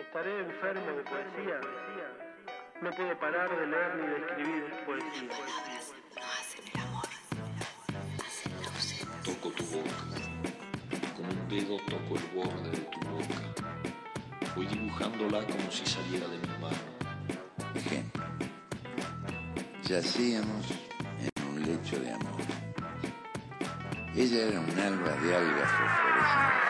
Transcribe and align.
Estaré 0.00 0.40
enfermo 0.40 0.86
de 0.96 1.02
poesía. 1.02 1.60
No 2.80 2.90
puedo 2.90 3.18
parar 3.20 3.50
de 3.50 3.66
leer 3.66 3.96
ni 3.96 4.06
de 4.06 4.16
escribir 4.16 4.64
poesía. 4.86 5.30
Toco 9.22 9.50
tu 9.50 9.64
boca, 9.64 9.90
con 11.14 11.26
un 11.26 11.48
dedo 11.48 11.76
toco 11.80 12.16
el 12.16 12.26
borde 12.34 12.70
de 12.70 12.78
tu 12.78 13.00
boca. 13.00 14.54
Voy 14.56 14.66
dibujándola 14.66 15.46
como 15.46 15.70
si 15.70 15.84
saliera 15.84 16.26
de 16.28 16.38
mi 16.38 16.48
mano. 16.58 16.78
Ejemplo. 17.74 18.24
Yacíamos 19.82 20.66
en 21.18 21.46
un 21.46 21.62
lecho 21.62 22.00
de 22.00 22.10
amor. 22.12 22.40
Ella 24.16 24.48
era 24.48 24.60
un 24.60 24.78
alba 24.80 25.12
de 25.16 25.36
algas 25.36 25.70
fosforescentes. 25.70 26.69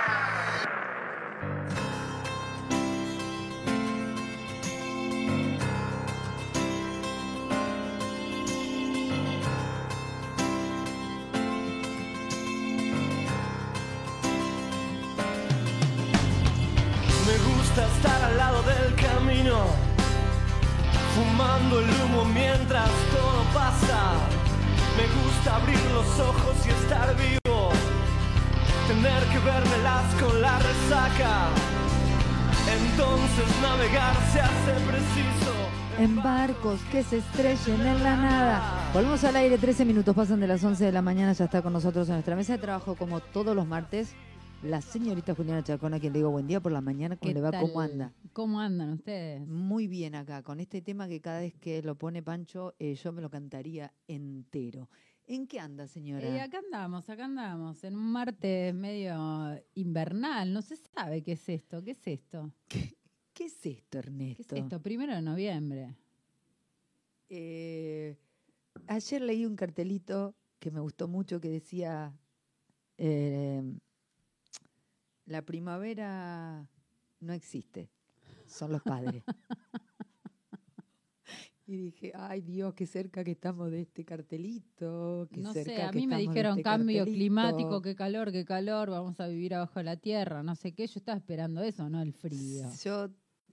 Que 36.61 37.03
se 37.03 37.17
estrellen 37.19 37.81
en 37.81 38.03
la 38.03 38.17
nada. 38.17 38.91
Volvemos 38.93 39.25
al 39.25 39.35
aire, 39.37 39.57
13 39.57 39.87
minutos 39.87 40.15
pasan 40.15 40.41
de 40.41 40.47
las 40.47 40.63
11 40.63 40.85
de 40.85 40.93
la 40.93 41.01
mañana, 41.01 41.33
ya 41.33 41.47
está 41.47 41.63
con 41.63 41.73
nosotros 41.73 42.07
en 42.09 42.17
nuestra 42.17 42.37
mesa 42.37 42.53
de 42.53 42.59
trabajo 42.59 42.97
como 42.97 43.21
todos 43.21 43.57
los 43.57 43.67
martes. 43.67 44.13
La 44.63 44.83
señorita 44.83 45.35
Juliana 45.35 45.65
Chacón, 45.65 45.95
a 45.95 46.01
quien 46.01 46.13
le 46.13 46.19
digo 46.19 46.31
buen 46.31 46.47
día 46.47 46.61
por 46.61 46.71
la 46.71 46.83
mañana, 46.83 47.17
¿cómo 47.17 47.31
¿Qué 47.31 47.35
le 47.35 47.41
va? 47.41 47.51
tal? 47.51 47.63
¿Cómo 47.63 47.81
anda? 47.81 48.13
¿Cómo 48.35 48.61
andan 48.61 48.91
ustedes? 48.91 49.47
Muy 49.49 49.87
bien 49.87 50.15
acá, 50.15 50.43
con 50.43 50.61
este 50.61 50.83
tema 50.83 51.09
que 51.09 51.23
cada 51.23 51.41
vez 51.41 51.55
que 51.55 51.83
lo 51.83 51.95
pone 51.95 52.23
Pancho, 52.23 52.75
eh, 52.79 52.95
yo 52.95 53.11
me 53.11 53.23
lo 53.23 53.31
cantaría 53.31 53.95
entero. 54.07 54.91
¿En 55.27 55.47
qué 55.47 55.61
anda, 55.61 55.89
señora? 55.89 56.27
Eh, 56.27 56.43
acá 56.43 56.59
andamos, 56.59 57.09
acá 57.09 57.25
andamos, 57.25 57.83
en 57.85 57.97
un 57.97 58.13
martes 58.13 58.75
medio 58.75 59.59
invernal, 59.77 60.53
no 60.53 60.61
se 60.61 60.77
sabe 60.77 61.23
qué 61.23 61.33
es 61.33 61.49
esto, 61.49 61.83
qué 61.83 61.93
es 61.93 62.07
esto, 62.07 62.53
¿Qué 62.69 63.45
es 63.47 63.65
esto, 63.65 63.99
Ernesto? 63.99 64.45
qué 64.47 64.59
es 64.59 64.65
esto, 64.65 64.83
primero 64.83 65.15
de 65.15 65.23
noviembre. 65.23 65.97
Eh, 67.33 68.17
ayer 68.89 69.23
leí 69.23 69.47
un 69.47 69.55
cartelito 69.55 70.35
que 70.59 70.71
me 70.73 70.81
gustó 70.81 71.07
mucho 71.09 71.41
que 71.41 71.49
decía, 71.49 72.13
eh, 72.99 73.63
la 75.27 75.43
primavera 75.43 76.69
no 77.21 77.33
existe, 77.33 77.89
son 78.47 78.73
los 78.73 78.83
padres. 78.83 79.23
y 81.69 81.77
dije, 81.77 82.11
ay 82.17 82.41
Dios, 82.41 82.75
qué 82.75 82.85
cerca 82.85 83.23
que 83.23 83.31
estamos 83.31 83.71
de 83.71 83.83
este 83.83 84.05
cartelito. 84.05 85.29
Qué 85.33 85.41
No 85.41 85.53
cerca 85.53 85.77
sé, 85.77 85.83
a 85.85 85.91
que 85.93 85.99
mí 85.99 86.09
me 86.09 86.19
dijeron 86.19 86.55
este 86.59 86.63
cambio 86.65 86.99
cartelito". 86.99 87.17
climático, 87.17 87.81
qué 87.81 87.95
calor, 87.95 88.33
qué 88.33 88.45
calor, 88.45 88.91
vamos 88.91 89.21
a 89.21 89.29
vivir 89.29 89.55
abajo 89.55 89.79
de 89.79 89.85
la 89.85 89.97
tierra, 89.97 90.43
no 90.43 90.57
sé 90.57 90.73
qué, 90.73 90.85
yo 90.89 90.99
estaba 90.99 91.17
esperando 91.17 91.63
eso, 91.63 91.89
no 91.89 92.03
el 92.03 92.13
frío. 92.13 92.69
Yo 92.83 93.09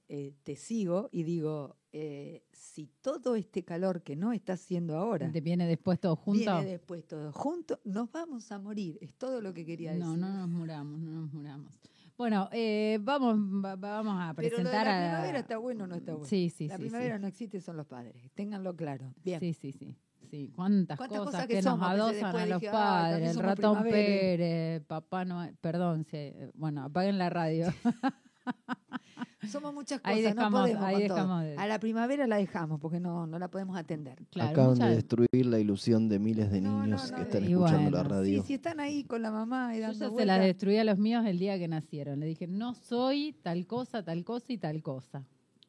eh, 0.10 0.34
te 0.44 0.56
sigo 0.56 1.10
y 1.12 1.24
digo, 1.24 1.76
eh, 1.92 2.44
si 2.52 2.88
todo 3.02 3.36
este 3.36 3.64
calor 3.64 4.04
que 4.04 4.16
no 4.16 4.32
está 4.34 4.54
haciendo 4.54 4.96
ahora 4.98 5.32
¿Te 5.32 5.42
viene 5.42 5.66
después 5.68 6.00
todo 6.00 6.16
junto? 6.16 6.40
viene 6.40 6.66
después 6.66 7.06
todo 7.08 7.32
junto, 7.32 7.80
nos 7.84 8.12
vamos 8.12 8.52
a 8.52 8.60
morir. 8.60 8.98
Es 9.02 9.14
todo 9.16 9.42
lo 9.42 9.54
que 9.54 9.66
quería 9.66 9.92
decir. 9.92 10.06
No, 10.06 10.16
no 10.18 10.30
nos 10.34 10.48
muramos, 10.50 11.00
no 11.00 11.12
nos 11.22 11.34
muramos. 11.34 11.74
Bueno, 12.18 12.50
eh, 12.52 12.98
vamos, 13.02 13.38
va- 13.64 13.76
vamos 13.76 14.16
a 14.20 14.34
Pero 14.34 14.58
lo 14.58 14.64
de 14.64 14.64
presentar 14.64 14.88
la 14.88 14.98
a... 14.98 15.02
primavera 15.12 15.40
está 15.40 15.58
bueno 15.58 15.84
o 15.84 15.88
no 15.88 15.96
está 15.96 16.14
bueno. 16.14 16.28
Sí, 16.28 16.50
sí, 16.50 16.68
la 16.68 16.78
sí, 16.78 16.84
primavera 16.84 17.16
sí. 17.18 17.22
no 17.22 17.28
existe, 17.28 17.62
son 17.62 17.78
los 17.78 17.86
padres. 17.86 18.16
Ténganlo 18.34 18.76
claro. 18.76 19.14
Bien. 19.24 19.40
Sí, 19.40 19.54
sí, 19.54 19.72
sí. 19.72 19.96
Sí, 20.32 20.52
cuántas, 20.54 20.98
¿Cuántas 20.98 21.20
cosas, 21.20 21.32
cosas 21.34 21.48
que, 21.48 21.54
que 21.56 21.62
nos 21.62 21.82
adosan 21.82 22.36
a 22.36 22.46
los 22.48 22.60
dije, 22.60 22.68
"Ay, 22.70 22.74
padres, 22.74 23.30
el 23.38 23.44
ratón 23.44 23.78
primaveres". 23.84 24.20
Pérez, 24.38 24.84
papá 24.86 25.24
Noel, 25.24 25.56
perdón, 25.62 26.04
sí, 26.04 26.34
bueno, 26.54 26.84
apaguen 26.84 27.18
la 27.18 27.30
radio. 27.30 27.68
Somos 29.48 29.74
muchas 29.74 30.00
cosas, 30.02 30.18
Ahí 30.18 30.24
no 30.34 30.50
podemos 30.52 30.82
ahí 30.84 30.96
con 30.96 31.08
todo. 31.08 31.16
dejamos 31.18 31.44
de- 31.44 31.56
A 31.58 31.68
la 31.68 31.80
primavera 31.80 32.28
la 32.28 32.38
dejamos 32.38 32.80
porque 32.80 33.00
no, 33.00 33.26
no 33.28 33.40
la 33.40 33.48
podemos 33.50 33.78
atender. 33.78 34.24
Claro, 34.32 34.50
Acaban 34.52 34.72
muchas- 34.72 34.90
de 34.90 34.96
destruir 34.96 35.46
la 35.46 35.60
ilusión 35.60 36.10
de 36.10 36.20
miles 36.20 36.52
de 36.52 36.62
No, 36.62 36.78
no, 36.80 36.84
niños 36.86 37.10
no, 37.12 37.16
que 37.18 37.24
están 37.24 37.44
escuchando 37.44 37.92
la 37.92 38.04
radio. 38.04 38.42
Sí, 38.42 38.48
si 38.48 38.54
están 38.56 38.80
ahí 38.80 39.04
con 39.04 39.22
la 39.22 39.32
mamá 39.32 39.76
y 39.76 39.82
Yo 39.82 39.92
ya 39.92 40.10
se 40.10 40.26
las 40.26 40.40
destruí 40.42 40.78
a 40.78 40.84
los 40.84 40.98
míos 40.98 41.26
el 41.26 41.40
día 41.40 41.58
que 41.58 41.68
nacieron. 41.68 42.20
Le 42.20 42.26
dije, 42.28 42.48
no 42.48 42.74
soy 42.74 43.36
tal 43.42 43.66
cosa, 43.68 44.04
tal 44.04 44.24
cosa 44.24 44.54
y 44.54 44.58
tal 44.58 44.82
cosa. 44.82 45.24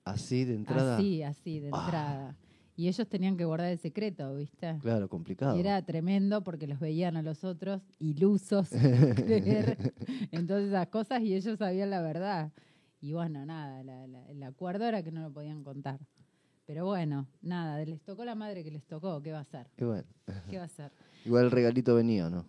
Así 0.05 0.45
de 0.45 0.55
entrada. 0.55 0.97
Así, 0.97 1.23
así, 1.23 1.61
de 1.61 1.71
Ah. 1.73 1.83
entrada. 1.85 2.37
Y 2.77 2.87
ellos 2.87 3.09
tenían 3.09 3.37
que 3.37 3.45
guardar 3.45 3.73
el 3.73 3.79
secreto, 3.81 4.37
¿viste? 4.37 4.79
Claro, 4.81 5.09
complicado. 5.09 5.57
Y 5.57 5.61
era 5.61 5.83
tremendo 5.83 6.45
porque 6.45 6.69
los 6.69 6.79
veían 6.79 7.17
a 7.17 7.23
los 7.23 7.43
otros 7.43 7.83
ilusos 7.99 8.69
creer 9.17 9.93
en 10.31 10.47
todas 10.47 10.63
esas 10.65 10.87
cosas 10.87 11.23
y 11.23 11.35
ellos 11.35 11.59
sabían 11.59 11.91
la 11.91 12.01
verdad. 12.03 12.53
Y 13.01 13.13
bueno, 13.13 13.45
nada, 13.47 13.83
la- 13.85 14.07
la- 14.07 14.27
el 14.29 14.43
acuerdo 14.43 14.85
era 14.85 15.03
que 15.03 15.13
no 15.13 15.21
lo 15.23 15.33
podían 15.33 15.63
contar. 15.63 16.01
Pero 16.67 16.85
bueno, 16.85 17.27
nada, 17.41 17.83
les 17.85 18.03
tocó 18.03 18.25
la 18.25 18.35
madre 18.35 18.63
que 18.65 18.71
les 18.71 18.85
tocó, 18.85 19.23
¿qué 19.23 19.33
va 19.33 19.39
a 19.39 19.43
hacer? 19.43 19.69
Y 19.79 19.85
bueno, 19.85 20.05
¿Qué 20.51 20.57
va 20.59 20.65
a 20.65 20.67
hacer? 20.67 20.93
igual 21.25 21.45
el 21.47 21.51
regalito 21.51 21.95
venía, 21.95 22.29
¿no? 22.29 22.45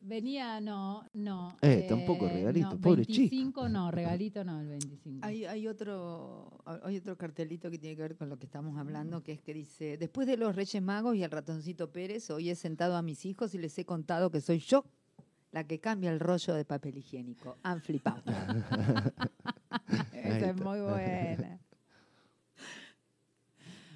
Venía, 0.00 0.60
no, 0.60 1.04
no. 1.12 1.56
Eh, 1.60 1.84
tampoco 1.88 2.28
regalito, 2.28 2.70
no, 2.70 2.80
pobre 2.80 3.04
chico. 3.04 3.18
25 3.30 3.68
no, 3.68 3.90
regalito 3.90 4.44
no, 4.44 4.60
el 4.60 4.68
25. 4.68 5.26
Hay, 5.26 5.44
hay 5.44 5.66
otro 5.66 6.62
hay 6.84 6.96
otro 6.96 7.18
cartelito 7.18 7.68
que 7.68 7.78
tiene 7.78 7.96
que 7.96 8.02
ver 8.02 8.16
con 8.16 8.28
lo 8.28 8.38
que 8.38 8.46
estamos 8.46 8.78
hablando, 8.78 9.22
que 9.24 9.32
es 9.32 9.40
que 9.42 9.52
dice, 9.52 9.98
después 9.98 10.26
de 10.28 10.36
los 10.36 10.54
Reyes 10.54 10.80
Magos 10.82 11.16
y 11.16 11.24
el 11.24 11.30
ratoncito 11.32 11.90
Pérez, 11.90 12.30
hoy 12.30 12.48
he 12.48 12.54
sentado 12.54 12.96
a 12.96 13.02
mis 13.02 13.26
hijos 13.26 13.54
y 13.54 13.58
les 13.58 13.76
he 13.78 13.84
contado 13.84 14.30
que 14.30 14.40
soy 14.40 14.60
yo 14.60 14.84
la 15.50 15.64
que 15.64 15.80
cambia 15.80 16.10
el 16.10 16.20
rollo 16.20 16.54
de 16.54 16.64
papel 16.64 16.96
higiénico. 16.98 17.58
Han 17.64 17.82
flipado. 17.82 18.22
Esa 20.36 20.50
es 20.50 20.56
muy 20.56 20.80
buena. 20.80 21.60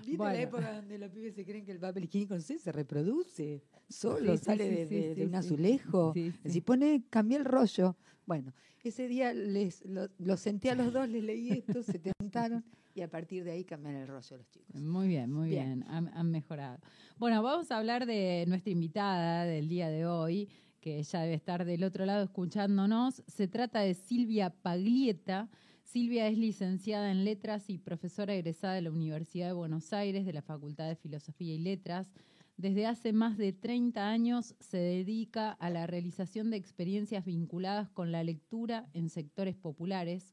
¿Viste 0.00 0.16
Bueno. 0.16 0.32
la 0.34 0.40
época 0.40 0.72
donde 0.74 0.98
los 0.98 1.10
pibes 1.10 1.34
se 1.34 1.44
creen 1.44 1.64
que 1.64 1.72
el 1.72 1.78
papel 1.78 2.04
higiénico 2.04 2.34
no 2.34 2.40
sé, 2.40 2.58
se 2.58 2.72
reproduce 2.72 3.62
solo, 3.88 4.36
Sí, 4.36 4.44
sale 4.44 4.64
sí, 4.64 4.70
de, 4.70 4.86
sí, 4.86 4.94
de- 4.94 5.08
de 5.08 5.14
sí, 5.14 5.22
un 5.22 5.34
azulejo? 5.34 6.12
Sí, 6.14 6.32
sí. 6.42 6.50
Si 6.50 6.60
pone, 6.60 7.04
cambié 7.08 7.38
el 7.38 7.44
rollo. 7.44 7.96
Bueno, 8.26 8.52
ese 8.82 9.06
día 9.08 9.32
les 9.32 9.84
lo, 9.84 10.08
los 10.18 10.40
senté 10.40 10.70
a 10.70 10.74
los 10.74 10.92
dos, 10.92 11.08
les 11.08 11.22
leí 11.22 11.50
esto, 11.52 11.82
se 11.82 11.98
tentaron 12.00 12.64
y 12.94 13.00
a 13.02 13.08
partir 13.08 13.44
de 13.44 13.52
ahí 13.52 13.64
cambian 13.64 13.94
el 13.96 14.08
rollo 14.08 14.36
los 14.38 14.50
chicos. 14.50 14.74
Muy 14.74 15.06
bien, 15.08 15.30
muy 15.32 15.48
Bien. 15.48 15.80
bien, 15.80 15.84
Han, 15.88 16.08
han 16.14 16.30
mejorado. 16.30 16.78
Bueno, 17.18 17.42
vamos 17.42 17.70
a 17.70 17.78
hablar 17.78 18.04
de 18.06 18.44
nuestra 18.48 18.72
invitada 18.72 19.44
del 19.44 19.68
día 19.68 19.88
de 19.88 20.04
hoy, 20.06 20.48
que 20.80 21.00
ya 21.02 21.20
debe 21.22 21.34
estar 21.34 21.64
del 21.64 21.84
otro 21.84 22.04
lado 22.06 22.24
escuchándonos. 22.24 23.22
Se 23.28 23.46
trata 23.46 23.80
de 23.80 23.94
Silvia 23.94 24.50
Paglieta. 24.50 25.48
Silvia 25.92 26.26
es 26.26 26.38
licenciada 26.38 27.10
en 27.10 27.22
Letras 27.22 27.68
y 27.68 27.76
profesora 27.76 28.34
egresada 28.34 28.72
de 28.72 28.80
la 28.80 28.90
Universidad 28.90 29.48
de 29.48 29.52
Buenos 29.52 29.92
Aires 29.92 30.24
de 30.24 30.32
la 30.32 30.40
Facultad 30.40 30.88
de 30.88 30.96
Filosofía 30.96 31.52
y 31.52 31.58
Letras. 31.58 32.10
Desde 32.56 32.86
hace 32.86 33.12
más 33.12 33.36
de 33.36 33.52
30 33.52 34.08
años 34.08 34.54
se 34.58 34.78
dedica 34.78 35.50
a 35.50 35.68
la 35.68 35.86
realización 35.86 36.48
de 36.48 36.56
experiencias 36.56 37.26
vinculadas 37.26 37.90
con 37.90 38.10
la 38.10 38.24
lectura 38.24 38.88
en 38.94 39.10
sectores 39.10 39.54
populares. 39.54 40.32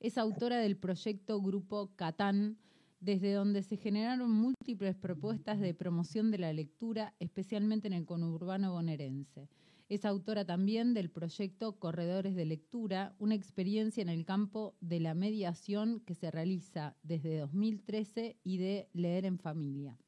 Es 0.00 0.18
autora 0.18 0.56
del 0.58 0.76
proyecto 0.76 1.40
Grupo 1.40 1.92
Catán, 1.94 2.58
desde 2.98 3.32
donde 3.32 3.62
se 3.62 3.76
generaron 3.76 4.32
múltiples 4.32 4.96
propuestas 4.96 5.60
de 5.60 5.72
promoción 5.72 6.32
de 6.32 6.38
la 6.38 6.52
lectura, 6.52 7.14
especialmente 7.20 7.86
en 7.86 7.94
el 7.94 8.06
conurbano 8.06 8.72
bonaerense. 8.72 9.48
Es 9.90 10.04
autora 10.04 10.44
también 10.44 10.94
del 10.94 11.10
proyecto 11.10 11.80
Corredores 11.80 12.36
de 12.36 12.44
Lectura, 12.44 13.16
una 13.18 13.34
experiencia 13.34 14.00
en 14.02 14.08
el 14.08 14.24
campo 14.24 14.76
de 14.80 15.00
la 15.00 15.14
mediación 15.14 15.98
que 16.06 16.14
se 16.14 16.30
realiza 16.30 16.96
desde 17.02 17.38
2013 17.38 18.38
y 18.44 18.58
de 18.58 18.88
Leer 18.92 19.24
en 19.24 19.40
Familia. 19.40 19.98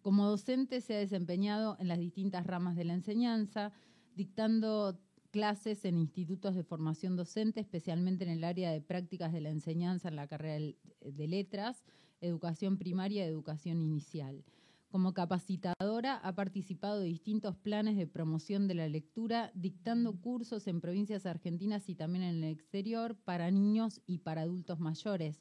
Como 0.00 0.26
docente 0.26 0.80
se 0.80 0.94
ha 0.94 0.98
desempeñado 0.98 1.76
en 1.78 1.88
las 1.88 1.98
distintas 1.98 2.46
ramas 2.46 2.74
de 2.74 2.84
la 2.84 2.94
enseñanza, 2.94 3.74
dictando 4.16 4.98
clases 5.30 5.84
en 5.84 5.98
institutos 5.98 6.54
de 6.54 6.64
formación 6.64 7.16
docente, 7.16 7.60
especialmente 7.60 8.24
en 8.24 8.30
el 8.30 8.44
área 8.44 8.72
de 8.72 8.80
prácticas 8.80 9.34
de 9.34 9.42
la 9.42 9.50
enseñanza 9.50 10.08
en 10.08 10.16
la 10.16 10.26
carrera 10.26 10.74
de 11.02 11.28
letras, 11.28 11.84
educación 12.22 12.78
primaria 12.78 13.26
y 13.26 13.28
educación 13.28 13.82
inicial. 13.82 14.42
Como 14.94 15.12
capacitadora 15.12 16.18
ha 16.18 16.36
participado 16.36 17.00
de 17.00 17.06
distintos 17.06 17.56
planes 17.56 17.96
de 17.96 18.06
promoción 18.06 18.68
de 18.68 18.74
la 18.74 18.86
lectura, 18.86 19.50
dictando 19.52 20.12
cursos 20.20 20.68
en 20.68 20.80
provincias 20.80 21.26
argentinas 21.26 21.88
y 21.88 21.96
también 21.96 22.22
en 22.22 22.44
el 22.44 22.52
exterior 22.52 23.16
para 23.16 23.50
niños 23.50 24.00
y 24.06 24.18
para 24.18 24.42
adultos 24.42 24.78
mayores, 24.78 25.40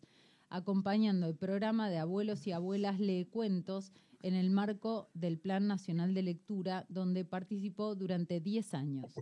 acompañando 0.49 1.27
el 1.27 1.35
programa 1.35 1.91
de 1.91 1.99
Abuelos 1.99 2.47
y 2.47 2.51
Abuelas 2.51 2.99
Lee 2.99 3.25
Cuentos 3.25 3.91
en 4.23 4.33
el 4.33 4.49
marco 4.49 5.11
del 5.13 5.37
Plan 5.37 5.67
Nacional 5.67 6.15
de 6.15 6.23
Lectura, 6.23 6.87
donde 6.89 7.23
participó 7.23 7.93
durante 7.93 8.39
10 8.39 8.73
años. 8.73 9.13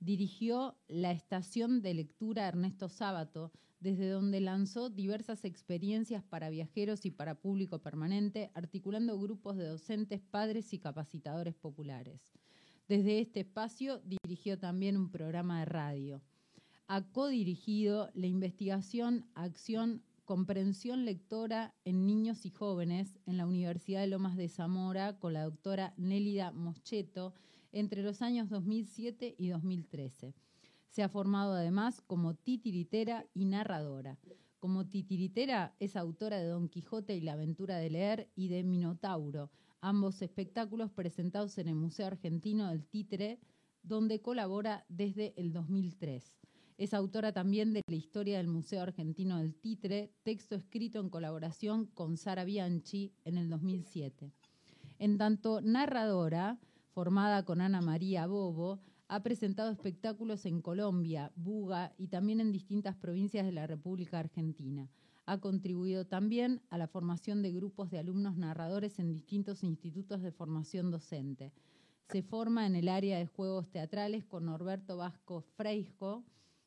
Dirigió 0.00 0.74
la 0.88 1.12
estación 1.12 1.82
de 1.82 1.94
lectura 1.94 2.48
Ernesto 2.48 2.88
Sábato, 2.88 3.52
desde 3.80 4.08
donde 4.08 4.40
lanzó 4.40 4.90
diversas 4.90 5.44
experiencias 5.44 6.24
para 6.24 6.50
viajeros 6.50 7.04
y 7.06 7.10
para 7.10 7.36
público 7.36 7.80
permanente, 7.80 8.50
articulando 8.54 9.18
grupos 9.18 9.56
de 9.56 9.66
docentes, 9.66 10.20
padres 10.20 10.72
y 10.72 10.78
capacitadores 10.78 11.54
populares. 11.54 12.32
Desde 12.88 13.20
este 13.20 13.40
espacio 13.40 14.00
dirigió 14.00 14.58
también 14.58 14.96
un 14.96 15.10
programa 15.10 15.60
de 15.60 15.66
radio. 15.66 16.22
Ha 16.86 17.02
codirigido 17.12 18.10
la 18.14 18.26
investigación, 18.26 19.26
acción, 19.34 20.02
comprensión 20.24 21.04
lectora 21.04 21.74
en 21.84 22.06
niños 22.06 22.46
y 22.46 22.50
jóvenes 22.50 23.18
en 23.26 23.36
la 23.36 23.46
Universidad 23.46 24.00
de 24.00 24.08
Lomas 24.08 24.36
de 24.36 24.48
Zamora 24.48 25.18
con 25.18 25.34
la 25.34 25.44
doctora 25.44 25.94
Nélida 25.96 26.50
Moscheto 26.50 27.34
entre 27.72 28.02
los 28.02 28.22
años 28.22 28.48
2007 28.48 29.36
y 29.38 29.48
2013. 29.48 30.34
Se 30.88 31.02
ha 31.02 31.08
formado 31.08 31.54
además 31.54 32.00
como 32.00 32.34
titiritera 32.34 33.26
y 33.34 33.44
narradora. 33.44 34.18
Como 34.58 34.88
titiritera 34.88 35.76
es 35.78 35.96
autora 35.96 36.38
de 36.38 36.46
Don 36.46 36.68
Quijote 36.68 37.14
y 37.14 37.20
la 37.20 37.34
aventura 37.34 37.76
de 37.76 37.90
leer 37.90 38.28
y 38.34 38.48
de 38.48 38.64
Minotauro, 38.64 39.50
ambos 39.80 40.20
espectáculos 40.22 40.90
presentados 40.90 41.58
en 41.58 41.68
el 41.68 41.76
Museo 41.76 42.08
Argentino 42.08 42.68
del 42.68 42.84
Títere, 42.84 43.38
donde 43.82 44.20
colabora 44.20 44.84
desde 44.88 45.32
el 45.36 45.52
2003. 45.52 46.34
Es 46.78 46.94
autora 46.94 47.32
también 47.32 47.72
de 47.72 47.82
la 47.86 47.96
historia 47.96 48.38
del 48.38 48.48
Museo 48.48 48.82
Argentino 48.82 49.38
del 49.38 49.54
Títere, 49.54 50.12
texto 50.22 50.54
escrito 50.54 51.00
en 51.00 51.10
colaboración 51.10 51.86
con 51.86 52.16
Sara 52.16 52.44
Bianchi 52.44 53.12
en 53.24 53.36
el 53.36 53.50
2007. 53.50 54.32
En 54.98 55.18
tanto 55.18 55.60
narradora, 55.60 56.58
formada 56.90 57.44
con 57.44 57.60
Ana 57.60 57.80
María 57.80 58.26
Bobo, 58.26 58.80
ha 59.08 59.22
presentado 59.22 59.70
espectáculos 59.70 60.44
en 60.44 60.60
Colombia, 60.60 61.32
Buga 61.34 61.94
y 61.96 62.08
también 62.08 62.40
en 62.40 62.52
distintas 62.52 62.94
provincias 62.94 63.46
de 63.46 63.52
la 63.52 63.66
República 63.66 64.18
Argentina. 64.18 64.90
Ha 65.24 65.38
contribuido 65.38 66.06
también 66.06 66.60
a 66.68 66.76
la 66.76 66.88
formación 66.88 67.42
de 67.42 67.52
grupos 67.52 67.90
de 67.90 67.98
alumnos 67.98 68.36
narradores 68.36 68.98
en 68.98 69.10
distintos 69.10 69.64
institutos 69.64 70.20
de 70.20 70.30
formación 70.30 70.90
docente. 70.90 71.52
Se 72.10 72.22
forma 72.22 72.66
en 72.66 72.76
el 72.76 72.88
área 72.88 73.18
de 73.18 73.26
juegos 73.26 73.70
teatrales 73.70 74.26
con 74.26 74.44
Norberto 74.44 74.98
Vasco 74.98 75.40
Freisco 75.40 76.24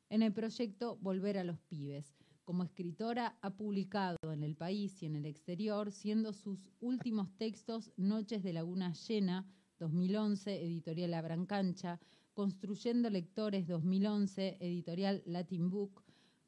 en 0.10 0.24
el 0.24 0.34
proyecto 0.34 0.98
Volver 0.98 1.38
a 1.38 1.44
los 1.44 1.60
Pibes. 1.62 2.16
Como 2.44 2.64
escritora 2.64 3.38
ha 3.42 3.52
publicado 3.52 4.18
en 4.34 4.44
el 4.44 4.56
país 4.56 5.02
y 5.04 5.06
en 5.06 5.16
el 5.16 5.28
exterior, 5.28 5.92
siendo 5.92 6.34
sus 6.34 6.72
últimos 6.80 7.32
textos 7.38 7.92
Noches 7.98 8.42
de 8.42 8.54
Laguna 8.54 8.94
Llena, 8.94 9.46
2011, 9.80 10.64
editorial 10.64 11.12
La 11.12 11.22
Brancancha, 11.22 12.00
Construyendo 12.34 13.10
Lectores 13.10 13.68
2011, 13.68 14.58
editorial 14.62 15.22
Latin 15.26 15.70
Book, 15.70 16.02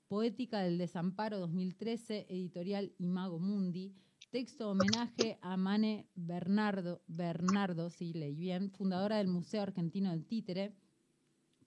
Poética 0.07 0.61
del 0.61 0.77
Desamparo 0.77 1.39
2013, 1.39 2.27
editorial 2.29 2.93
Imago 2.99 3.37
Mundi, 3.37 3.93
texto 4.31 4.69
homenaje 4.71 5.37
a 5.41 5.57
Mane 5.57 6.07
Bernardo, 6.15 7.01
Bernardo, 7.07 7.89
sí 7.89 8.13
leí 8.13 8.33
bien, 8.33 8.71
fundadora 8.71 9.17
del 9.17 9.27
Museo 9.27 9.61
Argentino 9.61 10.11
del 10.11 10.25
Títere, 10.25 10.73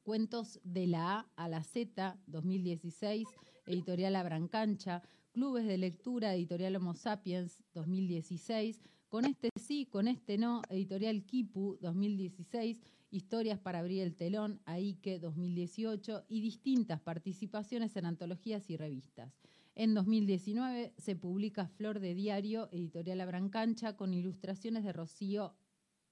Cuentos 0.02 0.60
de 0.64 0.86
la 0.86 1.18
A 1.18 1.30
a 1.36 1.48
la 1.48 1.62
Z 1.62 2.18
2016, 2.26 3.28
editorial 3.66 4.14
La 4.14 4.22
Brancancha, 4.22 5.02
Clubes 5.32 5.66
de 5.66 5.76
Lectura, 5.76 6.34
editorial 6.34 6.76
Homo 6.76 6.94
Sapiens 6.94 7.62
2016, 7.74 8.80
Con 9.08 9.26
este 9.26 9.50
sí, 9.60 9.86
con 9.86 10.08
este 10.08 10.38
no, 10.38 10.62
editorial 10.70 11.24
Kipu 11.24 11.76
2016, 11.82 12.82
Historias 13.10 13.58
para 13.58 13.78
abrir 13.78 14.02
el 14.02 14.16
telón, 14.16 14.60
AIKE 14.64 15.18
2018 15.18 16.24
y 16.28 16.40
distintas 16.40 17.00
participaciones 17.00 17.96
en 17.96 18.06
antologías 18.06 18.68
y 18.68 18.76
revistas. 18.76 19.32
En 19.74 19.94
2019 19.94 20.94
se 20.96 21.16
publica 21.16 21.68
Flor 21.68 22.00
de 22.00 22.14
Diario, 22.14 22.68
editorial 22.72 23.20
Abrancancha, 23.20 23.96
con 23.96 24.12
ilustraciones 24.12 24.84
de 24.84 24.92
Rocío 24.92 25.54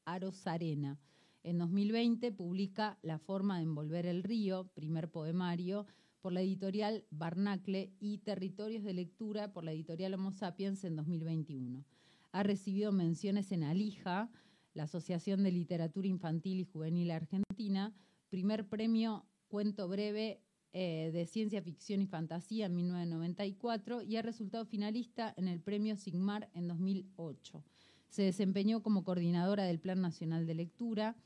Arozarena. 0.04 1.00
En 1.42 1.58
2020 1.58 2.30
publica 2.32 2.98
La 3.02 3.18
forma 3.18 3.56
de 3.56 3.64
envolver 3.64 4.06
el 4.06 4.22
río, 4.22 4.70
primer 4.74 5.10
poemario, 5.10 5.86
por 6.20 6.32
la 6.32 6.40
editorial 6.40 7.04
Barnacle 7.10 7.92
y 8.00 8.18
Territorios 8.18 8.82
de 8.82 8.94
Lectura 8.94 9.52
por 9.52 9.62
la 9.62 9.72
editorial 9.72 10.14
Homo 10.14 10.32
Sapiens 10.32 10.82
en 10.84 10.96
2021. 10.96 11.84
Ha 12.32 12.42
recibido 12.42 12.92
menciones 12.92 13.52
en 13.52 13.62
Alija, 13.62 14.30
la 14.74 14.84
Asociación 14.84 15.42
de 15.42 15.52
Literatura 15.52 16.08
Infantil 16.08 16.60
y 16.60 16.64
Juvenil 16.64 17.10
Argentina, 17.10 17.94
primer 18.28 18.68
premio 18.68 19.24
Cuento 19.48 19.88
Breve 19.88 20.40
eh, 20.72 21.10
de 21.12 21.26
Ciencia 21.26 21.62
Ficción 21.62 22.02
y 22.02 22.06
Fantasía 22.06 22.66
en 22.66 22.74
1994 22.74 24.02
y 24.02 24.16
ha 24.16 24.22
resultado 24.22 24.64
finalista 24.64 25.32
en 25.36 25.46
el 25.46 25.60
premio 25.60 25.96
Sigmar 25.96 26.50
en 26.54 26.66
2008. 26.66 27.62
Se 28.08 28.22
desempeñó 28.22 28.82
como 28.82 29.04
coordinadora 29.04 29.64
del 29.64 29.78
Plan 29.78 30.00
Nacional 30.00 30.46
de 30.46 30.54
Lectura 30.54 31.16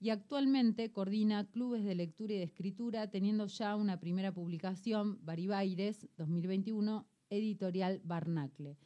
y 0.00 0.10
actualmente 0.10 0.90
coordina 0.90 1.44
clubes 1.44 1.84
de 1.84 1.94
lectura 1.94 2.34
y 2.34 2.38
de 2.38 2.44
escritura, 2.44 3.08
teniendo 3.08 3.46
ya 3.46 3.76
una 3.76 3.98
primera 3.98 4.32
publicación, 4.32 5.18
Baribaires 5.24 6.06
2021, 6.16 7.06
editorial 7.30 8.00
Barnacle 8.04 8.76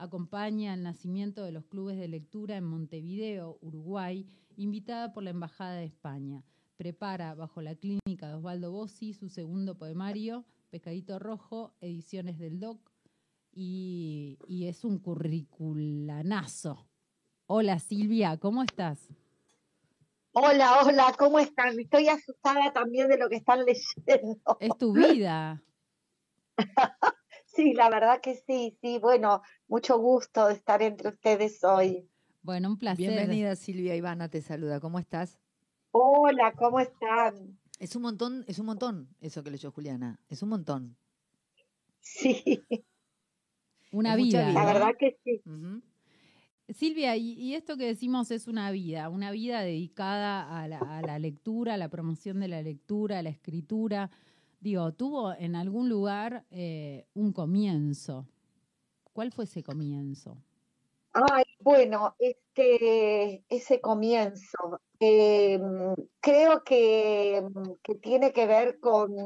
acompaña 0.00 0.72
el 0.72 0.82
nacimiento 0.82 1.44
de 1.44 1.52
los 1.52 1.66
clubes 1.66 1.98
de 1.98 2.08
lectura 2.08 2.56
en 2.56 2.64
Montevideo, 2.64 3.58
Uruguay, 3.60 4.26
invitada 4.56 5.12
por 5.12 5.22
la 5.22 5.30
Embajada 5.30 5.74
de 5.74 5.84
España. 5.84 6.42
Prepara 6.76 7.34
bajo 7.34 7.60
la 7.60 7.74
clínica 7.74 8.28
de 8.28 8.34
Osvaldo 8.34 8.72
Bossi 8.72 9.12
su 9.12 9.28
segundo 9.28 9.76
poemario, 9.76 10.46
Pescadito 10.70 11.18
Rojo, 11.18 11.74
Ediciones 11.82 12.38
del 12.38 12.58
DOC, 12.58 12.80
y, 13.52 14.38
y 14.48 14.68
es 14.68 14.84
un 14.84 14.98
curriculanazo. 14.98 16.86
Hola 17.46 17.78
Silvia, 17.78 18.38
¿cómo 18.38 18.62
estás? 18.62 19.06
Hola, 20.32 20.80
hola, 20.82 21.14
¿cómo 21.18 21.40
están? 21.40 21.78
Estoy 21.78 22.08
asustada 22.08 22.72
también 22.72 23.08
de 23.08 23.18
lo 23.18 23.28
que 23.28 23.36
están 23.36 23.64
leyendo. 23.66 24.56
Es 24.60 24.70
tu 24.78 24.94
vida. 24.94 25.62
Sí, 27.54 27.72
la 27.72 27.90
verdad 27.90 28.20
que 28.20 28.36
sí, 28.36 28.78
sí. 28.80 28.98
Bueno, 28.98 29.42
mucho 29.66 29.98
gusto 29.98 30.46
de 30.46 30.54
estar 30.54 30.82
entre 30.82 31.08
ustedes 31.08 31.62
hoy. 31.64 32.08
Bueno, 32.42 32.68
un 32.68 32.78
placer. 32.78 33.08
Bienvenida 33.08 33.56
Silvia 33.56 33.96
Ivana, 33.96 34.28
te 34.28 34.40
saluda. 34.40 34.78
¿Cómo 34.78 34.98
estás? 34.98 35.38
Hola, 35.90 36.52
¿cómo 36.56 36.78
están? 36.78 37.58
Es 37.80 37.96
un 37.96 38.02
montón, 38.02 38.44
es 38.46 38.60
un 38.60 38.66
montón 38.66 39.08
eso 39.20 39.42
que 39.42 39.50
leyó 39.50 39.72
Juliana. 39.72 40.20
Es 40.28 40.42
un 40.42 40.50
montón. 40.50 40.96
Sí. 41.98 42.62
Una 43.90 44.14
vida. 44.14 44.52
La 44.52 44.64
verdad 44.64 44.94
que 44.96 45.18
sí. 45.24 45.42
Silvia, 46.72 47.16
y, 47.16 47.32
y 47.32 47.54
esto 47.54 47.76
que 47.76 47.84
decimos 47.84 48.30
es 48.30 48.46
una 48.46 48.70
vida, 48.70 49.08
una 49.08 49.32
vida 49.32 49.62
dedicada 49.62 50.60
a 50.60 50.68
la, 50.68 50.78
a 50.78 51.02
la 51.02 51.18
lectura, 51.18 51.74
a 51.74 51.78
la 51.78 51.88
promoción 51.88 52.38
de 52.38 52.46
la 52.46 52.62
lectura, 52.62 53.18
a 53.18 53.22
la 53.22 53.30
escritura. 53.30 54.08
Digo, 54.60 54.92
tuvo 54.92 55.32
en 55.32 55.56
algún 55.56 55.88
lugar 55.88 56.44
eh, 56.50 57.06
un 57.14 57.32
comienzo. 57.32 58.28
¿Cuál 59.12 59.32
fue 59.32 59.44
ese 59.44 59.62
comienzo? 59.62 60.36
Ay, 61.12 61.44
bueno, 61.60 62.14
este, 62.18 63.42
ese 63.48 63.80
comienzo, 63.80 64.80
eh, 65.00 65.58
creo 66.20 66.62
que, 66.62 67.42
tiene 68.00 68.32
que 68.32 68.46
ver 68.46 68.78
con, 68.78 69.16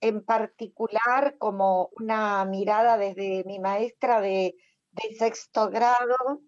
en 0.00 0.24
particular, 0.24 1.36
como 1.38 1.90
una 2.00 2.44
mirada 2.46 2.96
desde 2.96 3.44
mi 3.44 3.58
maestra 3.58 4.20
de, 4.20 4.56
de 4.92 5.14
sexto 5.16 5.68
grado, 5.70 6.40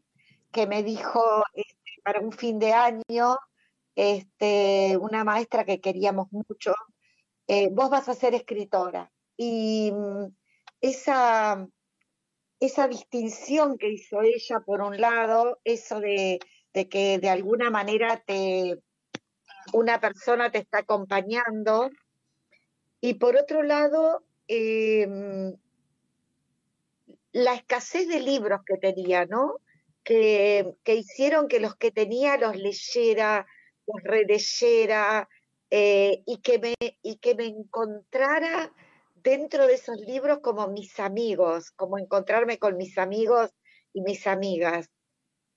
que 0.50 0.66
me 0.66 0.82
dijo 0.82 1.44
este, 1.52 2.00
para 2.02 2.20
un 2.20 2.32
fin 2.32 2.58
de 2.58 2.72
año, 2.72 3.36
este, 3.94 4.96
una 4.98 5.24
maestra 5.24 5.64
que 5.64 5.80
queríamos 5.80 6.28
mucho, 6.32 6.72
eh, 7.48 7.68
vos 7.72 7.90
vas 7.90 8.08
a 8.08 8.14
ser 8.14 8.34
escritora. 8.34 9.10
Y 9.36 9.90
mm, 9.92 10.26
esa, 10.80 11.66
esa 12.60 12.88
distinción 12.88 13.78
que 13.78 13.90
hizo 13.90 14.22
ella, 14.22 14.60
por 14.60 14.82
un 14.82 15.00
lado, 15.00 15.58
eso 15.64 16.00
de, 16.00 16.38
de 16.72 16.88
que 16.88 17.18
de 17.18 17.30
alguna 17.30 17.70
manera 17.70 18.22
te, 18.24 18.78
una 19.72 20.00
persona 20.00 20.50
te 20.50 20.58
está 20.58 20.78
acompañando, 20.78 21.90
y 23.00 23.14
por 23.14 23.36
otro 23.36 23.62
lado, 23.62 24.24
em, 24.48 25.56
la 27.32 27.54
escasez 27.54 28.08
de 28.08 28.20
libros 28.20 28.60
que 28.66 28.76
tenía, 28.76 29.24
¿no? 29.26 29.56
que, 30.08 30.74
que 30.84 30.94
hicieron 30.94 31.48
que 31.48 31.60
los 31.60 31.76
que 31.76 31.90
tenía 31.90 32.38
los 32.38 32.56
leyera, 32.56 33.46
los 33.86 34.02
releyera 34.02 35.28
eh, 35.70 36.22
y, 36.26 36.38
que 36.38 36.58
me, 36.58 36.74
y 37.02 37.16
que 37.16 37.34
me 37.34 37.46
encontrara 37.46 38.72
dentro 39.22 39.66
de 39.66 39.74
esos 39.74 39.98
libros 40.00 40.38
como 40.40 40.68
mis 40.68 40.98
amigos, 41.00 41.70
como 41.72 41.98
encontrarme 41.98 42.58
con 42.58 42.76
mis 42.76 42.96
amigos 42.98 43.50
y 43.92 44.00
mis 44.02 44.26
amigas. 44.26 44.88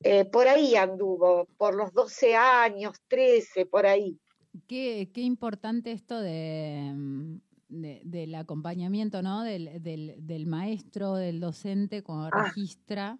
Eh, 0.03 0.25
por 0.25 0.47
ahí 0.47 0.75
anduvo, 0.75 1.45
por 1.57 1.75
los 1.75 1.93
12 1.93 2.35
años, 2.35 2.97
13, 3.07 3.65
por 3.67 3.85
ahí. 3.85 4.19
Qué, 4.67 5.11
qué 5.13 5.21
importante 5.21 5.91
esto 5.91 6.19
de, 6.19 6.91
mm, 6.93 7.35
de- 7.69 8.01
del 8.03 8.35
acompañamiento, 8.35 9.21
¿no? 9.21 9.43
Del, 9.43 9.81
del, 9.81 10.15
del 10.17 10.47
maestro, 10.47 11.13
del 11.15 11.39
docente, 11.39 12.01
cuando 12.03 12.29
Ah. 12.33 12.45
registra 12.45 13.19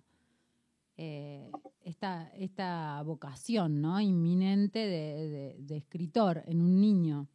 eh, 0.97 1.49
esta, 1.83 2.31
esta 2.35 3.01
vocación, 3.03 3.81
¿no? 3.81 3.99
Inminente 3.99 4.79
de, 4.79 5.27
de- 5.29 5.55
de 5.59 5.77
escritor 5.77 6.43
en 6.45 6.61
un 6.61 6.79
niño. 6.79 7.27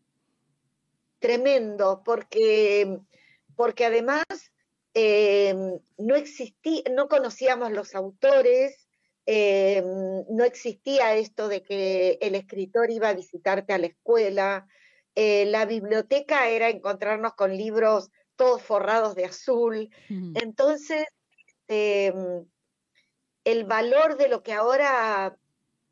Tremendo, 1.18 2.02
porque, 2.04 2.98
porque 3.56 3.86
además 3.86 4.24
eh, 4.94 5.54
no 5.98 6.14
existía, 6.14 6.82
no 6.94 7.08
conocíamos 7.08 7.72
los 7.72 7.94
autores, 7.94 8.86
eh, 9.26 9.82
no 10.30 10.44
existía 10.44 11.14
esto 11.16 11.48
de 11.48 11.62
que 11.62 12.18
el 12.20 12.34
escritor 12.34 12.90
iba 12.90 13.08
a 13.08 13.14
visitarte 13.14 13.72
a 13.72 13.78
la 13.78 13.86
escuela, 13.86 14.68
la 15.16 15.64
biblioteca 15.64 16.48
era 16.50 16.68
encontrarnos 16.68 17.32
con 17.34 17.56
libros 17.56 18.10
todos 18.36 18.60
forrados 18.62 19.14
de 19.14 19.24
azul, 19.24 19.88
entonces 20.34 21.06
el 23.46 23.64
valor 23.64 24.16
de 24.16 24.28
lo 24.28 24.42
que 24.42 24.52
ahora 24.52 25.38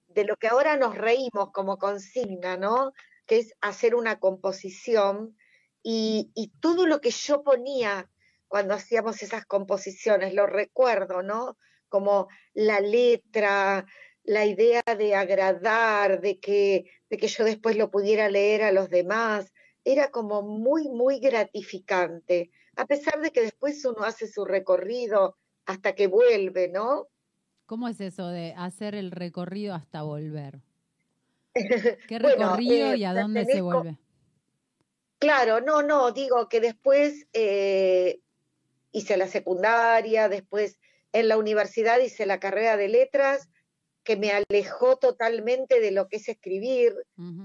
de 0.08 0.24
lo 0.24 0.36
que 0.36 0.48
ahora 0.48 0.76
nos 0.76 0.96
reímos 0.96 1.52
como 1.52 1.78
consigna, 1.78 2.56
¿no? 2.56 2.92
Que 3.26 3.38
es 3.38 3.54
hacer 3.60 3.94
una 3.94 4.18
composición 4.18 5.36
y, 5.82 6.32
todo 6.60 6.86
lo 6.86 7.00
que 7.00 7.10
yo 7.10 7.42
ponía 7.42 8.10
cuando 8.48 8.74
hacíamos 8.74 9.22
esas 9.22 9.44
composiciones, 9.46 10.34
lo 10.34 10.46
recuerdo, 10.46 11.22
¿no? 11.22 11.56
Como 11.88 12.28
la 12.54 12.80
letra, 12.80 13.86
la 14.24 14.46
idea 14.46 14.82
de 14.82 15.14
agradar, 15.14 16.20
de 16.20 16.40
que, 16.40 16.84
de 17.08 17.16
que 17.16 17.28
yo 17.28 17.44
después 17.44 17.76
lo 17.76 17.90
pudiera 17.90 18.28
leer 18.28 18.62
a 18.62 18.72
los 18.72 18.88
demás, 18.90 19.52
era 19.84 20.10
como 20.10 20.42
muy, 20.42 20.88
muy 20.88 21.20
gratificante, 21.20 22.50
a 22.76 22.86
pesar 22.86 23.20
de 23.20 23.30
que 23.30 23.42
después 23.42 23.84
uno 23.84 24.04
hace 24.04 24.26
su 24.26 24.44
recorrido 24.44 25.36
hasta 25.66 25.94
que 25.94 26.06
vuelve, 26.08 26.68
¿no? 26.68 27.08
¿Cómo 27.66 27.88
es 27.88 28.00
eso 28.00 28.28
de 28.28 28.54
hacer 28.56 28.94
el 28.94 29.10
recorrido 29.10 29.74
hasta 29.74 30.02
volver? 30.02 30.60
¿Qué 32.08 32.18
Bueno, 32.18 32.56
recorrido 32.56 32.92
eh, 32.92 32.98
y 32.98 33.04
a 33.04 33.14
dónde 33.14 33.44
se 33.44 33.60
vuelve? 33.60 33.98
Claro, 35.18 35.60
no, 35.60 35.82
no, 35.82 36.12
digo 36.12 36.48
que 36.48 36.60
después 36.60 37.26
eh, 37.32 38.20
hice 38.92 39.16
la 39.16 39.28
secundaria, 39.28 40.28
después 40.28 40.78
en 41.12 41.28
la 41.28 41.38
universidad 41.38 42.00
hice 42.00 42.26
la 42.26 42.40
carrera 42.40 42.76
de 42.76 42.88
letras, 42.88 43.48
que 44.02 44.16
me 44.16 44.32
alejó 44.32 44.96
totalmente 44.96 45.80
de 45.80 45.90
lo 45.90 46.08
que 46.08 46.16
es 46.16 46.28
escribir, 46.28 46.94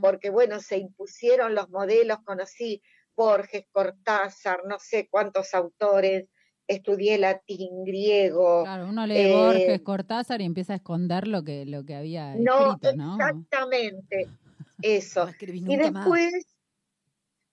porque 0.02 0.30
bueno, 0.30 0.60
se 0.60 0.78
impusieron 0.78 1.56
los 1.56 1.70
modelos, 1.70 2.18
conocí 2.26 2.82
Borges, 3.16 3.66
Cortázar, 3.72 4.62
no 4.66 4.78
sé 4.80 5.08
cuántos 5.10 5.54
autores, 5.54 6.26
estudié 6.70 7.18
latín, 7.18 7.84
griego. 7.84 8.64
Claro, 8.64 8.88
uno 8.88 9.06
lee 9.08 9.18
eh, 9.18 9.34
Borges, 9.34 9.82
Cortázar 9.82 10.40
y 10.42 10.46
empieza 10.46 10.74
a 10.74 10.76
esconder 10.78 11.28
lo 11.28 11.44
que, 11.44 11.66
lo 11.66 11.84
que 11.84 11.96
había 11.96 12.36
No, 12.36 12.74
escrito, 12.74 12.96
¿no? 12.96 13.16
exactamente, 13.16 14.30
eso. 14.82 15.26
No 15.26 15.74
Y 15.74 15.78
más. 15.78 15.94
después, 15.94 16.46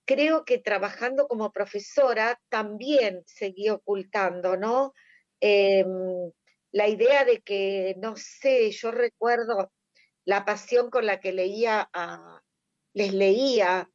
creo 0.04 0.44
que 0.44 0.58
trabajando 0.58 1.26
como 1.26 1.50
profesora 1.50 2.38
también 2.50 3.22
seguí 3.26 3.70
ocultando, 3.70 4.58
¿no? 4.58 4.92
Em, 5.40 6.30
la 6.72 6.88
idea 6.88 7.24
de 7.24 7.40
que, 7.40 7.96
no 7.98 8.16
sé, 8.16 8.70
yo 8.70 8.90
recuerdo 8.90 9.72
la 10.26 10.44
pasión 10.44 10.90
con 10.90 11.06
la 11.06 11.20
que 11.20 11.32
leía 11.32 11.88
a, 11.94 12.42
les 12.92 13.14
leía 13.14 13.88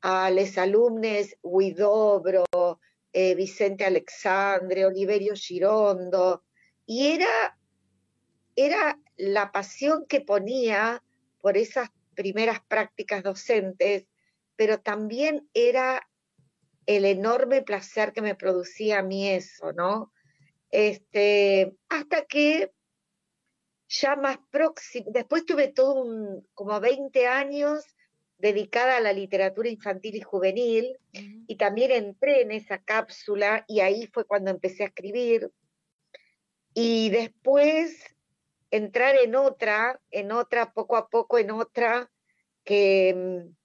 a 0.00 0.30
los 0.30 0.58
alumnos 0.58 1.36
Huidobro, 1.42 2.44
eh, 3.20 3.34
Vicente 3.34 3.84
Alexandre, 3.84 4.86
Oliverio 4.86 5.34
Girondo, 5.34 6.44
y 6.86 7.08
era, 7.08 7.58
era 8.54 8.96
la 9.16 9.50
pasión 9.50 10.06
que 10.06 10.20
ponía 10.20 11.02
por 11.40 11.56
esas 11.56 11.90
primeras 12.14 12.60
prácticas 12.68 13.24
docentes, 13.24 14.06
pero 14.54 14.78
también 14.78 15.48
era 15.52 16.08
el 16.86 17.04
enorme 17.04 17.62
placer 17.62 18.12
que 18.12 18.22
me 18.22 18.36
producía 18.36 19.00
a 19.00 19.02
mí 19.02 19.28
eso, 19.28 19.72
¿no? 19.72 20.12
Este, 20.70 21.76
hasta 21.88 22.24
que 22.24 22.72
ya 23.88 24.14
más 24.14 24.38
próximo, 24.52 25.06
después 25.10 25.44
tuve 25.44 25.72
todo 25.72 26.04
un, 26.04 26.46
como 26.54 26.78
20 26.78 27.26
años 27.26 27.84
dedicada 28.38 28.96
a 28.96 29.00
la 29.00 29.12
literatura 29.12 29.68
infantil 29.68 30.16
y 30.16 30.20
juvenil, 30.20 30.96
y 31.12 31.56
también 31.56 31.90
entré 31.90 32.42
en 32.42 32.52
esa 32.52 32.78
cápsula 32.78 33.64
y 33.66 33.80
ahí 33.80 34.06
fue 34.06 34.24
cuando 34.24 34.50
empecé 34.50 34.84
a 34.84 34.86
escribir. 34.86 35.50
Y 36.74 37.10
después 37.10 38.04
entrar 38.70 39.16
en 39.16 39.34
otra, 39.34 40.00
en 40.10 40.32
otra, 40.32 40.72
poco 40.72 40.96
a 40.96 41.08
poco 41.08 41.38
en 41.38 41.50
otra, 41.50 42.10
que 42.64 43.14
mm, 43.16 43.56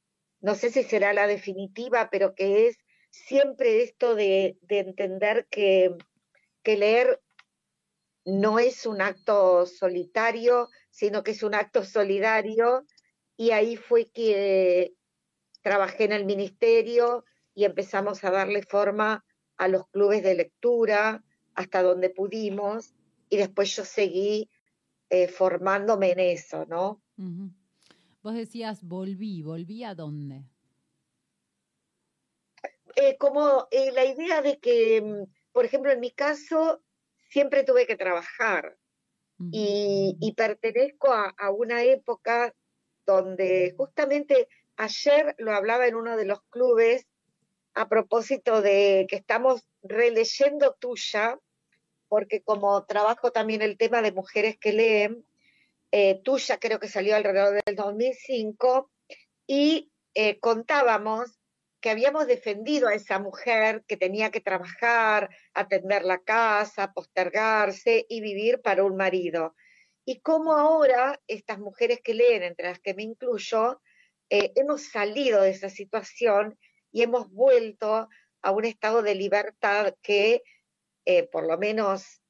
no 0.42 0.56
sé 0.56 0.72
si 0.72 0.84
será 0.84 1.14
la 1.14 1.28
definitiva, 1.28 2.10
pero 2.10 2.34
que 2.34 2.68
es 2.68 2.78
siempre 3.12 3.84
esto 3.84 4.16
de, 4.16 4.58
de 4.62 4.80
entender 4.80 5.46
que, 5.50 5.96
que 6.64 6.78
leer 6.78 7.22
no 8.26 8.60
es 8.60 8.86
un 8.86 9.02
acto 9.02 9.66
solitario, 9.66 10.70
sino 10.90 11.24
que 11.24 11.32
es 11.32 11.44
un 11.44 11.56
acto 11.56 11.84
solidario. 11.84 12.86
Y 13.38 13.52
ahí 13.52 13.76
fue 13.76 14.10
que 14.10 14.94
trabajé 15.62 16.04
en 16.04 16.12
el 16.12 16.26
ministerio 16.26 17.26
y 17.56 17.66
empezamos 17.66 18.24
a 18.24 18.32
darle 18.32 18.64
forma 18.64 19.26
a 19.58 19.68
los 19.68 19.88
clubes 19.88 20.24
de 20.24 20.36
lectura 20.36 21.24
hasta 21.56 21.82
donde 21.82 22.10
pudimos 22.10 22.94
y 23.30 23.38
después 23.38 23.76
yo 23.76 23.86
seguí 23.86 24.50
eh, 25.10 25.28
formándome 25.28 26.12
en 26.12 26.20
eso, 26.20 26.66
¿no? 26.66 27.02
Vos 28.22 28.34
decías, 28.36 28.84
volví, 28.84 29.42
¿volví 29.42 29.84
a 29.84 29.96
dónde? 29.96 30.44
Eh, 32.96 33.18
como 33.18 33.68
eh, 33.72 33.92
la 33.92 34.06
idea 34.06 34.42
de 34.42 34.60
que, 34.60 35.02
mm, 35.02 35.52
por 35.52 35.66
ejemplo, 35.66 35.92
en 35.92 36.00
mi 36.00 36.12
caso, 36.12 36.82
siempre 37.30 37.64
tuve 37.64 37.88
que 37.88 37.96
trabajar 37.96 38.78
y, 39.52 40.16
y 40.22 40.34
pertenezco 40.34 41.12
a, 41.12 41.34
a 41.38 41.52
una 41.52 41.84
época 41.84 42.56
donde 43.06 43.74
justamente 43.78 44.48
ayer 44.78 45.36
lo 45.38 45.54
hablaba 45.54 45.88
en 45.88 45.96
uno 45.96 46.18
de 46.18 46.26
los 46.26 46.42
clubes 46.50 47.08
a 47.74 47.90
propósito 47.90 48.62
de 48.62 49.08
que 49.10 49.16
estamos 49.16 49.66
releyendo 49.82 50.76
tuya, 50.80 51.40
porque 52.08 52.42
como 52.42 52.86
trabajo 52.86 53.32
también 53.32 53.62
el 53.62 53.78
tema 53.78 54.02
de 54.02 54.12
mujeres 54.12 54.58
que 54.60 54.74
leen, 54.74 55.26
eh, 55.92 56.22
tuya 56.24 56.58
creo 56.60 56.80
que 56.80 56.88
salió 56.88 57.16
alrededor 57.16 57.62
del 57.66 57.76
2005, 57.76 58.92
y 59.48 59.92
eh, 60.14 60.40
contábamos 60.40 61.40
que 61.82 61.90
habíamos 61.90 62.28
defendido 62.28 62.88
a 62.88 62.94
esa 62.94 63.20
mujer 63.20 63.84
que 63.88 63.98
tenía 63.98 64.32
que 64.32 64.40
trabajar, 64.40 65.30
atender 65.54 66.06
la 66.06 66.20
casa, 66.20 66.94
postergarse 66.94 68.06
y 68.08 68.22
vivir 68.22 68.62
para 68.62 68.86
un 68.86 68.96
marido. 68.96 69.54
Y 70.06 70.20
cómo 70.22 70.54
ahora 70.54 71.20
estas 71.28 71.60
mujeres 71.60 72.02
que 72.04 72.14
leen, 72.14 72.44
entre 72.44 72.68
las 72.68 72.80
que 72.80 72.94
me 72.94 73.04
incluyo, 73.04 73.82
eh, 74.30 74.52
hemos 74.56 74.90
salido 74.90 75.42
de 75.42 75.52
esa 75.52 75.70
situación 75.70 76.58
y 76.92 77.04
hemos 77.04 77.30
vuelto 77.30 78.10
a 78.42 78.52
un 78.52 78.66
estado 78.66 79.02
de 79.02 79.16
libertad 79.16 79.96
que, 80.02 80.44
eh, 81.06 81.24
por 81.24 81.46
lo 81.46 81.58
menos 81.58 82.22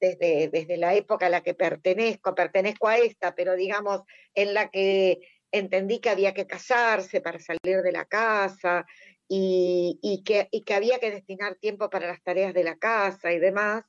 desde, 0.00 0.48
desde 0.48 0.76
la 0.76 0.94
época 0.94 1.26
a 1.26 1.30
la 1.30 1.42
que 1.42 1.54
pertenezco, 1.54 2.34
pertenezco 2.34 2.88
a 2.88 2.98
esta, 2.98 3.34
pero 3.34 3.54
digamos 3.54 4.02
en 4.34 4.54
la 4.54 4.70
que 4.70 5.20
entendí 5.50 6.00
que 6.00 6.10
había 6.10 6.34
que 6.34 6.46
casarse 6.46 7.20
para 7.20 7.38
salir 7.38 7.82
de 7.82 7.92
la 7.92 8.04
casa 8.04 8.86
y, 9.28 10.22
que, 10.24 10.48
y 10.50 10.62
que 10.62 10.74
había 10.74 10.98
que 10.98 11.10
destinar 11.10 11.56
tiempo 11.56 11.90
para 11.90 12.06
las 12.06 12.22
tareas 12.22 12.54
de 12.54 12.64
la 12.64 12.76
casa 12.76 13.32
y 13.32 13.38
demás, 13.38 13.84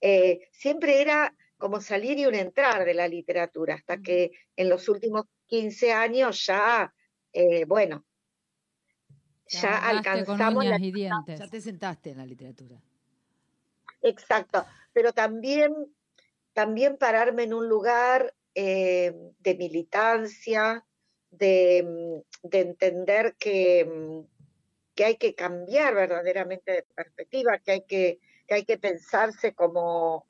eh, 0.00 0.48
siempre 0.52 1.00
era 1.00 1.34
como 1.58 1.80
salir 1.80 2.18
y 2.18 2.26
un 2.26 2.34
entrar 2.34 2.84
de 2.84 2.94
la 2.94 3.08
literatura, 3.08 3.74
hasta 3.74 3.98
que 3.98 4.32
en 4.56 4.68
los 4.68 4.88
últimos 4.88 5.26
15 5.46 5.92
años 5.92 6.44
ya, 6.46 6.92
eh, 7.32 7.64
bueno, 7.64 8.04
Te 9.46 9.58
ya 9.58 9.80
con 9.80 9.96
alcanzamos 9.96 10.64
la 10.64 10.70
uñas 10.70 10.80
y 10.80 10.92
dientes. 10.92 11.38
Ya 11.38 11.48
te 11.48 11.60
sentaste 11.60 12.10
en 12.10 12.18
la 12.18 12.26
literatura. 12.26 12.80
Exacto, 14.02 14.64
pero 14.92 15.12
también 15.12 15.72
también 16.54 16.96
pararme 16.96 17.42
en 17.42 17.52
un 17.52 17.68
lugar 17.68 18.32
eh, 18.54 19.12
de 19.40 19.54
militancia, 19.56 20.86
de, 21.30 21.82
mm, 21.82 22.48
de 22.48 22.60
entender 22.60 23.34
que, 23.36 23.84
mm, 23.84 24.20
que 24.94 25.04
hay 25.04 25.16
que 25.16 25.34
cambiar 25.34 25.94
verdaderamente 25.94 26.70
de 26.72 26.86
perspectiva, 26.94 27.58
que 27.58 27.72
hay 27.72 27.82
que, 27.82 28.20
que, 28.46 28.54
hay 28.54 28.64
que 28.64 28.78
pensarse 28.78 29.52
como, 29.52 30.28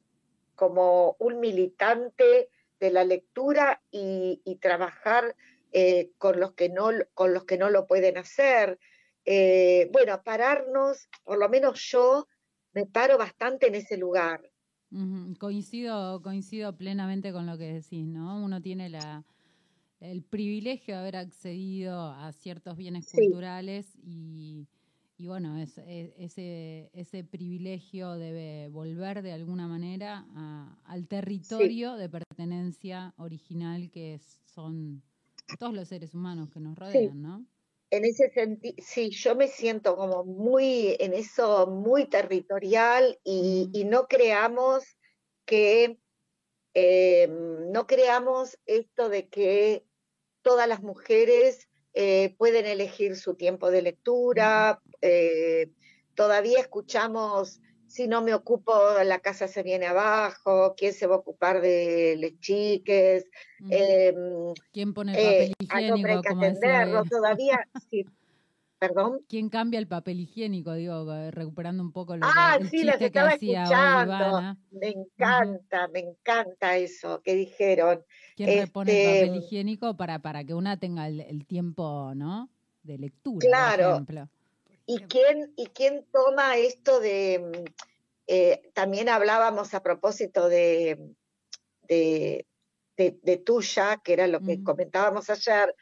como 0.54 1.16
un 1.18 1.40
militante 1.40 2.50
de 2.80 2.90
la 2.90 3.04
lectura 3.04 3.82
y, 3.90 4.42
y 4.44 4.56
trabajar 4.56 5.36
eh, 5.72 6.12
con, 6.18 6.38
los 6.38 6.52
que 6.52 6.68
no, 6.68 6.90
con 7.14 7.34
los 7.34 7.44
que 7.44 7.58
no 7.58 7.70
lo 7.70 7.86
pueden 7.86 8.16
hacer. 8.18 8.78
Eh, 9.24 9.88
bueno, 9.92 10.22
pararnos, 10.22 11.08
por 11.24 11.38
lo 11.38 11.48
menos 11.48 11.80
yo 11.90 12.28
me 12.72 12.86
paro 12.86 13.18
bastante 13.18 13.68
en 13.68 13.74
ese 13.76 13.96
lugar. 13.96 14.50
Coincido, 15.40 16.22
coincido 16.22 16.76
plenamente 16.76 17.32
con 17.32 17.46
lo 17.46 17.58
que 17.58 17.72
decís, 17.72 18.06
¿no? 18.06 18.44
Uno 18.44 18.60
tiene 18.60 18.88
la, 18.88 19.24
el 20.00 20.22
privilegio 20.22 20.94
de 20.94 21.00
haber 21.00 21.16
accedido 21.16 22.12
a 22.12 22.30
ciertos 22.32 22.76
bienes 22.76 23.06
Sí. 23.06 23.26
culturales 23.26 23.96
y, 24.02 24.68
y 25.16 25.26
bueno, 25.28 25.58
es- 25.58 25.78
es- 25.78 26.12
ese, 26.18 26.90
ese 26.94 27.24
privilegio 27.24 28.12
debe 28.14 28.68
volver 28.68 29.22
de 29.22 29.32
alguna 29.32 29.68
manera 29.68 30.26
a- 30.34 30.78
al 30.84 31.06
territorio 31.08 31.94
de 31.94 32.08
pertenencia 32.08 33.14
original 33.16 33.90
que 33.90 34.14
es- 34.14 34.40
son 34.44 35.02
todos 35.58 35.74
los 35.74 35.88
seres 35.88 36.14
humanos 36.14 36.50
que 36.50 36.60
nos 36.60 36.76
rodean, 36.78 37.22
¿no? 37.22 37.46
En 37.90 38.04
ese 38.04 38.30
sentido, 38.30 38.74
sí, 38.78 39.10
yo 39.10 39.36
me 39.36 39.46
siento 39.48 39.96
como 39.96 40.24
muy 40.24 40.96
en 40.98 41.14
eso, 41.14 41.66
muy 41.68 42.06
territorial 42.08 43.20
y, 43.24 43.70
y 43.72 43.84
no 43.84 44.08
creamos 44.08 44.84
que, 45.46 46.00
eh, 46.74 47.28
no 47.30 47.86
creamos 47.86 48.58
esto 48.66 49.08
de 49.08 49.28
que 49.28 49.86
todas 50.42 50.68
las 50.68 50.82
mujeres 50.82 51.68
eh, 51.94 52.34
pueden 52.36 52.66
elegir 52.66 53.16
su 53.16 53.34
tiempo 53.34 53.70
de 53.70 53.82
lectura. 53.82 54.80
eh, 55.00 55.70
todavía 56.14 56.60
escuchamos, 56.60 57.60
si 57.86 58.08
no 58.08 58.22
me 58.22 58.34
ocupo, 58.34 58.72
la 59.04 59.20
casa 59.20 59.46
se 59.46 59.62
viene 59.62 59.86
abajo, 59.86 60.74
¿quién 60.76 60.92
se 60.92 61.06
va 61.06 61.14
a 61.14 61.18
ocupar 61.18 61.60
de 61.60 62.16
las 62.18 62.40
chiques? 62.40 63.24
Em, 63.70 64.52
¿Quién 64.72 64.92
pone 64.92 65.12
el 65.12 65.18
eh, 65.18 65.52
papel 65.68 66.04
hay 66.04 66.20
que 66.20 66.28
atenderlo, 66.28 67.04
todavía, 67.04 67.68
sí, 67.90 68.04
perdón. 68.78 69.20
¿Quién 69.28 69.48
cambia 69.48 69.78
el 69.78 69.86
papel 69.88 70.20
higiénico? 70.20 70.72
Digo, 70.74 71.12
eh, 71.12 71.30
recuperando 71.30 71.82
un 71.82 71.92
poco 71.92 72.16
lo 72.16 72.26
Ah, 72.26 72.56
que, 72.58 72.64
el 72.64 72.70
sí, 72.70 72.84
las 72.84 72.98
que 72.98 73.06
estaba 73.06 73.30
escuchando. 73.32 74.56
Me 74.70 74.88
encanta, 74.88 75.88
me 75.88 76.00
encanta 76.00 76.76
eso 76.76 77.22
que 77.22 77.34
dijeron. 77.34 78.04
¿Quién 78.36 78.58
repone 78.60 78.90
el 78.92 78.98
Este, 78.98 79.26
papel 79.26 79.42
higiénico 79.42 79.96
para, 79.96 80.18
para 80.20 80.44
que 80.44 80.54
una 80.54 80.78
tenga 80.78 81.06
el, 81.08 81.20
el 81.20 81.46
tiempo, 81.46 82.12
¿no? 82.14 82.50
De 82.82 82.98
lectura, 82.98 83.46
Claro. 83.46 83.82
por 83.84 83.92
ejemplo. 83.92 84.28
¿Y 84.86 84.98
quién, 85.04 85.52
¿Y 85.56 85.66
quién 85.68 86.04
toma 86.12 86.56
esto 86.56 87.00
de... 87.00 87.38
mm, 87.40 87.64
eh, 88.26 88.70
también 88.74 89.08
hablábamos 89.08 89.72
a 89.74 89.82
propósito 89.82 90.48
de, 90.48 91.14
de, 91.82 92.46
de, 92.96 93.18
de 93.22 93.36
tuya, 93.38 93.98
que 94.04 94.12
era 94.14 94.26
lo 94.26 94.40
que 94.40 94.62
comentábamos 94.62 95.30
ayer, 95.30 95.74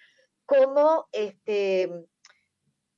cómo, 0.46 1.08
este, 1.12 2.06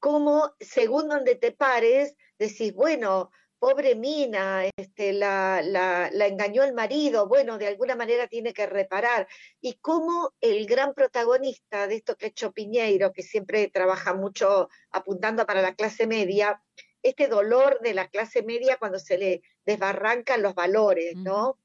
cómo 0.04 0.54
según 0.60 1.08
donde 1.08 1.34
te 1.34 1.50
pares, 1.50 2.14
decís, 2.38 2.74
bueno, 2.74 3.30
pobre 3.58 3.94
Mina, 3.94 4.66
este, 4.76 5.14
la, 5.14 5.62
la, 5.64 6.10
la 6.12 6.26
engañó 6.26 6.62
el 6.62 6.74
marido, 6.74 7.26
bueno, 7.26 7.56
de 7.56 7.68
alguna 7.68 7.96
manera 7.96 8.28
tiene 8.28 8.52
que 8.52 8.66
reparar. 8.66 9.26
Y 9.62 9.78
cómo 9.80 10.34
el 10.42 10.66
gran 10.66 10.92
protagonista 10.92 11.86
de 11.86 11.94
esto 11.94 12.16
que 12.16 12.26
ha 12.26 12.28
hecho 12.28 12.52
Piñeiro, 12.52 13.12
que 13.12 13.22
siempre 13.22 13.70
trabaja 13.70 14.12
mucho 14.12 14.68
apuntando 14.90 15.46
para 15.46 15.62
la 15.62 15.74
clase 15.74 16.06
media, 16.06 16.62
este 17.02 17.26
dolor 17.26 17.80
de 17.80 17.94
la 17.94 18.08
clase 18.08 18.42
media 18.42 18.76
cuando 18.76 18.98
se 18.98 19.16
le 19.16 19.42
desbarrancan 19.64 20.42
los 20.42 20.54
valores, 20.54 21.16
¿no? 21.16 21.58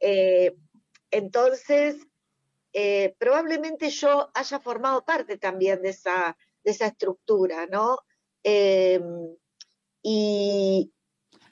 Eh, 0.00 0.56
entonces, 1.10 1.96
eh, 2.72 3.14
probablemente 3.18 3.90
yo 3.90 4.30
haya 4.32 4.60
formado 4.60 5.04
parte 5.04 5.36
también 5.36 5.82
de 5.82 5.90
esa, 5.90 6.38
de 6.64 6.70
esa 6.70 6.86
estructura, 6.86 7.66
¿no? 7.66 7.98
Eh, 8.44 9.00
y, 10.02 10.92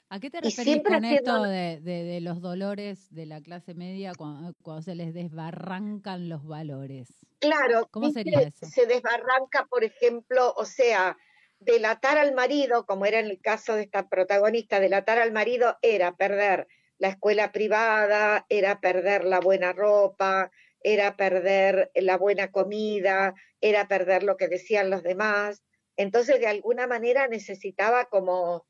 ¿A 0.09 0.19
qué 0.19 0.29
te 0.29 0.41
referís 0.41 0.63
siempre 0.63 0.93
con 0.95 1.05
esto 1.05 1.31
haciendo- 1.31 1.49
de, 1.49 1.79
de- 1.81 2.03
de 2.03 2.21
los 2.21 2.41
dolores 2.41 3.07
de 3.13 3.25
la 3.25 3.41
clase 3.41 3.73
media 3.73 4.11
cuando, 4.17 4.53
cuando 4.61 4.81
se 4.81 4.95
les 4.95 5.13
desbarrancan 5.13 6.27
los 6.27 6.45
valores? 6.45 7.07
Claro, 7.39 7.87
¿Cómo 7.91 8.09
sería 8.09 8.41
eso? 8.41 8.65
se 8.67 8.85
desbarranca, 8.85 9.65
por 9.69 9.83
ejemplo, 9.83 10.53
o 10.57 10.65
sea, 10.65 11.17
delatar 11.59 12.17
al 12.17 12.33
marido, 12.33 12.85
como 12.85 13.05
era 13.05 13.19
en 13.19 13.27
el 13.27 13.39
caso 13.39 13.75
de 13.75 13.83
esta 13.83 14.09
protagonista, 14.09 14.79
delatar 14.79 15.17
al 15.17 15.31
marido 15.31 15.77
era 15.81 16.15
perder 16.17 16.67
la 16.97 17.07
escuela 17.09 17.51
privada, 17.51 18.45
era 18.49 18.79
perder 18.79 19.23
la 19.23 19.39
buena 19.39 19.73
ropa, 19.73 20.51
era 20.83 21.15
perder 21.15 21.91
la 21.95 22.17
buena 22.17 22.51
comida, 22.51 23.35
era 23.59 23.87
perder 23.87 24.23
lo 24.23 24.37
que 24.37 24.47
decían 24.47 24.89
los 24.89 25.03
demás. 25.03 25.63
Entonces, 25.97 26.39
de 26.39 26.47
alguna 26.47 26.87
manera 26.87 27.27
necesitaba 27.27 28.05
como 28.05 28.65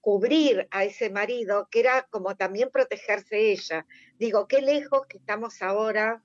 cubrir 0.00 0.68
a 0.70 0.84
ese 0.84 1.08
marido, 1.10 1.68
que 1.70 1.80
era 1.80 2.06
como 2.10 2.36
también 2.36 2.70
protegerse 2.70 3.52
ella. 3.52 3.86
Digo, 4.18 4.46
qué 4.48 4.60
lejos 4.60 5.06
que 5.06 5.18
estamos 5.18 5.62
ahora 5.62 6.22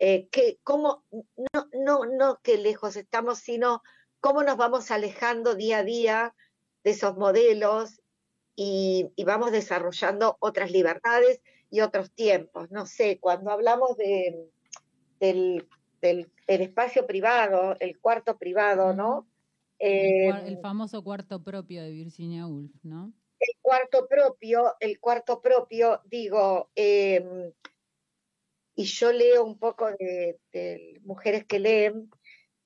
eh, 0.00 0.28
que 0.30 0.58
cómo, 0.64 1.04
no, 1.10 1.68
no, 1.72 2.06
no 2.06 2.40
qué 2.42 2.56
lejos 2.56 2.96
estamos, 2.96 3.38
sino 3.38 3.82
cómo 4.20 4.42
nos 4.42 4.56
vamos 4.56 4.90
alejando 4.90 5.54
día 5.54 5.78
a 5.78 5.84
día 5.84 6.34
de 6.82 6.92
esos 6.92 7.16
modelos 7.16 8.00
y, 8.56 9.12
y 9.14 9.24
vamos 9.24 9.52
desarrollando 9.52 10.38
otras 10.40 10.70
libertades 10.70 11.42
y 11.70 11.80
otros 11.80 12.12
tiempos. 12.12 12.70
No 12.70 12.86
sé, 12.86 13.18
cuando 13.20 13.50
hablamos 13.50 13.96
de, 13.96 14.50
del, 15.20 15.68
del 16.00 16.32
el 16.46 16.60
espacio 16.62 17.06
privado, 17.06 17.76
el 17.80 17.98
cuarto 18.00 18.36
privado, 18.38 18.92
¿no? 18.94 19.28
El, 19.78 20.34
Eh, 20.34 20.42
el 20.46 20.58
famoso 20.60 21.02
cuarto 21.02 21.42
propio 21.42 21.82
de 21.82 21.90
Virginia 21.90 22.46
Woolf, 22.46 22.72
¿no? 22.82 23.12
el 23.40 23.54
cuarto 23.62 24.06
propio, 24.06 24.74
el 24.80 25.00
cuarto 25.00 25.40
propio, 25.40 26.02
digo, 26.04 26.70
eh, 26.76 27.52
y 28.74 28.84
yo 28.84 29.12
leo 29.12 29.44
un 29.44 29.58
poco 29.58 29.90
de, 29.98 30.38
de 30.52 31.00
mujeres 31.04 31.46
que 31.46 31.58
leen, 31.58 32.10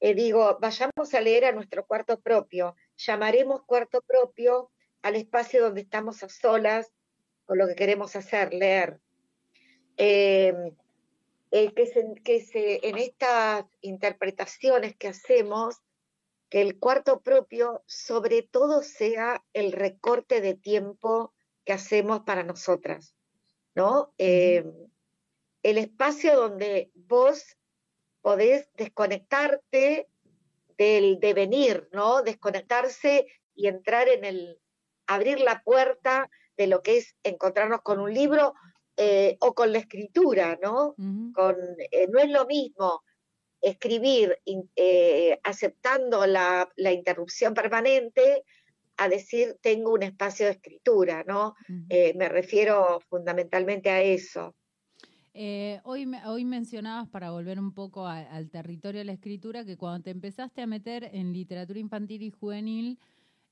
eh, 0.00 0.14
digo, 0.14 0.58
vayamos 0.60 1.14
a 1.14 1.20
leer 1.20 1.44
a 1.44 1.52
nuestro 1.52 1.86
cuarto 1.86 2.20
propio, 2.20 2.74
llamaremos 2.96 3.62
cuarto 3.64 4.02
propio 4.02 4.72
al 5.02 5.14
espacio 5.16 5.62
donde 5.62 5.82
estamos 5.82 6.22
a 6.22 6.28
solas 6.28 6.92
con 7.46 7.58
lo 7.58 7.66
que 7.66 7.74
queremos 7.74 8.16
hacer, 8.16 8.52
leer. 8.52 9.00
Eh, 9.96 10.72
eh, 11.50 11.72
que, 11.72 11.86
se, 11.86 12.14
que 12.24 12.40
se, 12.40 12.88
en 12.88 12.98
estas 12.98 13.64
interpretaciones 13.80 14.96
que 14.96 15.08
hacemos, 15.08 15.76
que 16.50 16.60
el 16.60 16.78
cuarto 16.78 17.20
propio 17.20 17.82
sobre 17.86 18.42
todo 18.42 18.82
sea 18.82 19.44
el 19.52 19.70
recorte 19.70 20.40
de 20.40 20.54
tiempo 20.54 21.32
que 21.64 21.72
hacemos 21.72 22.20
para 22.20 22.42
nosotras, 22.42 23.14
¿no? 23.74 24.12
Eh, 24.18 24.64
el 25.62 25.78
espacio 25.78 26.36
donde 26.36 26.90
vos 26.94 27.56
podés 28.20 28.68
desconectarte 28.74 30.08
del 30.76 31.20
devenir, 31.20 31.88
¿no? 31.92 32.22
Desconectarse 32.22 33.26
y 33.54 33.68
entrar 33.68 34.08
en 34.08 34.24
el, 34.24 34.58
abrir 35.06 35.40
la 35.40 35.62
puerta 35.62 36.28
de 36.56 36.66
lo 36.66 36.82
que 36.82 36.98
es 36.98 37.16
encontrarnos 37.22 37.82
con 37.82 38.00
un 38.00 38.12
libro 38.12 38.54
eh, 38.96 39.36
o 39.40 39.54
con 39.54 39.72
la 39.72 39.78
escritura, 39.78 40.58
¿no? 40.62 40.94
Con, 41.32 41.56
eh, 41.90 42.06
no 42.10 42.18
es 42.20 42.30
lo 42.30 42.46
mismo 42.46 43.02
escribir 43.60 44.38
in- 44.44 44.70
eh, 44.76 45.38
aceptando 45.42 46.26
la, 46.26 46.68
la 46.76 46.92
interrupción 46.92 47.54
permanente 47.54 48.44
a 48.96 49.08
decir 49.08 49.56
tengo 49.60 49.92
un 49.92 50.02
espacio 50.04 50.46
de 50.46 50.52
escritura, 50.52 51.24
¿no? 51.26 51.54
Me 52.14 52.28
refiero 52.28 53.00
fundamentalmente 53.08 53.90
a 53.90 54.02
eso. 54.02 54.54
Eh, 55.32 55.80
hoy, 55.82 56.06
hoy 56.26 56.44
mencionabas, 56.44 57.08
para 57.08 57.32
volver 57.32 57.58
un 57.58 57.72
poco 57.74 58.06
a- 58.06 58.20
al 58.20 58.50
territorio 58.50 59.00
de 59.00 59.04
la 59.04 59.12
escritura, 59.12 59.64
que 59.64 59.76
cuando 59.76 60.04
te 60.04 60.10
empezaste 60.10 60.62
a 60.62 60.66
meter 60.66 61.10
en 61.12 61.32
literatura 61.32 61.80
infantil 61.80 62.22
y 62.22 62.30
juvenil, 62.30 62.98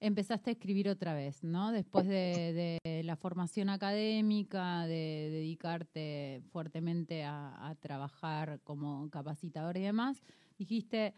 empezaste 0.02 0.50
a 0.50 0.52
escribir 0.52 0.88
otra 0.88 1.14
vez, 1.14 1.44
¿no? 1.44 1.70
Después 1.70 2.06
de, 2.06 2.78
la 3.04 3.16
formación 3.16 3.68
académica, 3.68 4.86
de 4.86 5.28
dedicarte 5.30 6.42
fuertemente 6.50 7.22
a, 7.24 7.68
a 7.68 7.74
trabajar 7.76 8.60
como 8.64 9.08
capacitador 9.10 9.76
y 9.76 9.82
demás, 9.82 10.22
dijiste, 10.58 11.14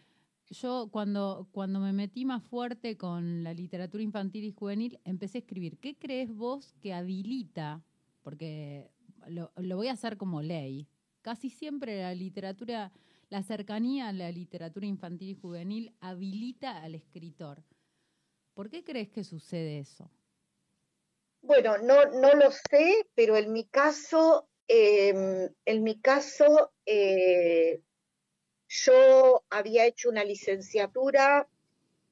yo 0.50 0.88
cuando, 0.90 1.48
cuando 1.50 1.80
me 1.80 1.92
metí 1.92 2.26
más 2.26 2.42
fuerte 2.42 2.96
con 2.96 3.42
la 3.42 3.54
literatura 3.54 4.02
infantil 4.02 4.44
y 4.44 4.52
juvenil, 4.52 4.98
empecé 5.04 5.38
a 5.38 5.40
escribir. 5.40 5.78
¿Qué 5.78 5.96
crees 5.96 6.34
vos 6.34 6.74
que 6.80 6.92
habilita? 6.92 7.82
Porque 8.22 8.90
lo, 9.28 9.50
lo 9.56 9.76
voy 9.76 9.88
a 9.88 9.92
hacer 9.92 10.18
como 10.18 10.42
ley. 10.42 10.86
Casi 11.22 11.48
siempre 11.48 12.02
la 12.02 12.14
literatura, 12.14 12.92
la 13.30 13.42
cercanía 13.42 14.08
a 14.08 14.12
la 14.12 14.30
literatura 14.30 14.86
infantil 14.86 15.30
y 15.30 15.34
juvenil 15.34 15.94
habilita 16.00 16.82
al 16.82 16.94
escritor. 16.94 17.64
¿Por 18.54 18.70
qué 18.70 18.84
crees 18.84 19.10
que 19.10 19.24
sucede 19.24 19.80
eso? 19.80 20.08
Bueno, 21.42 21.76
no, 21.78 22.06
no 22.06 22.32
lo 22.34 22.50
sé, 22.50 23.06
pero 23.14 23.36
en 23.36 23.52
mi 23.52 23.66
caso, 23.66 24.48
em, 24.68 25.50
en 25.64 25.82
mi 25.82 26.00
caso, 26.00 26.72
eh, 26.86 27.82
yo 28.68 29.44
había 29.50 29.86
hecho 29.86 30.08
una 30.08 30.24
licenciatura 30.24 31.48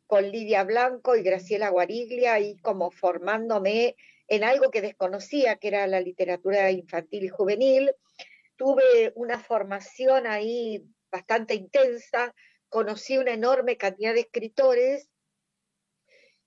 con 0.07 0.31
Lidia 0.31 0.65
Blanco 0.65 1.17
y 1.17 1.23
Graciela 1.23 1.71
Guariglia 1.71 2.41
y 2.41 2.59
como 2.59 2.91
formándome 2.91 3.97
en 4.29 4.45
algo 4.45 4.71
que 4.71 4.83
desconocía, 4.83 5.57
que 5.57 5.69
era 5.69 5.87
la 5.87 6.01
literatura 6.01 6.71
infantil 6.71 7.25
y 7.25 7.29
juvenil. 7.29 7.93
Tuve 8.57 9.13
una 9.15 9.39
formación 9.39 10.27
ahí 10.27 10.85
bastante 11.11 11.55
intensa, 11.55 12.35
conocí 12.69 13.17
una 13.17 13.33
enorme 13.33 13.77
cantidad 13.77 14.13
de 14.13 14.21
escritores 14.21 15.12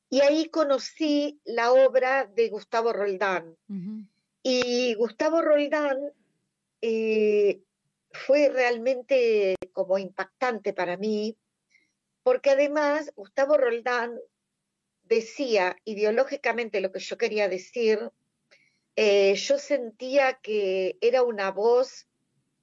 y 0.09 0.21
ahí 0.21 0.49
conocí 0.49 1.39
la 1.45 1.71
obra 1.71 2.25
de 2.25 2.49
Gustavo 2.49 2.93
Roldán. 2.93 3.57
Y 4.43 4.93
Gustavo 4.95 5.41
Roldán 5.41 6.11
eh, 6.81 7.61
fue 8.11 8.49
realmente 8.49 9.55
como 9.73 9.97
impactante 9.97 10.73
para 10.73 10.97
mí, 10.97 11.35
porque 12.23 12.51
además 12.51 13.11
Gustavo 13.15 13.57
Roldán 13.57 14.19
decía 15.03 15.75
ideológicamente 15.83 16.81
lo 16.81 16.91
que 16.91 16.99
yo 16.99 17.17
quería 17.17 17.49
decir. 17.49 18.11
Eh, 18.95 19.35
yo 19.35 19.57
sentía 19.57 20.35
que 20.41 20.97
era 21.01 21.23
una 21.23 21.51
voz 21.51 22.07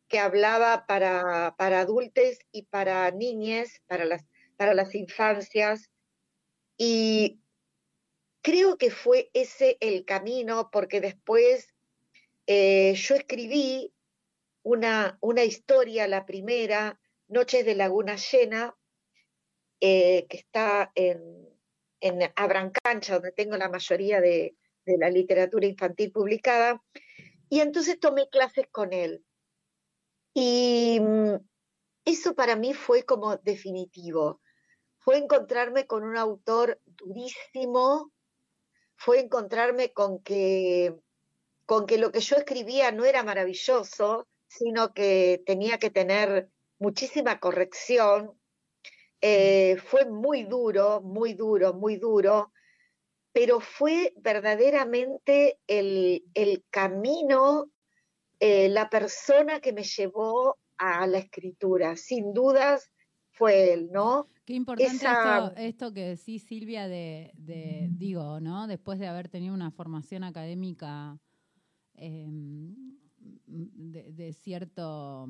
que 0.09 0.19
hablaba 0.19 0.87
para, 0.87 1.55
para 1.57 1.81
adultos 1.81 2.39
y 2.53 2.63
para 2.65 3.11
niñas, 3.11 3.83
para 3.87 4.05
las, 4.05 4.25
para 4.57 4.75
las 4.75 4.95
infancias, 4.95 5.91
y 6.85 7.39
creo 8.41 8.77
que 8.77 8.91
fue 8.91 9.31
ese 9.35 9.79
el 9.79 10.05
camino, 10.05 10.69
porque 10.73 11.01
después 11.01 11.73
eh, 12.49 12.95
yo 12.97 13.15
escribí 13.15 13.95
una, 14.65 15.17
una 15.21 15.45
historia, 15.45 16.09
la 16.09 16.27
primera, 16.27 16.99
Noches 17.29 17.65
de 17.65 17.77
Laguna 17.77 18.17
Llena, 18.17 18.75
eh, 19.81 20.27
que 20.29 20.39
está 20.39 20.91
en, 20.97 21.49
en 22.01 22.19
donde 22.19 23.31
tengo 23.31 23.57
la 23.57 23.69
mayoría 23.69 24.21
de, 24.21 24.57
de 24.85 24.99
la 24.99 25.09
literatura 25.09 25.69
infantil 25.69 26.11
publicada, 26.11 26.83
y 27.49 27.61
entonces 27.61 28.01
tomé 28.01 28.29
clases 28.29 28.67
con 28.73 28.93
él. 28.93 29.25
Y 30.35 30.99
mm, 31.01 31.37
eso 32.07 32.35
para 32.35 32.57
mí 32.57 32.75
fue 32.75 33.05
como 33.05 33.37
definitivo. 33.37 34.41
Fue 35.05 35.19
encontrarme 35.19 35.87
con 35.87 36.05
un 36.05 36.17
autor 36.17 36.81
durísimo, 36.87 38.13
fue 38.95 39.19
encontrarme 39.19 39.93
con 39.93 40.23
que, 40.23 40.95
con 41.67 41.87
que 41.87 41.99
lo 41.99 42.13
que 42.13 42.21
yo 42.21 42.37
escribía 42.37 42.93
no 42.93 43.05
era 43.05 43.25
maravilloso, 43.25 44.29
sino 44.47 44.95
que 44.95 45.43
tenía 45.45 45.79
que 45.79 45.91
tener 45.91 46.49
muchísima 46.79 47.41
corrección. 47.41 48.39
Eh, 49.21 49.77
fue 49.85 50.05
muy 50.05 50.45
duro, 50.45 51.01
muy 51.01 51.35
duro, 51.35 51.75
muy 51.75 51.97
duro, 51.97 52.53
pero 53.33 53.59
fue 53.59 54.13
verdaderamente 54.17 55.59
el, 55.67 56.25
el 56.35 56.65
camino, 56.71 57.71
eh, 58.39 58.69
la 58.69 58.89
persona 58.89 59.61
que 59.61 59.73
me 59.73 59.83
llevó 59.83 60.59
a 60.77 61.07
la 61.09 61.19
escritura. 61.19 61.97
Sin 61.97 62.33
dudas 62.33 62.93
fue 63.33 63.73
él, 63.73 63.91
¿no? 63.91 64.29
Qué 64.53 64.57
importante 64.57 65.07
Esa- 65.07 65.13
esto, 65.13 65.57
esto 65.57 65.93
que 65.95 66.01
decís, 66.09 66.43
Silvia, 66.43 66.87
de, 66.87 67.33
de, 67.37 67.89
digo, 67.95 68.39
¿no? 68.39 68.67
Después 68.67 68.99
de 68.99 69.07
haber 69.07 69.29
tenido 69.31 69.55
una 69.55 69.71
formación 69.71 70.25
académica 70.25 71.19
eh, 71.95 72.29
de, 73.47 74.13
de 74.13 74.33
cierto 74.35 75.27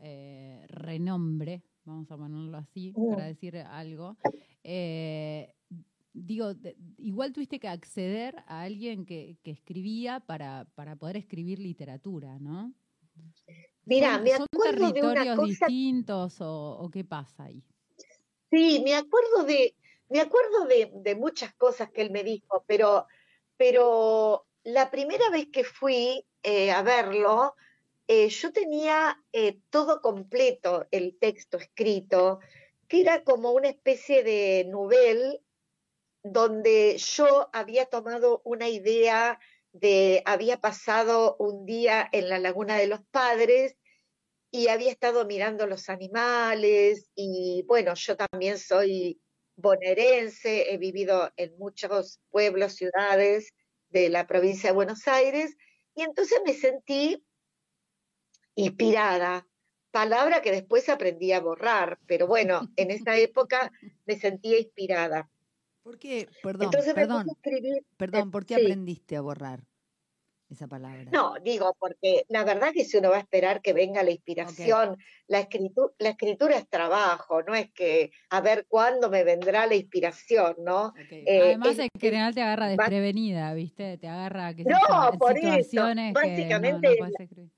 eh, 0.00 0.64
renombre, 0.68 1.62
vamos 1.84 2.10
a 2.10 2.16
ponerlo 2.16 2.56
así, 2.58 2.96
para 3.06 3.24
decir 3.24 3.56
algo. 3.58 4.16
eh, 4.64 5.54
digo, 6.12 6.54
de- 6.54 6.76
igual 6.98 7.32
tuviste 7.32 7.60
que 7.60 7.68
acceder 7.68 8.36
a 8.46 8.62
alguien 8.62 9.04
que, 9.06 9.38
que 9.42 9.50
escribía 9.52 10.20
para, 10.20 10.64
para 10.74 10.96
poder 10.96 11.16
escribir 11.16 11.58
literatura, 11.58 12.38
¿no? 12.40 12.74
Mira, 13.84 14.18
¿Son, 14.18 14.22
me 14.22 14.32
son 14.32 14.46
acuerdo 14.52 14.92
de 14.92 15.02
una 15.04 15.24
territorios 15.24 15.34
cosa 15.34 15.66
distintos 15.66 16.40
o, 16.40 16.78
o 16.78 16.90
qué 16.90 17.04
pasa 17.04 17.44
ahí? 17.44 17.64
Sí, 18.56 18.80
me 18.82 18.94
acuerdo 18.94 19.44
de, 19.44 19.76
me 20.08 20.18
acuerdo 20.18 20.64
de, 20.64 21.14
muchas 21.14 21.52
cosas 21.56 21.90
que 21.90 22.00
él 22.00 22.10
me 22.10 22.24
dijo, 22.24 22.64
pero, 22.66 23.06
pero 23.58 24.46
la 24.64 24.90
primera 24.90 25.28
vez 25.28 25.48
que 25.52 25.62
fui 25.62 26.24
eh, 26.42 26.70
a 26.70 26.80
verlo, 26.80 27.54
eh, 28.08 28.30
yo 28.30 28.54
tenía 28.54 29.22
eh, 29.32 29.58
todo 29.68 30.00
completo 30.00 30.86
el 30.90 31.18
texto 31.18 31.58
escrito, 31.58 32.40
que 32.88 33.02
era 33.02 33.24
como 33.24 33.50
una 33.50 33.68
especie 33.68 34.22
de 34.22 34.64
novel 34.70 35.42
donde 36.22 36.96
yo 36.96 37.50
había 37.52 37.84
tomado 37.84 38.40
una 38.42 38.70
idea 38.70 39.38
de, 39.72 40.22
había 40.24 40.62
pasado 40.62 41.36
un 41.38 41.66
día 41.66 42.08
en 42.10 42.30
la 42.30 42.38
Laguna 42.38 42.78
de 42.78 42.86
los 42.86 43.02
Padres 43.10 43.76
y 44.50 44.68
había 44.68 44.90
estado 44.90 45.24
mirando 45.26 45.66
los 45.66 45.88
animales 45.88 47.10
y 47.14 47.64
bueno, 47.66 47.94
yo 47.94 48.16
también 48.16 48.58
soy 48.58 49.20
bonaerense, 49.56 50.72
he 50.72 50.78
vivido 50.78 51.32
en 51.36 51.56
muchos 51.58 52.20
pueblos, 52.30 52.74
ciudades 52.74 53.52
de 53.88 54.08
la 54.08 54.26
provincia 54.26 54.70
de 54.70 54.74
Buenos 54.74 55.06
Aires 55.08 55.56
y 55.94 56.02
entonces 56.02 56.40
me 56.44 56.52
sentí 56.52 57.24
inspirada, 58.54 59.46
palabra 59.90 60.42
que 60.42 60.52
después 60.52 60.88
aprendí 60.88 61.32
a 61.32 61.40
borrar, 61.40 61.98
pero 62.06 62.26
bueno, 62.26 62.60
en 62.76 62.90
esa 62.90 63.16
época 63.16 63.72
me 64.04 64.18
sentía 64.18 64.58
inspirada. 64.58 65.30
¿Por 65.82 65.98
qué? 65.98 66.28
Perdón, 66.42 66.64
Entonces 66.66 66.94
me 66.94 67.02
perdón, 67.02 67.22
puse 67.24 67.30
a 67.30 67.38
escribir 67.38 67.86
perdón, 67.96 68.30
¿por 68.30 68.44
qué 68.44 68.56
sí. 68.56 68.60
aprendiste 68.62 69.16
a 69.16 69.20
borrar 69.20 69.66
esa 70.48 70.66
palabra? 70.66 71.10
No, 71.10 71.34
digo, 71.42 71.74
porque 71.78 72.24
la 72.28 72.44
verdad 72.44 72.72
que 72.72 72.84
si 72.84 72.96
uno 72.96 73.10
va 73.10 73.16
a 73.16 73.20
esperar 73.20 73.60
que 73.62 73.72
venga 73.72 74.02
la 74.02 74.10
inspiración, 74.12 74.96
la, 75.26 75.40
escritura, 75.40 75.92
la 75.98 76.10
escritura 76.10 76.56
es 76.56 76.68
trabajo, 76.68 77.42
no 77.42 77.54
es 77.54 77.70
que 77.72 78.10
a 78.30 78.40
ver 78.40 78.66
cuándo 78.68 79.10
me 79.10 79.24
vendrá 79.24 79.66
la 79.66 79.74
inspiración, 79.74 80.56
¿no? 80.58 80.86
Ok. 80.88 80.96
Eh, 81.10 81.40
Además, 81.42 81.68
es- 81.70 81.78
en 81.80 82.00
general 82.00 82.34
te 82.34 82.42
agarra 82.42 82.68
desprevenida, 82.68 83.52
¿viste? 83.54 83.98
Te 83.98 84.08
agarra 84.08 84.52
sé 84.52 84.64
No, 84.64 84.78
por 85.18 85.36
eso, 85.36 85.62
situaciones 85.62 86.14
que 86.14 86.48
no, 86.48 86.78
no 86.78 86.90
básicamente. 87.00 87.50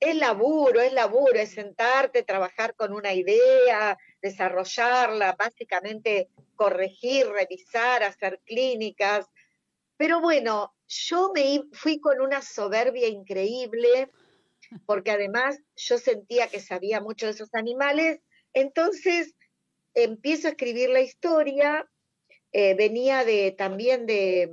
Es 0.00 0.14
laburo, 0.14 0.80
es 0.80 0.92
laburo, 0.92 1.34
es 1.34 1.50
sentarte, 1.50 2.22
trabajar 2.22 2.76
con 2.76 2.92
una 2.92 3.12
idea, 3.14 3.98
desarrollarla, 4.22 5.34
básicamente 5.36 6.28
corregir, 6.54 7.26
revisar, 7.28 8.04
hacer 8.04 8.40
clínicas. 8.44 9.26
Pero 9.96 10.20
bueno, 10.20 10.72
yo 10.88 11.32
me 11.34 11.62
fui 11.72 12.00
con 12.00 12.20
una 12.20 12.42
soberbia 12.42 13.08
increíble, 13.08 14.10
porque 14.86 15.10
además 15.10 15.60
yo 15.76 15.98
sentía 15.98 16.48
que 16.48 16.60
sabía 16.60 17.00
mucho 17.00 17.26
de 17.26 17.32
esos 17.32 17.54
animales, 17.54 18.20
entonces 18.54 19.34
empiezo 19.94 20.48
a 20.48 20.50
escribir 20.50 20.90
la 20.90 21.00
historia, 21.00 21.88
eh, 22.52 22.74
venía 22.74 23.24
de 23.24 23.52
también 23.52 24.06
de, 24.06 24.50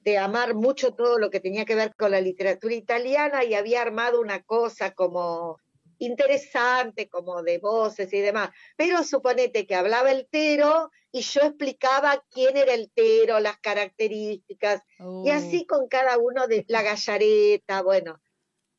de 0.00 0.18
amar 0.18 0.54
mucho 0.54 0.94
todo 0.94 1.18
lo 1.18 1.30
que 1.30 1.40
tenía 1.40 1.64
que 1.64 1.74
ver 1.74 1.94
con 1.96 2.12
la 2.12 2.20
literatura 2.20 2.74
italiana 2.74 3.44
y 3.44 3.54
había 3.54 3.82
armado 3.82 4.20
una 4.20 4.42
cosa 4.42 4.94
como 4.94 5.58
interesante, 5.98 7.08
como 7.08 7.42
de 7.42 7.58
voces 7.58 8.12
y 8.12 8.20
demás. 8.20 8.50
Pero 8.76 9.02
suponete 9.02 9.66
que 9.66 9.74
hablaba 9.74 10.12
el 10.12 10.28
tero 10.30 10.90
y 11.16 11.22
yo 11.22 11.40
explicaba 11.40 12.22
quién 12.30 12.58
era 12.58 12.74
el 12.74 12.90
tero, 12.90 13.40
las 13.40 13.58
características, 13.58 14.82
y 14.98 15.02
Uh, 15.02 15.32
así 15.32 15.64
con 15.64 15.88
cada 15.88 16.18
uno 16.18 16.46
de 16.46 16.66
la 16.68 16.82
gallareta, 16.82 17.80
bueno. 17.82 18.20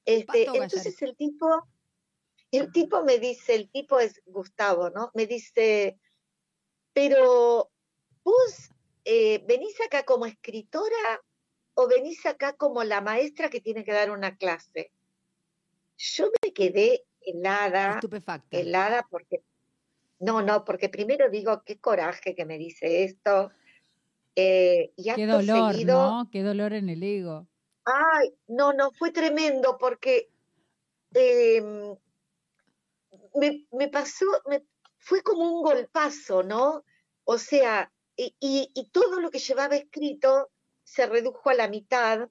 Este, 0.05 0.45
Pato 0.45 0.61
entonces 0.61 1.01
el 1.01 1.17
tipo, 1.17 1.67
el 2.51 2.71
tipo 2.71 3.03
me 3.03 3.17
dice, 3.17 3.55
el 3.55 3.71
tipo 3.71 3.99
es 3.99 4.21
Gustavo, 4.27 4.91
¿no? 4.91 5.09
Me 5.15 5.25
dice, 5.25 5.97
pero 6.93 7.71
vos 8.23 8.69
eh, 9.03 9.43
venís 9.47 9.81
acá 9.81 10.03
como 10.03 10.27
escritora 10.27 11.19
o 11.73 11.87
venís 11.87 12.23
acá 12.27 12.53
como 12.53 12.83
la 12.83 13.01
maestra 13.01 13.49
que 13.49 13.61
tiene 13.61 13.83
que 13.83 13.93
dar 13.93 14.11
una 14.11 14.37
clase. 14.37 14.91
Yo 15.97 16.29
me 16.43 16.53
quedé 16.53 17.03
helada, 17.19 17.95
Estupefacta. 17.95 18.57
helada 18.57 19.07
porque, 19.09 19.41
no, 20.19 20.41
no, 20.41 20.63
porque 20.65 20.89
primero 20.89 21.29
digo, 21.29 21.63
qué 21.65 21.79
coraje 21.79 22.35
que 22.35 22.45
me 22.45 22.57
dice 22.57 23.03
esto. 23.03 23.51
eh, 24.35 24.91
y 24.95 25.13
qué 25.13 25.25
dolor, 25.27 25.71
seguido, 25.73 26.11
¿no? 26.23 26.29
Qué 26.31 26.43
dolor 26.43 26.73
en 26.73 26.89
el 26.89 27.03
ego. 27.03 27.47
Ay, 27.85 28.33
no, 28.47 28.73
no, 28.73 28.91
fue 28.91 29.11
tremendo 29.11 29.77
porque 29.79 30.29
em, 31.13 31.95
me, 33.35 33.65
me 33.71 33.87
pasó, 33.89 34.25
me, 34.47 34.63
fue 34.97 35.21
como 35.23 35.51
un 35.51 35.63
golpazo, 35.63 36.43
¿no? 36.43 36.83
O 37.23 37.37
sea, 37.37 37.91
y, 38.15 38.35
y- 38.39 38.69
y 38.73 38.89
todo 38.91 39.19
lo 39.19 39.29
que 39.31 39.39
llevaba 39.39 39.75
escrito 39.75 40.49
se 40.83 41.05
redujo 41.05 41.49
a 41.49 41.53
la 41.53 41.67
mitad, 41.67 42.29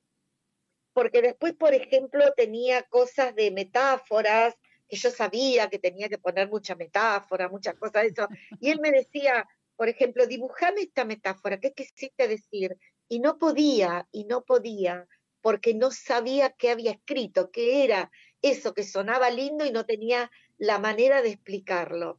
porque 0.92 1.22
después, 1.22 1.54
por 1.54 1.74
ejemplo, 1.74 2.24
tenía 2.36 2.82
cosas 2.84 3.34
de 3.34 3.50
metáforas, 3.50 4.54
que 4.88 4.96
yo 4.96 5.10
sabía 5.10 5.68
que 5.68 5.78
tenía 5.78 6.08
que 6.08 6.18
poner 6.18 6.48
mucha 6.48 6.74
metáfora, 6.74 7.48
muchas 7.48 7.74
cosas 7.74 8.02
de 8.02 8.08
eso, 8.08 8.28
y 8.60 8.70
él 8.70 8.80
me 8.80 8.90
decía, 8.90 9.48
por 9.76 9.88
ejemplo, 9.88 10.26
dibujame 10.26 10.82
esta 10.82 11.04
metáfora, 11.04 11.60
¿qué 11.60 11.72
quisiste 11.72 12.28
decir? 12.28 12.78
Y 13.08 13.20
no 13.20 13.38
podía, 13.38 14.08
y 14.12 14.24
no 14.24 14.44
podía, 14.44 15.06
porque 15.40 15.74
no 15.74 15.90
sabía 15.90 16.50
qué 16.50 16.70
había 16.70 16.92
escrito, 16.92 17.50
qué 17.50 17.84
era 17.84 18.10
eso 18.42 18.74
que 18.74 18.82
sonaba 18.82 19.30
lindo 19.30 19.64
y 19.64 19.70
no 19.70 19.86
tenía 19.86 20.30
la 20.58 20.78
manera 20.78 21.22
de 21.22 21.30
explicarlo. 21.30 22.18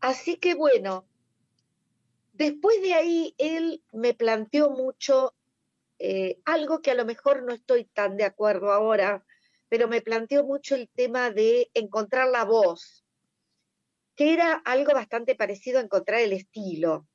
Así 0.00 0.36
que 0.36 0.54
bueno, 0.54 1.06
después 2.32 2.80
de 2.82 2.94
ahí 2.94 3.34
él 3.38 3.82
me 3.92 4.14
planteó 4.14 4.70
mucho 4.70 5.34
eh, 5.98 6.38
algo 6.44 6.80
que 6.80 6.90
a 6.90 6.94
lo 6.94 7.04
mejor 7.04 7.42
no 7.42 7.52
estoy 7.52 7.84
tan 7.84 8.16
de 8.16 8.24
acuerdo 8.24 8.72
ahora, 8.72 9.24
pero 9.70 9.88
me 9.88 10.02
planteó 10.02 10.44
mucho 10.44 10.74
el 10.74 10.90
tema 10.90 11.30
de 11.30 11.70
encontrar 11.74 12.28
la 12.28 12.44
voz, 12.44 13.04
que 14.16 14.34
era 14.34 14.60
algo 14.64 14.92
bastante 14.92 15.36
parecido 15.36 15.78
a 15.78 15.82
encontrar 15.82 16.20
el 16.20 16.32
estilo. 16.32 17.06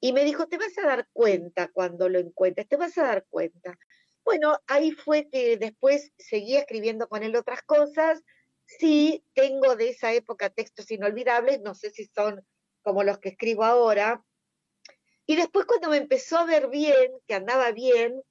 Y 0.00 0.12
me 0.12 0.24
dijo, 0.24 0.46
te 0.46 0.58
vas 0.58 0.78
a 0.78 0.86
dar 0.86 1.08
cuenta 1.12 1.68
cuando 1.68 2.08
lo 2.08 2.20
encuentres, 2.20 2.68
te 2.68 2.76
vas 2.76 2.96
a 2.96 3.02
dar 3.02 3.26
cuenta. 3.28 3.76
Bueno, 4.24 4.58
ahí 4.68 4.92
fue 4.92 5.28
que 5.28 5.56
después 5.56 6.12
seguí 6.16 6.56
escribiendo 6.56 7.08
con 7.08 7.24
él 7.24 7.34
otras 7.34 7.62
cosas. 7.62 8.22
Sí, 8.64 9.24
tengo 9.34 9.74
de 9.74 9.88
esa 9.88 10.12
época 10.12 10.50
textos 10.50 10.90
inolvidables, 10.92 11.60
no 11.62 11.74
sé 11.74 11.90
si 11.90 12.06
son 12.06 12.46
como 12.82 13.02
los 13.02 13.18
que 13.18 13.30
escribo 13.30 13.64
ahora. 13.64 14.24
Y 15.26 15.34
después 15.34 15.66
cuando 15.66 15.90
me 15.90 15.96
empezó 15.96 16.38
a 16.38 16.46
ver 16.46 16.68
bien, 16.68 17.10
que 17.26 17.34
andaba 17.34 17.72
bien, 17.72 18.22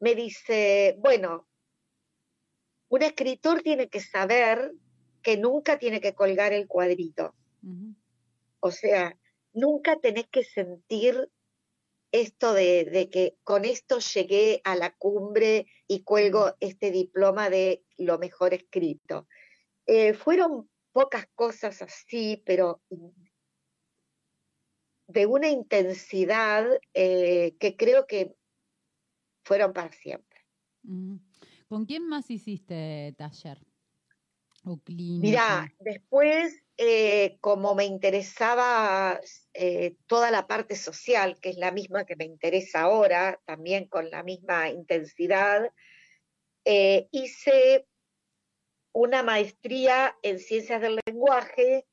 me 0.00 0.16
dice, 0.16 0.96
bueno, 0.98 1.46
un 2.88 3.02
escritor 3.02 3.62
tiene 3.62 3.88
que 3.88 4.00
saber 4.00 4.72
que 5.22 5.36
nunca 5.36 5.78
tiene 5.78 6.00
que 6.00 6.14
colgar 6.14 6.52
el 6.52 6.68
cuadrito. 6.68 7.34
O 8.60 8.70
sea, 8.70 9.18
nunca 9.52 9.96
tenés 9.96 10.28
que 10.28 10.44
sentir 10.44 11.30
esto 12.12 12.54
de, 12.54 12.84
de 12.84 13.10
que 13.10 13.36
con 13.42 13.64
esto 13.64 13.98
llegué 13.98 14.60
a 14.64 14.76
la 14.76 14.94
cumbre 14.94 15.66
y 15.88 16.02
cuelgo 16.02 16.54
este 16.60 16.90
diploma 16.90 17.50
de 17.50 17.82
lo 17.96 18.18
mejor 18.18 18.54
escrito. 18.54 19.26
Eh, 19.86 20.14
fueron 20.14 20.68
pocas 20.92 21.26
cosas 21.34 21.82
así, 21.82 22.42
pero 22.46 22.80
de 25.08 25.26
una 25.26 25.48
intensidad 25.48 26.66
eh, 26.94 27.54
que 27.60 27.76
creo 27.76 28.06
que 28.06 28.34
fueron 29.44 29.72
para 29.72 29.92
siempre. 29.92 30.40
¿Con 31.68 31.84
quién 31.84 32.06
más 32.06 32.30
hiciste 32.30 33.14
taller? 33.16 33.58
O 34.64 34.78
clínica. 34.78 35.26
Mirá, 35.26 35.74
después, 35.80 36.64
eh, 36.76 37.38
como 37.40 37.74
me 37.74 37.84
interesaba 37.84 39.20
eh, 39.54 39.96
toda 40.06 40.30
la 40.30 40.46
parte 40.46 40.74
social, 40.74 41.38
que 41.40 41.50
es 41.50 41.56
la 41.56 41.70
misma 41.70 42.04
que 42.04 42.16
me 42.16 42.24
interesa 42.24 42.82
ahora, 42.82 43.40
también 43.44 43.86
con 43.86 44.10
la 44.10 44.22
misma 44.22 44.70
intensidad, 44.70 45.70
eh, 46.64 47.08
hice 47.12 47.86
una 48.92 49.22
maestría 49.22 50.16
en 50.22 50.38
ciencias 50.38 50.80
del 50.80 50.98
lenguaje 51.06 51.86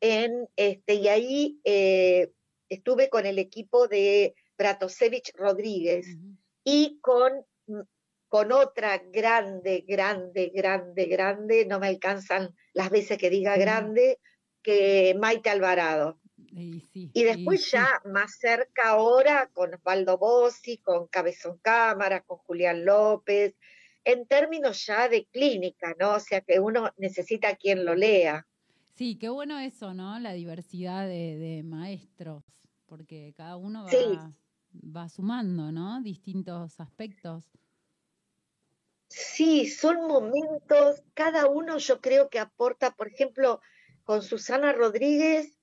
en 0.00 0.48
este, 0.56 0.94
y 0.94 1.08
ahí 1.08 1.60
eh, 1.64 2.30
estuve 2.68 3.08
con 3.08 3.24
el 3.24 3.38
equipo 3.38 3.88
de 3.88 4.34
Bratosevich 4.58 5.32
Rodríguez 5.34 6.06
y 6.62 6.98
con, 7.00 7.44
con 8.32 8.50
otra 8.50 8.96
grande, 8.96 9.84
grande, 9.86 10.50
grande, 10.54 11.04
grande, 11.04 11.66
no 11.66 11.78
me 11.78 11.88
alcanzan 11.88 12.56
las 12.72 12.88
veces 12.88 13.18
que 13.18 13.28
diga 13.28 13.58
grande, 13.58 14.20
que 14.62 15.14
Maite 15.20 15.50
Alvarado. 15.50 16.18
Y, 16.38 16.80
sí, 16.80 17.10
Y 17.12 17.24
después 17.24 17.62
sí. 17.62 17.72
ya 17.72 18.00
más 18.06 18.38
cerca 18.38 18.88
ahora 18.88 19.50
con 19.52 19.74
Osvaldo 19.74 20.16
Bossi, 20.16 20.78
con 20.78 21.08
Cabezón 21.08 21.58
Cámara, 21.58 22.22
con 22.22 22.38
Julián 22.38 22.86
López, 22.86 23.54
en 24.02 24.26
términos 24.26 24.86
ya 24.86 25.10
de 25.10 25.26
clínica, 25.26 25.94
¿no? 26.00 26.14
O 26.14 26.20
sea 26.20 26.40
que 26.40 26.58
uno 26.58 26.90
necesita 26.96 27.50
a 27.50 27.56
quien 27.56 27.84
lo 27.84 27.94
lea. 27.94 28.46
Sí, 28.94 29.16
qué 29.16 29.28
bueno 29.28 29.58
eso, 29.58 29.92
¿no? 29.92 30.18
La 30.18 30.32
diversidad 30.32 31.06
de, 31.06 31.36
de 31.36 31.62
maestros, 31.64 32.44
porque 32.86 33.34
cada 33.36 33.58
uno 33.58 33.84
va, 33.84 34.34
va 34.74 35.08
sumando, 35.10 35.70
¿no? 35.70 36.00
Distintos 36.00 36.80
aspectos. 36.80 37.50
Sí, 39.14 39.68
son 39.68 40.06
momentos, 40.06 41.02
cada 41.12 41.46
uno 41.46 41.76
yo 41.76 42.00
creo 42.00 42.30
que 42.30 42.38
aporta, 42.38 42.92
por 42.92 43.08
ejemplo, 43.08 43.60
con 44.04 44.22
Susana 44.22 44.72
Rodríguez, 44.72 45.58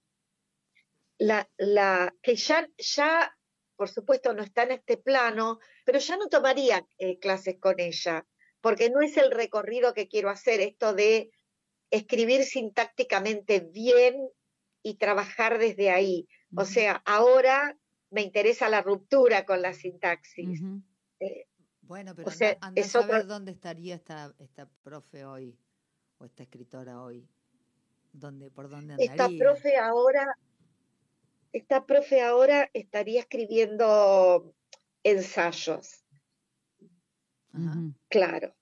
la, 1.17 1.49
la, 1.57 2.15
que 2.21 2.35
ya, 2.35 2.69
ya, 2.77 3.35
por 3.75 3.89
supuesto, 3.89 4.33
no 4.33 4.43
está 4.43 4.63
en 4.63 4.73
este 4.73 4.97
plano, 4.97 5.59
pero 5.83 5.97
ya 5.97 6.15
no 6.17 6.27
tomaría 6.27 6.87
eh, 6.99 7.17
clases 7.17 7.57
con 7.59 7.79
ella, 7.79 8.27
porque 8.61 8.91
no 8.91 9.01
es 9.01 9.17
el 9.17 9.31
recorrido 9.31 9.95
que 9.95 10.07
quiero 10.07 10.29
hacer, 10.29 10.61
esto 10.61 10.93
de 10.93 11.31
escribir 11.89 12.43
sintácticamente 12.43 13.61
bien 13.61 14.29
y 14.83 14.97
trabajar 14.97 15.57
desde 15.57 15.89
ahí. 15.89 16.27
O 16.55 16.65
sea, 16.65 17.01
ahora 17.03 17.77
me 18.11 18.21
interesa 18.21 18.69
la 18.69 18.83
ruptura 18.83 19.45
con 19.45 19.63
la 19.63 19.73
sintaxis. 19.73 20.61
Eh, 21.19 21.48
Bueno, 21.89 22.13
pero 22.15 22.27
O 22.27 22.31
sea, 22.31 22.49
anda, 22.51 22.67
anda 22.67 22.81
es 22.81 22.95
a 22.95 23.01
saber 23.01 23.15
otra- 23.15 23.23
dónde 23.23 23.51
estaría 23.51 23.95
esta, 23.95 24.31
esta 24.37 24.69
profe 24.83 25.25
hoy, 25.25 25.57
o 26.19 26.25
esta 26.25 26.43
escritora 26.43 27.01
hoy. 27.01 27.27
¿Dónde, 28.13 28.51
¿Por 28.51 28.69
dónde 28.69 28.93
andaría? 28.93 29.25
Esta 29.25 29.29
profe 29.43 29.75
ahora, 29.75 30.37
esta 31.51 31.87
profe 31.87 32.21
ahora 32.21 32.69
estaría 32.73 33.21
escribiendo 33.21 34.53
ensayos, 35.03 36.05
Ajá, 37.51 37.75
claro, 38.07 38.53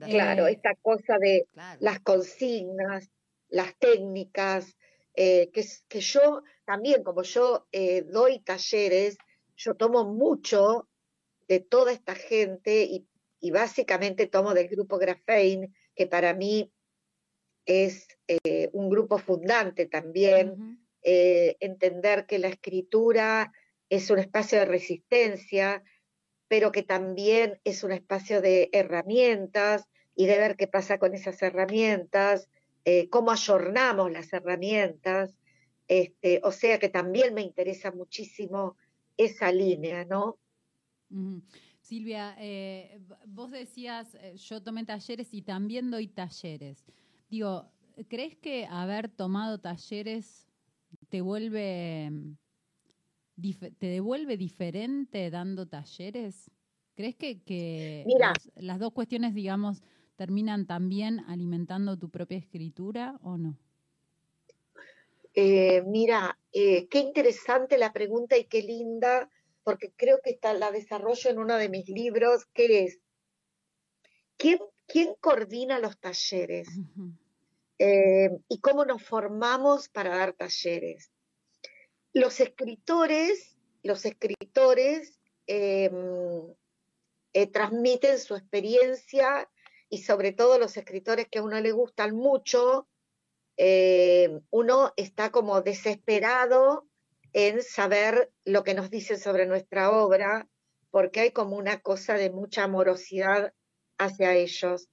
claro, 0.00 0.48
Eh, 0.48 0.52
esta 0.54 0.74
cosa 0.82 1.18
de 1.18 1.46
Claro. 1.52 1.78
las 1.80 2.00
consignas, 2.00 3.08
las 3.48 3.78
técnicas, 3.78 4.76
eh, 5.14 5.50
que, 5.52 5.60
es- 5.60 5.84
que 5.88 6.00
yo 6.00 6.42
también, 6.64 7.04
como 7.04 7.22
yo 7.22 7.68
eh, 7.70 8.02
doy 8.02 8.40
talleres, 8.40 9.16
yo 9.56 9.76
tomo 9.76 10.04
mucho 10.04 10.88
de 11.48 11.60
toda 11.60 11.92
esta 11.92 12.14
gente 12.14 12.84
y, 12.84 13.06
y 13.40 13.50
básicamente 13.50 14.26
tomo 14.26 14.54
del 14.54 14.68
grupo 14.68 14.98
Grafein, 14.98 15.74
que 15.94 16.06
para 16.06 16.34
mí 16.34 16.72
es 17.66 18.08
eh, 18.26 18.70
un 18.72 18.88
grupo 18.88 19.18
fundante 19.18 19.86
también. 19.86 20.78
Eh, 21.02 21.56
entender 21.58 22.26
que 22.26 22.38
la 22.38 22.48
escritura 22.48 23.52
es 23.88 24.10
un 24.10 24.20
espacio 24.20 24.58
de 24.58 24.64
resistencia, 24.66 25.82
pero 26.48 26.70
que 26.70 26.82
también 26.82 27.60
es 27.64 27.82
un 27.82 27.92
espacio 27.92 28.40
de 28.40 28.68
herramientas 28.72 29.88
y 30.14 30.26
de 30.26 30.38
ver 30.38 30.56
qué 30.56 30.68
pasa 30.68 30.98
con 30.98 31.14
esas 31.14 31.42
herramientas, 31.42 32.48
eh, 32.84 33.08
cómo 33.08 33.32
ayornamos 33.32 34.12
las 34.12 34.32
herramientas. 34.32 35.36
Este, 35.88 36.40
o 36.44 36.52
sea 36.52 36.78
que 36.78 36.88
también 36.88 37.34
me 37.34 37.42
interesa 37.42 37.90
muchísimo 37.90 38.76
esa 39.16 39.50
línea, 39.50 40.04
¿no? 40.04 40.38
Silvia, 41.80 42.36
eh, 42.38 43.00
vos 43.26 43.50
decías, 43.50 44.14
eh, 44.14 44.36
yo 44.36 44.62
tomé 44.62 44.84
talleres 44.84 45.32
y 45.34 45.42
también 45.42 45.90
doy 45.90 46.08
talleres. 46.08 46.84
Digo, 47.28 47.70
¿crees 48.08 48.36
que 48.36 48.66
haber 48.66 49.08
tomado 49.08 49.58
talleres 49.58 50.46
te 51.08 51.20
vuelve, 51.20 52.10
mm, 52.10 52.36
te 53.78 53.86
devuelve 53.86 54.36
diferente 54.36 55.30
dando 55.30 55.66
talleres? 55.66 56.50
¿Crees 56.94 57.16
que, 57.16 57.42
que 57.42 58.04
Mira. 58.06 58.32
las, 58.32 58.50
las 58.56 58.78
dos 58.78 58.92
cuestiones, 58.92 59.34
digamos, 59.34 59.82
terminan 60.16 60.66
también 60.66 61.20
alimentando 61.20 61.98
tu 61.98 62.10
propia 62.10 62.38
escritura 62.38 63.18
o 63.22 63.38
no? 63.38 63.58
Eh, 65.34 65.82
mira, 65.86 66.38
eh, 66.52 66.88
qué 66.88 66.98
interesante 66.98 67.78
la 67.78 67.92
pregunta 67.92 68.36
y 68.36 68.44
qué 68.44 68.62
linda, 68.62 69.30
porque 69.64 69.92
creo 69.96 70.20
que 70.22 70.30
esta 70.30 70.54
la 70.54 70.70
desarrollo 70.70 71.30
en 71.30 71.38
uno 71.38 71.56
de 71.56 71.68
mis 71.68 71.88
libros, 71.88 72.46
que 72.52 72.84
es, 72.84 73.00
¿quién, 74.36 74.58
quién 74.86 75.14
coordina 75.20 75.78
los 75.78 75.98
talleres? 75.98 76.68
Eh, 77.78 78.30
y 78.48 78.60
cómo 78.60 78.84
nos 78.84 79.02
formamos 79.02 79.88
para 79.88 80.16
dar 80.16 80.34
talleres. 80.34 81.10
Los 82.12 82.40
escritores, 82.40 83.56
los 83.82 84.04
escritores 84.04 85.18
eh, 85.46 85.90
eh, 87.32 87.46
transmiten 87.46 88.18
su 88.18 88.36
experiencia 88.36 89.50
y 89.88 89.98
sobre 90.02 90.32
todo 90.32 90.58
los 90.58 90.76
escritores 90.76 91.28
que 91.28 91.38
a 91.38 91.42
uno 91.42 91.60
le 91.60 91.72
gustan 91.72 92.14
mucho, 92.14 92.88
eh, 93.56 94.40
uno 94.50 94.92
está 94.96 95.30
como 95.30 95.60
desesperado 95.60 96.86
en 97.32 97.62
saber 97.62 98.30
lo 98.44 98.64
que 98.64 98.74
nos 98.74 98.90
dicen 98.90 99.18
sobre 99.18 99.46
nuestra 99.46 99.90
obra, 99.90 100.48
porque 100.90 101.20
hay 101.20 101.30
como 101.30 101.56
una 101.56 101.80
cosa 101.80 102.14
de 102.14 102.30
mucha 102.30 102.64
amorosidad 102.64 103.54
hacia 103.98 104.34
ellos. 104.34 104.88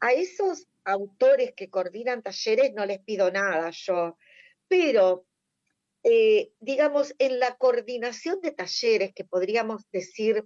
A 0.00 0.12
esos 0.12 0.66
autores 0.84 1.52
que 1.56 1.70
coordinan 1.70 2.22
talleres 2.22 2.72
no 2.74 2.84
les 2.86 3.00
pido 3.00 3.30
nada 3.30 3.70
yo, 3.70 4.18
pero 4.68 5.26
eh, 6.04 6.52
digamos, 6.58 7.14
en 7.18 7.38
la 7.38 7.56
coordinación 7.56 8.40
de 8.40 8.50
talleres, 8.50 9.12
que 9.14 9.24
podríamos 9.24 9.88
decir, 9.92 10.44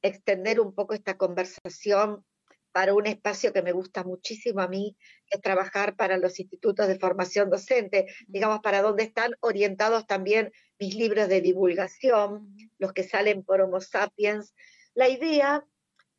extender 0.00 0.60
un 0.60 0.74
poco 0.74 0.94
esta 0.94 1.16
conversación 1.16 2.24
para 2.72 2.94
un 2.94 3.06
espacio 3.06 3.52
que 3.52 3.62
me 3.62 3.72
gusta 3.72 4.02
muchísimo 4.02 4.60
a 4.60 4.68
mí, 4.68 4.96
que 5.26 5.36
es 5.36 5.42
trabajar 5.42 5.94
para 5.94 6.16
los 6.16 6.40
institutos 6.40 6.88
de 6.88 6.98
formación 6.98 7.50
docente, 7.50 8.06
digamos, 8.26 8.60
para 8.60 8.82
donde 8.82 9.04
están 9.04 9.34
orientados 9.40 10.06
también 10.06 10.52
mis 10.78 10.94
libros 10.94 11.28
de 11.28 11.40
divulgación, 11.40 12.56
los 12.78 12.92
que 12.92 13.04
salen 13.04 13.44
por 13.44 13.60
Homo 13.60 13.80
Sapiens. 13.80 14.54
La 14.94 15.08
idea 15.08 15.64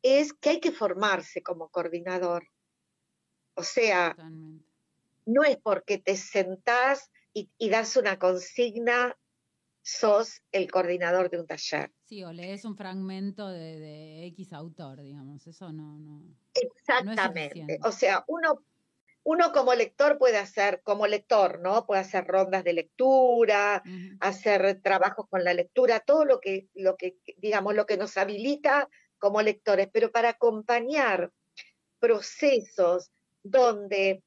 es 0.02 0.32
que 0.32 0.50
hay 0.50 0.60
que 0.60 0.72
formarse 0.72 1.42
como 1.42 1.68
coordinador. 1.70 2.48
O 3.54 3.62
sea, 3.62 4.16
no 5.26 5.44
es 5.44 5.56
porque 5.56 5.98
te 5.98 6.16
sentás 6.16 7.10
y, 7.32 7.50
das 7.68 7.96
una 7.96 8.18
consigna, 8.18 9.16
sos 9.84 10.42
el 10.50 10.70
coordinador 10.70 11.28
de 11.30 11.38
un 11.40 11.46
taller. 11.46 11.92
Sí, 12.04 12.24
o 12.24 12.32
lees 12.32 12.64
un 12.64 12.74
fragmento 12.74 13.48
de, 13.48 14.26
X 14.28 14.54
autor, 14.54 15.02
digamos, 15.02 15.46
eso 15.46 15.72
no. 15.72 15.98
no 15.98 16.22
Exactamente. 16.54 17.78
o 17.82 17.92
sea, 17.92 18.24
uno, 18.26 18.64
uno 19.24 19.52
como 19.52 19.74
lector 19.74 20.16
puede 20.16 20.38
hacer, 20.38 20.80
como 20.82 21.06
lector, 21.06 21.60
¿no? 21.60 21.84
Puede 21.84 22.00
hacer 22.00 22.26
rondas 22.26 22.64
de 22.64 22.72
lectura, 22.72 23.82
hacer 24.20 24.80
trabajos 24.80 25.26
con 25.28 25.44
la 25.44 25.52
lectura, 25.52 26.00
todo 26.00 26.24
lo 26.24 26.40
que, 26.40 26.66
lo 26.72 26.96
que, 26.96 27.18
digamos, 27.36 27.74
lo 27.74 27.84
que 27.84 27.98
nos 27.98 28.16
habilita 28.16 28.88
como 29.18 29.42
lectores, 29.42 29.88
pero 29.92 30.10
para 30.10 30.30
acompañar 30.30 31.30
procesos 31.98 33.10
donde 33.42 34.22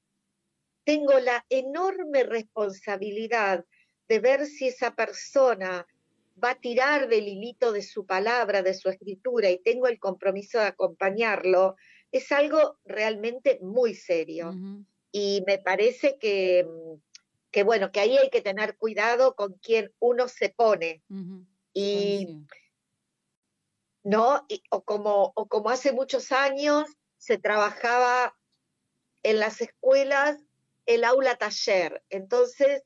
tengo 0.83 1.19
la 1.19 1.43
enorme 1.49 2.23
responsabilidad 2.23 3.65
de 4.07 4.19
ver 4.19 4.45
si 4.45 4.67
esa 4.67 4.95
persona 4.95 5.85
va 6.41 6.51
a 6.51 6.59
tirar 6.59 7.07
del 7.07 7.27
hilito 7.27 7.71
de 7.71 7.81
su 7.81 8.05
palabra, 8.05 8.61
de 8.61 8.73
su 8.73 8.89
escritura, 8.89 9.49
y 9.49 9.59
tengo 9.59 9.87
el 9.87 9.99
compromiso 9.99 10.59
de 10.59 10.65
acompañarlo, 10.65 11.75
es 12.11 12.31
algo 12.31 12.77
realmente 12.85 13.59
muy 13.61 13.95
serio. 13.95 14.53
Y 15.11 15.43
me 15.47 15.57
parece 15.57 16.17
que, 16.17 16.67
que, 17.51 17.63
bueno, 17.63 17.91
que 17.91 17.99
ahí 17.99 18.17
hay 18.17 18.29
que 18.29 18.41
tener 18.41 18.77
cuidado 18.77 19.35
con 19.35 19.53
quien 19.53 19.91
uno 19.99 20.27
se 20.27 20.49
pone. 20.49 21.01
Y, 21.73 22.45
¿no? 24.03 24.45
o, 24.69 24.83
como, 24.83 25.33
o 25.35 25.47
como 25.47 25.69
hace 25.69 25.91
muchos 25.91 26.31
años 26.31 26.87
se 27.17 27.37
trabajaba 27.37 28.37
en 29.23 29.39
las 29.39 29.59
escuelas 29.59 30.37
el 30.85 31.03
aula 31.03 31.35
taller. 31.35 32.03
Entonces, 32.09 32.83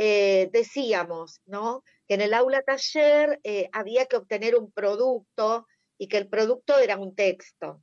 eh, 0.00 0.48
decíamos, 0.52 1.40
¿no? 1.44 1.82
Que 2.06 2.14
en 2.14 2.20
el 2.20 2.32
aula 2.32 2.62
taller 2.62 3.40
eh, 3.42 3.68
había 3.72 4.06
que 4.06 4.16
obtener 4.16 4.54
un 4.54 4.70
producto 4.70 5.66
y 5.98 6.06
que 6.06 6.18
el 6.18 6.28
producto 6.28 6.78
era 6.78 6.96
un 6.96 7.16
texto. 7.16 7.82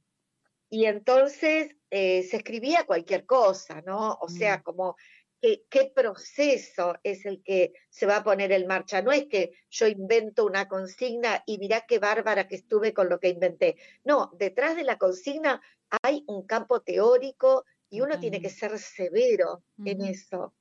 Y 0.69 0.86
entonces 0.86 1.75
eh, 1.89 2.23
se 2.23 2.38
escribía 2.38 2.86
cualquier 2.86 3.25
cosa, 3.25 3.82
¿no? 3.82 4.17
O 4.21 4.30
sea, 4.30 4.60
mm. 4.60 4.63
como 4.63 4.95
¿qué, 5.41 5.91
proceso 5.93 6.95
es 7.04 7.25
el 7.25 7.43
que 7.43 7.73
se 7.89 8.06
va 8.06 8.17
a 8.17 8.23
poner 8.23 8.54
en 8.54 8.65
marcha. 8.65 9.01
No 9.01 9.12
es 9.12 9.25
que 9.25 9.51
yo 9.69 9.86
invento 9.86 10.45
una 10.45 10.69
consigna 10.69 11.43
y 11.45 11.58
mirá 11.58 11.82
qué 11.82 11.99
bárbara 11.99 12.47
que 12.47 12.56
estuve 12.56 12.93
con 12.93 13.10
lo 13.10 13.19
que 13.19 13.28
inventé. 13.28 13.75
No, 14.06 14.32
detrás 14.39 14.78
de 14.78 14.86
la 14.86 14.97
consigna 14.97 15.62
hay 16.01 16.23
un 16.28 16.47
campo 16.47 16.82
teórico 16.82 17.65
y 17.89 17.99
uno 17.99 18.19
tiene 18.19 18.41
que 18.41 18.49
ser 18.49 18.80
severo 18.80 19.63
en 19.84 20.01
eso. 20.01 20.54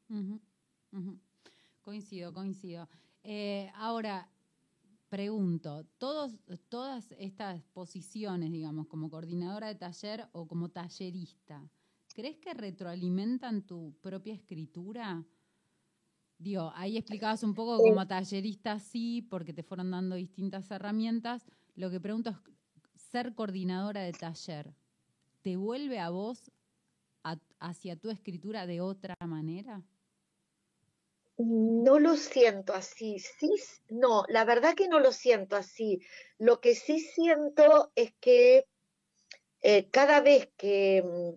Coincido, 1.84 2.32
coincido. 2.32 2.88
Eh, 3.22 3.70
ahora, 3.74 4.30
pregunto, 5.10 5.84
todos, 5.98 6.40
todas 6.70 7.12
estas 7.18 7.62
posiciones, 7.74 8.50
digamos, 8.50 8.86
como 8.86 9.10
coordinadora 9.10 9.68
de 9.68 9.74
taller 9.74 10.26
o 10.32 10.48
como 10.48 10.70
tallerista, 10.70 11.70
¿crees 12.14 12.38
que 12.38 12.54
retroalimentan 12.54 13.66
tu 13.66 13.94
propia 14.00 14.32
escritura? 14.32 15.26
Digo, 16.38 16.72
ahí 16.74 16.96
explicabas 16.96 17.42
un 17.42 17.54
poco 17.54 17.76
como 17.82 18.06
tallerista 18.06 18.78
sí, 18.78 19.20
porque 19.20 19.52
te 19.52 19.62
fueron 19.62 19.90
dando 19.90 20.16
distintas 20.16 20.70
herramientas. 20.70 21.44
Lo 21.74 21.90
que 21.90 22.00
pregunto 22.00 22.30
es, 22.30 22.36
ser 22.96 23.34
coordinadora 23.34 24.00
de 24.00 24.12
taller, 24.12 24.74
¿te 25.42 25.56
vuelve 25.56 26.00
a 26.00 26.08
vos 26.08 26.50
hacia 27.60 27.96
tu 27.96 28.10
escritura 28.10 28.66
de 28.66 28.80
otra 28.80 29.16
manera? 29.26 29.84
No 31.36 31.98
lo 31.98 32.16
siento 32.16 32.74
así, 32.74 33.18
sí, 33.18 33.50
no, 33.88 34.24
la 34.28 34.44
verdad 34.44 34.74
que 34.74 34.86
no 34.86 35.00
lo 35.00 35.10
siento 35.10 35.56
así. 35.56 36.00
Lo 36.38 36.60
que 36.60 36.76
sí 36.76 37.00
siento 37.00 37.90
es 37.96 38.14
que 38.20 38.66
eh, 39.62 39.88
cada 39.90 40.20
vez 40.20 40.48
que 40.56 41.02
mm, 41.02 41.34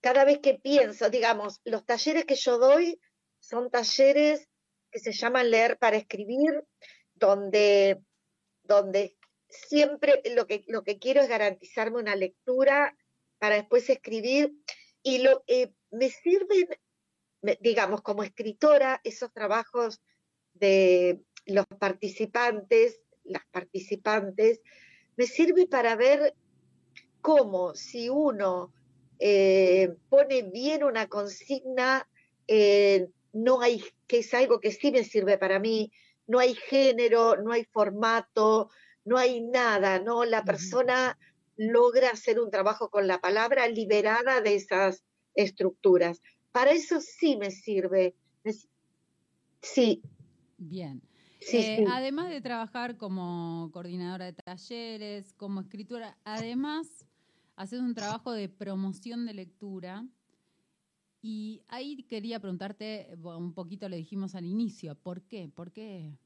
cada 0.00 0.24
vez 0.24 0.38
que 0.40 0.54
pienso, 0.54 1.10
digamos, 1.10 1.60
los 1.64 1.84
talleres 1.84 2.24
que 2.24 2.34
yo 2.34 2.58
doy 2.58 3.00
son 3.38 3.70
talleres 3.70 4.48
que 4.90 4.98
se 4.98 5.12
llaman 5.12 5.50
leer 5.50 5.78
para 5.78 5.96
escribir, 5.96 6.64
donde, 7.14 8.02
donde 8.62 9.16
siempre 9.48 10.22
lo 10.34 10.46
que, 10.46 10.64
lo 10.68 10.82
que 10.82 10.98
quiero 10.98 11.20
es 11.20 11.28
garantizarme 11.28 11.98
una 11.98 12.16
lectura 12.16 12.96
para 13.38 13.56
después 13.56 13.88
escribir 13.88 14.52
y 15.02 15.18
lo, 15.18 15.44
eh, 15.46 15.72
me 15.90 16.08
sirven, 16.10 16.68
digamos, 17.60 18.02
como 18.02 18.22
escritora, 18.22 19.00
esos 19.04 19.32
trabajos 19.32 20.00
de 20.54 21.20
los 21.46 21.66
participantes, 21.78 23.00
las 23.24 23.42
participantes, 23.50 24.60
me 25.16 25.26
sirve 25.26 25.66
para 25.66 25.96
ver 25.96 26.34
cómo 27.20 27.74
si 27.74 28.08
uno 28.08 28.72
eh, 29.18 29.94
pone 30.08 30.42
bien 30.42 30.84
una 30.84 31.08
consigna, 31.08 32.08
eh, 32.46 33.08
no 33.32 33.60
hay, 33.60 33.84
que 34.06 34.18
es 34.18 34.34
algo 34.34 34.60
que 34.60 34.72
sí 34.72 34.90
me 34.90 35.04
sirve 35.04 35.38
para 35.38 35.58
mí, 35.58 35.92
no 36.26 36.38
hay 36.38 36.54
género, 36.54 37.36
no 37.36 37.52
hay 37.52 37.64
formato, 37.64 38.70
no 39.04 39.18
hay 39.18 39.40
nada, 39.40 39.98
¿no? 39.98 40.24
La 40.24 40.44
persona 40.44 41.18
logra 41.56 42.10
hacer 42.10 42.40
un 42.40 42.50
trabajo 42.50 42.90
con 42.90 43.06
la 43.06 43.20
palabra 43.20 43.68
liberada 43.68 44.40
de 44.40 44.54
esas 44.54 45.04
estructuras. 45.34 46.22
Para 46.52 46.72
eso 46.72 47.00
sí 47.00 47.36
me 47.36 47.50
sirve. 47.50 48.14
Sí. 49.62 50.02
Bien. 50.58 51.02
Eh, 51.52 51.84
además 51.90 52.28
de 52.28 52.40
trabajar 52.40 52.96
como 52.96 53.70
coordinadora 53.72 54.26
de 54.26 54.32
talleres, 54.34 55.32
como 55.32 55.60
escritora, 55.60 56.18
además 56.24 57.06
haces 57.56 57.80
un 57.80 57.94
trabajo 57.94 58.32
de 58.32 58.48
promoción 58.48 59.26
de 59.26 59.34
lectura. 59.34 60.06
Y 61.22 61.62
ahí 61.68 62.02
quería 62.04 62.40
preguntarte, 62.40 63.16
un 63.22 63.52
poquito 63.52 63.88
le 63.88 63.96
dijimos 63.96 64.34
al 64.34 64.46
inicio, 64.46 64.94
¿por 64.94 65.22
qué? 65.22 65.50
¿Por 65.54 65.70
qué 65.70 66.16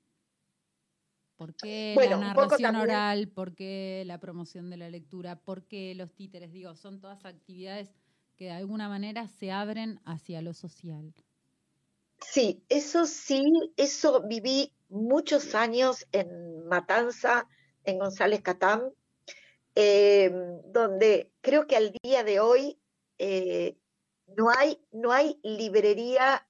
¿Por 1.37 1.55
qué 1.57 1.97
la 2.09 2.17
narración 2.17 2.77
oral? 2.77 3.29
¿Por 3.29 3.55
qué 3.55 4.05
la 4.07 4.19
promoción 4.19 4.71
de 4.71 4.77
la 4.77 4.89
lectura? 4.89 5.41
¿Por 5.41 5.65
qué 5.67 5.95
los 5.95 6.15
títeres? 6.15 6.53
Digo, 6.53 6.77
son 6.77 7.01
todas 7.01 7.25
actividades 7.25 7.93
que 8.37 8.47
de 8.47 8.53
alguna 8.53 8.89
manera 8.89 9.29
se 9.29 9.53
abren 9.53 10.01
hacia 10.05 10.43
lo 10.43 10.55
social. 10.55 11.15
Sí, 12.21 12.63
eso 12.69 13.07
sí, 13.07 13.43
eso 13.77 14.23
viví 14.27 14.73
muchos 14.89 15.55
años 15.55 16.07
en 16.13 16.67
Matanza, 16.67 17.47
en 17.85 17.99
González 17.99 18.41
Catán, 18.43 18.93
eh, 19.75 20.33
donde 20.67 21.31
creo 21.41 21.67
que 21.67 21.77
al 21.77 21.93
día 22.03 22.25
de 22.25 22.41
hoy 22.41 22.79
eh, 23.19 23.77
no, 24.37 24.51
hay, 24.51 24.81
no 24.93 25.13
hay 25.13 25.39
librería 25.43 26.47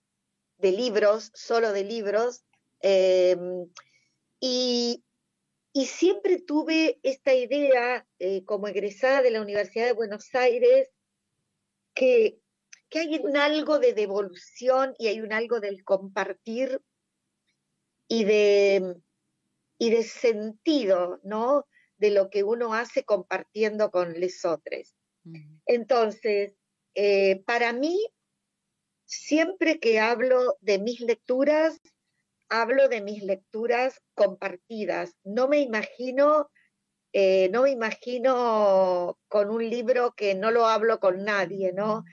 de 0.58 0.72
libros, 0.72 1.30
solo 1.34 1.72
de 1.72 1.84
libros. 1.84 2.44
Eh, 2.80 3.36
y, 4.40 5.02
siempre 5.86 6.38
tuve 6.38 7.00
esta 7.02 7.34
idea, 7.34 8.06
eh, 8.18 8.44
como 8.44 8.68
egresada 8.68 9.22
de 9.22 9.30
la 9.30 9.42
Universidad 9.42 9.86
de 9.86 9.92
Buenos 9.92 10.34
Aires, 10.34 10.88
que, 11.94 12.40
hay 12.92 13.18
un 13.18 13.36
algo 13.36 13.80
de 13.80 13.92
devolución 13.92 14.94
y 14.98 15.08
hay 15.08 15.20
un 15.20 15.32
algo 15.32 15.58
del 15.58 15.82
compartir 15.82 16.80
y 18.06 18.22
de, 18.22 18.96
y 19.78 19.90
de 19.90 20.04
sentido, 20.04 21.20
¿no? 21.24 21.66
de 21.96 22.10
lo 22.10 22.30
que 22.30 22.44
uno 22.44 22.74
hace 22.74 23.04
compartiendo 23.04 23.90
con 23.90 24.12
les 24.12 24.44
otros. 24.44 24.94
Entonces, 25.66 26.52
eh, 26.94 27.42
para 27.46 27.72
mí, 27.72 27.98
siempre 29.06 29.80
que 29.80 30.00
hablo 30.00 30.56
de 30.60 30.78
mis 30.78 31.00
lecturas, 31.00 31.80
hablo 32.48 32.88
de 32.88 33.00
mis 33.00 33.22
lecturas 33.22 34.00
compartidas. 34.14 35.16
No 35.24 35.48
me 35.48 35.60
imagino, 35.60 36.50
eh, 37.16 37.48
no 37.52 37.62
me 37.62 37.70
imagino 37.70 39.16
con 39.28 39.48
un 39.48 39.70
libro 39.70 40.14
que 40.16 40.34
no 40.34 40.50
lo 40.50 40.66
hablo 40.66 40.98
con 40.98 41.24
nadie, 41.24 41.72
¿no? 41.72 42.04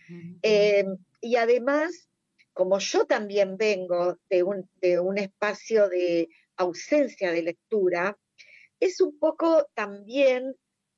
Eh, 0.43 0.86
y 1.20 1.38
además, 1.38 2.08
como 2.54 2.78
yo 2.78 3.08
también 3.08 3.58
vengo 3.58 4.20
de 4.30 4.43
un, 4.43 4.70
de 4.80 4.99
un 4.99 5.18
espacio 5.18 5.89
de 5.89 6.30
ausencia 6.56 7.32
de 7.32 7.41
lectura, 7.41 8.16
es 8.80 9.02
un 9.02 9.18
poco 9.18 9.66
también 9.74 10.56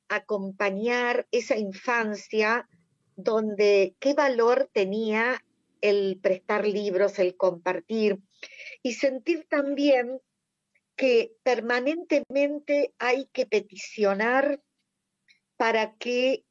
acompañar 0.09 1.25
esa 1.31 1.55
infancia 1.55 2.67
donde 3.15 3.95
qué 3.99 4.13
valor 4.13 4.69
tenía 4.73 5.41
el 5.79 6.19
prestar 6.21 6.67
libros, 6.67 7.19
el 7.19 7.37
compartir 7.37 8.19
y 8.81 8.95
sentir 8.95 9.47
también 9.49 10.19
que 10.95 11.35
permanentemente 11.43 12.93
hay 12.99 13.27
que 13.33 13.45
peticionar 13.45 14.61
para 15.57 15.95
que 15.95 16.45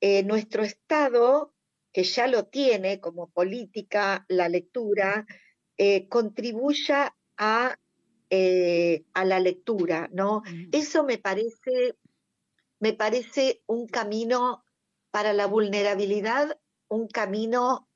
eh, 0.00 0.22
nuestro 0.24 0.62
Estado, 0.62 1.54
que 1.92 2.04
ya 2.04 2.26
lo 2.26 2.46
tiene 2.46 3.00
como 3.00 3.28
política 3.28 4.24
la 4.28 4.48
lectura, 4.48 5.26
eh, 5.76 6.08
contribuya 6.08 7.16
a, 7.36 7.76
eh, 8.30 9.04
a 9.12 9.24
la 9.24 9.40
lectura, 9.40 10.08
¿no? 10.12 10.38
Ujú. 10.38 10.68
Eso 10.72 11.04
me 11.04 11.18
parece, 11.18 11.96
me 12.78 12.92
parece 12.92 13.62
un 13.66 13.86
camino 13.86 14.64
para 15.10 15.32
la 15.32 15.46
vulnerabilidad, 15.46 16.58
un 16.88 17.08
camino 17.08 17.88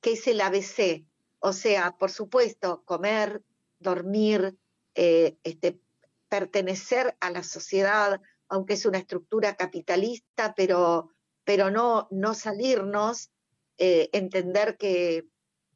que 0.00 0.12
es 0.12 0.26
el 0.26 0.40
ABC. 0.40 1.06
O 1.40 1.52
sea, 1.52 1.96
por 1.98 2.10
supuesto, 2.10 2.82
comer, 2.84 3.42
dormir, 3.78 4.56
eh, 4.94 5.36
este, 5.44 5.80
pertenecer 6.28 7.16
a 7.20 7.30
la 7.30 7.42
sociedad, 7.42 8.20
aunque 8.48 8.74
es 8.74 8.86
una 8.86 8.98
estructura 8.98 9.56
capitalista, 9.56 10.54
pero, 10.54 11.10
pero 11.44 11.70
no, 11.70 12.08
no 12.10 12.34
salirnos, 12.34 13.30
eh, 13.78 14.08
entender 14.12 14.76
que, 14.76 15.26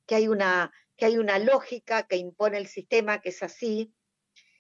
que, 0.07 0.15
hay 0.15 0.29
una, 0.29 0.73
que 0.97 1.07
hay 1.07 1.19
una 1.19 1.39
lógica 1.39 2.07
que 2.07 2.17
impone 2.17 2.59
el 2.59 2.67
sistema, 2.67 3.21
que 3.21 3.31
es 3.31 3.43
así, 3.43 3.93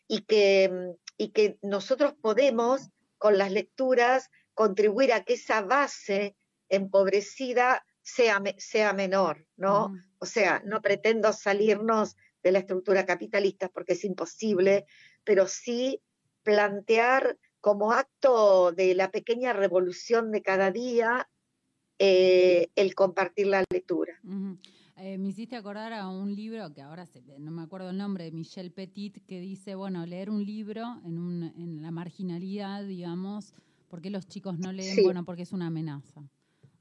y 0.06 0.22
que, 0.22 0.94
y 1.16 1.30
que 1.30 1.58
nosotros 1.62 2.14
podemos, 2.20 2.90
con 3.18 3.38
las 3.38 3.52
lecturas, 3.52 4.30
contribuir 4.54 5.12
a 5.12 5.24
que 5.24 5.34
esa 5.34 5.62
base 5.62 6.36
empobrecida 6.68 7.84
sea, 8.02 8.42
sea 8.56 8.92
menor, 8.92 9.46
¿no? 9.56 9.92
O 10.18 10.26
sea, 10.26 10.62
no 10.64 10.80
pretendo 10.80 11.32
salirnos 11.32 12.16
de 12.48 12.52
la 12.52 12.58
estructura 12.60 13.06
capitalista 13.06 13.68
porque 13.68 13.92
es 13.92 14.04
imposible, 14.04 14.84
pero 15.24 15.46
sí 15.46 16.00
plantear 16.42 17.38
como 17.60 17.92
acto 17.92 18.72
de 18.72 18.94
la 18.94 19.10
pequeña 19.10 19.52
revolución 19.52 20.30
de 20.30 20.42
cada 20.42 20.70
día 20.70 21.28
eh, 21.98 22.68
el 22.76 22.94
compartir 22.94 23.48
la 23.48 23.64
lectura. 23.70 24.14
Eh, 24.96 25.18
me 25.18 25.28
hiciste 25.28 25.56
acordar 25.56 25.92
a 25.92 26.08
un 26.08 26.34
libro 26.34 26.72
que 26.72 26.80
ahora 26.82 27.06
se- 27.06 27.22
no 27.38 27.50
me 27.50 27.62
acuerdo 27.62 27.90
el 27.90 27.98
nombre, 27.98 28.24
de 28.24 28.32
Michel 28.32 28.72
Petit, 28.72 29.24
que 29.26 29.40
dice, 29.40 29.74
bueno, 29.74 30.06
leer 30.06 30.30
un 30.30 30.44
libro 30.44 31.00
en, 31.04 31.18
un, 31.18 31.42
en 31.56 31.82
la 31.82 31.90
marginalidad, 31.90 32.84
digamos, 32.84 33.54
¿por 33.88 34.00
qué 34.00 34.10
los 34.10 34.26
chicos 34.26 34.58
no 34.58 34.72
leen? 34.72 34.96
Sí. 34.96 35.02
Bueno, 35.02 35.24
porque 35.24 35.42
es 35.42 35.52
una 35.52 35.66
amenaza 35.66 36.28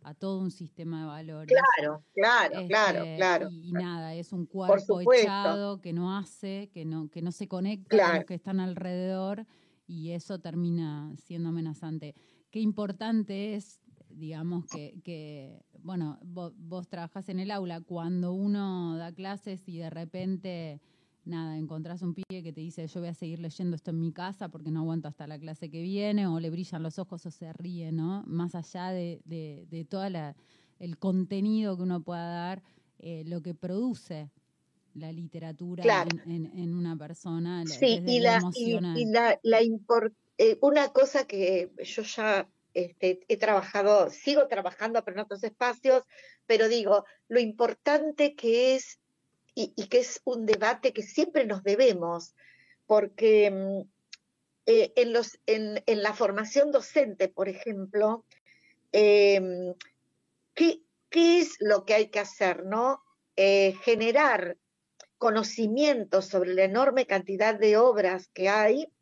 a 0.07 0.13
todo 0.13 0.39
un 0.39 0.51
sistema 0.51 1.01
de 1.01 1.05
valores. 1.07 1.57
Claro, 1.75 2.03
claro, 2.13 2.67
claro, 2.67 2.99
Este, 3.03 3.15
claro. 3.17 3.49
Y, 3.51 3.69
y 3.69 3.71
nada, 3.73 4.15
es 4.15 4.31
un 4.31 4.45
cuerpo 4.45 5.01
echado 5.11 5.81
que 5.81 5.91
no 5.91 6.15
hace, 6.17 6.69
que 6.73 6.85
no, 6.85 7.09
que 7.09 7.21
no 7.21 7.31
se 7.31 7.47
conecta 7.47 7.89
con 7.89 7.97
Claro. 7.97 8.15
los 8.15 8.25
que 8.25 8.35
están 8.35 8.59
alrededor 8.59 9.45
y 9.85 10.11
eso 10.11 10.39
termina 10.39 11.13
siendo 11.17 11.49
amenazante. 11.49 12.15
Qué 12.51 12.59
importante 12.61 13.55
es, 13.55 13.81
digamos, 14.09 14.65
que, 14.67 14.99
que 15.03 15.61
bueno, 15.79 16.17
vos, 16.23 16.53
vos 16.57 16.87
trabajás 16.87 17.27
en 17.29 17.39
el 17.39 17.51
aula, 17.51 17.81
cuando 17.81 18.31
uno 18.33 18.95
da 18.97 19.11
clases 19.11 19.67
y 19.67 19.77
de 19.77 19.89
repente, 19.89 20.81
nada, 21.27 21.57
encontrás 21.57 22.01
un 22.01 22.13
pibe 22.13 22.43
que 22.43 22.53
te 22.53 22.61
dice, 22.61 22.87
yo 22.87 22.99
voy 22.99 23.09
a 23.09 23.13
seguir 23.13 23.39
leyendo 23.39 23.75
esto 23.75 23.91
en 23.91 23.99
mi 23.99 24.11
casa 24.11 24.49
porque 24.49 24.71
no 24.71 24.79
aguanto 24.81 25.07
hasta 25.07 25.27
la 25.27 25.39
clase 25.39 25.69
que 25.69 25.81
viene, 25.81 26.27
o 26.27 26.39
le 26.39 26.49
brillan 26.49 26.83
los 26.83 26.99
ojos 26.99 27.25
o 27.25 27.31
se 27.31 27.53
ríe, 27.53 27.91
¿no? 27.91 28.23
Más 28.27 28.55
allá 28.55 28.89
de, 28.91 29.21
de, 29.25 29.65
de 29.69 29.85
todo 29.85 30.05
el 30.79 30.97
contenido 30.99 31.75
que 31.77 31.83
uno 31.83 32.01
pueda 32.03 32.27
dar, 32.29 32.63
eh, 32.99 33.23
lo 33.25 33.41
que 33.41 33.53
produce 33.53 34.31
la 34.93 35.11
literatura 35.11 35.83
Claro. 35.83 36.11
en, 36.25 36.31
en- 36.31 36.57
en 36.57 36.73
una 36.73 36.95
persona. 36.97 37.63
Sí, 37.65 38.01
y, 38.05 38.19
la, 38.19 38.39
y, 38.53 39.05
la, 39.11 39.39
la 39.43 39.61
eh, 40.39 40.57
una 40.61 40.89
cosa 40.89 41.25
que 41.25 41.71
yo 41.77 42.03
ya 42.03 42.49
este, 42.73 43.19
he 43.27 43.37
trabajado, 43.37 44.09
sigo 44.09 44.47
trabajando, 44.47 45.03
pero 45.03 45.17
en 45.17 45.23
otros 45.25 45.43
espacios, 45.43 46.03
pero 46.45 46.67
digo, 46.67 47.05
lo 47.27 47.39
importante 47.39 48.35
que 48.35 48.75
es, 48.75 48.99
y, 49.57 49.73
y 49.75 49.87
que 49.87 50.01
es 50.01 50.21
un 50.23 50.45
debate 50.45 50.93
que 50.93 51.01
siempre 51.01 51.43
nos 51.43 51.63
debemos, 51.63 52.35
porque 52.85 53.49
mm, 53.49 53.89
eh, 54.67 54.93
en, 54.95 55.13
los, 55.13 55.39
en, 55.47 55.81
en 55.87 56.03
la 56.03 56.13
formación 56.13 56.71
docente, 56.71 57.27
por 57.27 57.49
ejemplo, 57.49 58.23
eh, 58.91 59.73
¿qué, 60.53 60.83
qué 61.09 61.39
es 61.39 61.55
lo 61.59 61.85
que 61.85 61.95
hay 61.95 62.09
que 62.09 62.19
hacer? 62.19 62.65
¿no? 62.65 63.01
Eh, 63.35 63.73
generar 63.81 64.57
conocimiento 65.17 66.21
sobre 66.21 66.53
la 66.53 66.65
enorme 66.65 67.07
cantidad 67.07 67.57
de 67.57 67.77
obras 67.77 68.27
que 68.35 68.49
hay 68.49 68.93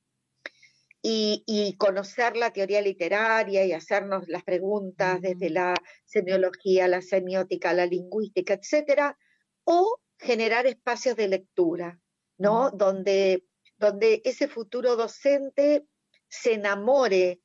y, 1.02 1.44
y 1.46 1.76
conocer 1.76 2.38
la 2.38 2.54
teoría 2.54 2.82
literaria 2.82 3.66
y 3.66 3.74
hacernos 3.74 4.30
las 4.30 4.46
preguntas 4.46 5.20
desde 5.20 5.48
Ujú. 5.48 5.54
la 5.56 5.74
semiología, 6.06 6.88
la 6.88 7.02
semiótica, 7.02 7.74
la 7.74 7.86
lingüística, 7.86 8.54
etcétera, 8.54 9.18
o 9.66 10.00
generar 10.18 10.66
espacios 10.66 11.16
de 11.16 11.28
lectura, 11.28 12.00
¿no? 12.38 12.72
Donde, 12.72 13.46
donde 13.78 14.22
ese 14.26 14.48
futuro 14.48 14.96
docente 14.96 15.86
se 16.28 16.54
enamore 16.54 17.42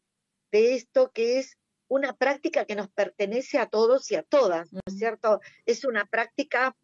de 0.50 0.74
esto 0.74 1.12
que 1.12 1.38
es 1.38 1.58
una 1.88 2.16
práctica 2.16 2.64
que 2.64 2.76
nos 2.76 2.88
pertenece 2.88 3.58
a 3.58 3.66
todos 3.66 4.10
y 4.10 4.14
a 4.14 4.22
todas, 4.22 4.72
¿no 4.72 4.80
es 4.86 4.96
cierto? 4.96 5.40
Es 5.66 5.84
una 5.84 6.06
práctica 6.06 6.76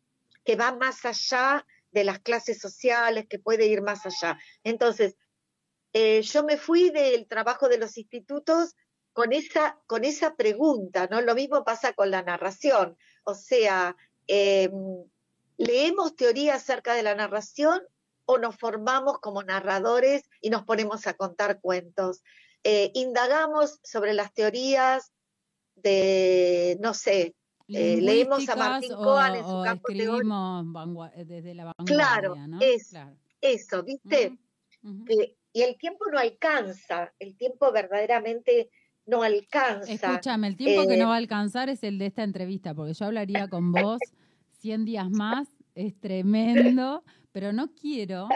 que 0.44 0.56
va 0.56 0.74
más 0.74 1.04
allá 1.04 1.64
de 1.92 2.04
las 2.04 2.20
clases 2.20 2.58
sociales, 2.58 3.26
que 3.28 3.38
puede 3.38 3.66
ir 3.66 3.82
más 3.82 4.04
allá. 4.04 4.38
Entonces, 4.64 5.16
eh, 5.92 6.22
yo 6.22 6.44
me 6.44 6.56
fui 6.56 6.90
del 6.90 7.26
trabajo 7.26 7.68
de 7.68 7.78
los 7.78 7.96
institutos 7.96 8.74
con 9.12 9.32
esa, 9.32 9.80
con 9.86 10.04
esa 10.04 10.34
pregunta, 10.36 11.08
¿no? 11.10 11.22
Lo 11.22 11.34
mismo 11.34 11.64
pasa 11.64 11.94
con 11.94 12.10
la 12.10 12.22
narración. 12.22 12.98
O 13.24 13.34
sea, 13.34 13.96
eh, 14.26 14.70
¿leemos 15.58 16.16
teoría 16.16 16.54
acerca 16.56 16.94
de 16.94 17.02
la 17.02 17.14
narración 17.14 17.80
o 18.24 18.38
nos 18.38 18.56
formamos 18.56 19.18
como 19.20 19.42
narradores 19.42 20.28
y 20.40 20.50
nos 20.50 20.64
ponemos 20.64 21.06
a 21.06 21.14
contar 21.14 21.60
cuentos? 21.60 22.22
Eh, 22.64 22.90
indagamos 22.94 23.78
sobre 23.82 24.12
las 24.14 24.32
teorías 24.32 25.12
de, 25.76 26.76
no 26.80 26.94
sé, 26.94 27.34
eh, 27.68 28.00
leemos 28.00 28.48
a 28.48 28.56
Martín 28.56 28.94
Cohen 28.94 29.34
en 29.36 29.44
su 29.44 29.62
campo 29.64 29.88
teórico. 29.88 30.28
vangua- 30.72 31.10
desde 31.16 31.54
la 31.54 31.72
Claro, 31.84 32.30
vanguardia, 32.34 32.46
¿no? 32.48 32.60
es- 32.60 32.88
Claro. 32.90 33.16
Eso, 33.40 33.82
¿viste? 33.82 34.38
Y 35.52 35.62
el 35.62 35.76
tiempo 35.78 36.04
no 36.10 36.18
alcanza, 36.18 37.12
el 37.18 37.36
tiempo 37.36 37.70
verdaderamente 37.72 38.70
no 39.06 39.22
alcanza. 39.22 39.92
Escúchame, 39.92 40.48
el 40.48 40.56
tiempo 40.56 40.86
que 40.88 40.94
Eh, 40.94 40.98
no 40.98 41.08
va 41.08 41.14
a 41.14 41.18
alcanzar 41.18 41.68
es 41.68 41.82
el 41.84 41.98
de 41.98 42.06
esta 42.06 42.24
entrevista, 42.24 42.74
porque 42.74 42.92
yo 42.94 43.06
hablaría 43.06 43.48
con 43.48 43.72
vos 43.72 44.00
100 44.66 44.84
días 44.84 45.08
más, 45.12 45.46
es 45.76 45.94
tremendo, 46.00 47.04
pero 47.30 47.52
no 47.52 47.68
quiero, 47.72 48.26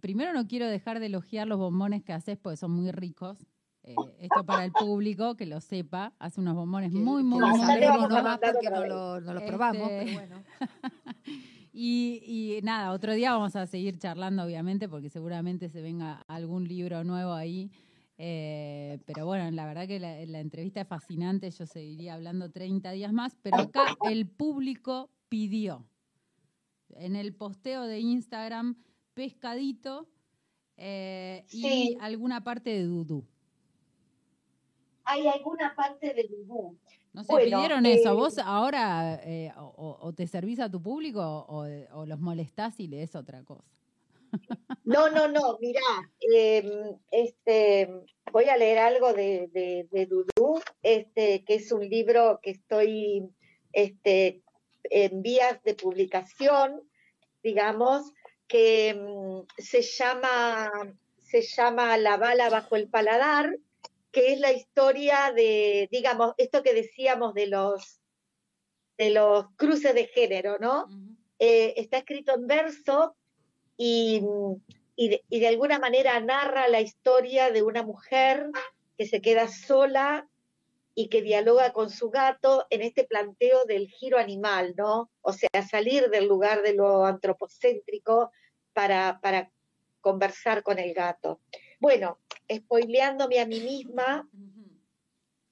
primero 0.00 0.32
no 0.32 0.48
quiero 0.48 0.66
dejar 0.66 0.98
de 0.98 1.06
elogiar 1.06 1.46
los 1.46 1.58
bombones 1.60 2.02
que 2.02 2.12
haces 2.12 2.36
porque 2.36 2.56
son 2.56 2.72
muy 2.72 2.90
ricos. 2.90 3.38
Eh, 3.84 3.94
esto 4.18 4.44
para 4.44 4.64
el 4.64 4.72
público, 4.72 5.36
que 5.36 5.46
lo 5.46 5.60
sepa, 5.60 6.12
hace 6.18 6.40
unos 6.40 6.56
bombones 6.56 6.90
muy, 6.90 7.22
muy, 7.22 7.40
ricos. 7.40 7.60
nomás 7.60 8.24
mandar 8.24 8.52
porque 8.52 8.68
no 8.70 8.84
lo, 8.84 9.20
no 9.20 9.32
lo 9.34 9.38
Este- 9.38 9.48
probamos, 9.52 9.88
pero 9.88 10.12
bueno. 10.12 10.42
Y, 11.76 12.22
y 12.24 12.62
nada, 12.62 12.92
otro 12.92 13.14
día 13.14 13.32
vamos 13.32 13.56
a 13.56 13.66
seguir 13.66 13.98
charlando, 13.98 14.44
obviamente, 14.44 14.88
porque 14.88 15.08
seguramente 15.10 15.68
se 15.68 15.82
venga 15.82 16.24
algún 16.28 16.68
libro 16.68 17.02
nuevo 17.02 17.32
ahí. 17.32 17.70
Eh, 18.16 19.00
pero 19.06 19.26
bueno, 19.26 19.50
la 19.50 19.66
verdad 19.66 19.88
que 19.88 19.98
la, 19.98 20.24
la 20.26 20.38
entrevista 20.38 20.80
es 20.82 20.86
fascinante, 20.86 21.50
yo 21.50 21.66
seguiría 21.66 22.14
hablando 22.14 22.48
30 22.52 22.92
días 22.92 23.12
más, 23.12 23.36
pero 23.42 23.58
acá 23.58 23.86
el 24.08 24.28
público 24.28 25.10
pidió 25.38 25.84
en 26.90 27.16
el 27.16 27.34
posteo 27.34 27.82
de 27.86 27.98
Instagram 27.98 28.76
pescadito 29.14 30.06
Eh, 30.76 31.44
y 31.50 31.96
alguna 32.00 32.42
parte 32.44 32.70
de 32.70 32.84
Dudú. 32.84 33.24
Hay 35.04 35.26
alguna 35.26 35.74
parte 35.74 36.14
de 36.14 36.24
Dudú. 36.28 36.76
No 37.12 37.22
sé, 37.24 37.32
Bueno, 37.32 37.58
pidieron 37.58 37.86
eso. 37.86 38.10
eh, 38.10 38.14
¿Vos 38.14 38.38
ahora 38.38 39.20
eh, 39.24 39.52
o, 39.56 39.66
o- 39.76 39.98
o 40.06 40.12
te 40.12 40.26
servís 40.28 40.58
a 40.60 40.68
tu 40.70 40.80
público 40.80 41.20
o, 41.48 41.64
o 41.98 42.06
los 42.06 42.20
molestás 42.20 42.78
y 42.80 42.86
lees 42.88 43.14
otra 43.16 43.42
cosa? 43.44 43.64
No, 44.84 45.08
no, 45.10 45.26
no, 45.28 45.58
mirá, 45.60 45.80
eh, 46.32 46.64
este, 47.10 47.88
voy 48.32 48.44
a 48.44 48.56
leer 48.56 48.78
algo 48.78 49.12
de, 49.12 49.48
de, 49.52 49.88
de 49.90 50.06
Dudú, 50.06 50.60
este, 50.82 51.44
que 51.44 51.54
es 51.54 51.70
un 51.72 51.88
libro 51.88 52.38
que 52.42 52.50
estoy 52.50 53.28
este, 53.72 54.42
en 54.90 55.22
vías 55.22 55.62
de 55.64 55.74
publicación, 55.74 56.82
digamos, 57.42 58.12
que 58.46 58.94
mm, 58.94 59.46
se 59.58 59.82
llama, 59.82 60.70
se 61.20 61.42
llama 61.42 61.96
La 61.96 62.16
bala 62.16 62.50
bajo 62.50 62.76
el 62.76 62.88
paladar, 62.88 63.56
que 64.12 64.32
es 64.32 64.40
la 64.40 64.52
historia 64.52 65.32
de, 65.34 65.88
digamos, 65.90 66.34
esto 66.38 66.62
que 66.62 66.72
decíamos 66.72 67.34
de 67.34 67.48
los, 67.48 68.00
de 68.96 69.10
los 69.10 69.46
cruces 69.56 69.94
de 69.94 70.06
género, 70.06 70.58
¿no? 70.58 70.88
Eh, 71.38 71.74
está 71.76 71.98
escrito 71.98 72.34
en 72.34 72.46
verso 72.46 73.16
y, 73.76 74.22
y, 74.94 75.08
de, 75.08 75.24
y 75.28 75.40
de 75.40 75.48
alguna 75.48 75.80
manera 75.80 76.18
narra 76.20 76.68
la 76.68 76.80
historia 76.80 77.50
de 77.50 77.62
una 77.62 77.82
mujer 77.82 78.50
que 78.96 79.06
se 79.06 79.20
queda 79.20 79.48
sola 79.48 80.28
y 80.94 81.08
que 81.08 81.22
dialoga 81.22 81.72
con 81.72 81.90
su 81.90 82.10
gato 82.10 82.66
en 82.70 82.82
este 82.82 83.04
planteo 83.04 83.64
del 83.64 83.88
giro 83.88 84.18
animal, 84.18 84.74
¿no? 84.76 85.10
O 85.22 85.32
sea, 85.32 85.48
salir 85.68 86.08
del 86.08 86.26
lugar 86.26 86.62
de 86.62 86.74
lo 86.74 87.04
antropocéntrico 87.04 88.30
para, 88.72 89.18
para 89.20 89.50
conversar 90.00 90.62
con 90.62 90.78
el 90.78 90.94
gato. 90.94 91.40
Bueno, 91.80 92.20
spoileándome 92.52 93.40
a 93.40 93.46
mí 93.46 93.60
misma, 93.60 94.28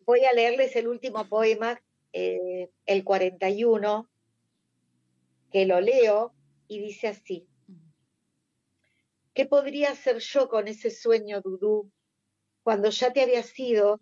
voy 0.04 0.24
a 0.24 0.32
leerles 0.32 0.76
el 0.76 0.88
último 0.88 1.28
poema, 1.28 1.82
eh, 2.12 2.70
el 2.86 3.02
41, 3.02 4.08
que 5.50 5.66
lo 5.66 5.80
leo 5.80 6.34
y 6.68 6.80
dice 6.80 7.08
así. 7.08 7.48
¿Qué 9.34 9.46
podría 9.46 9.90
hacer 9.90 10.18
yo 10.18 10.48
con 10.48 10.68
ese 10.68 10.90
sueño, 10.90 11.40
Dudú, 11.40 11.90
cuando 12.62 12.90
ya 12.90 13.12
te 13.12 13.22
había 13.22 13.42
sido 13.42 14.00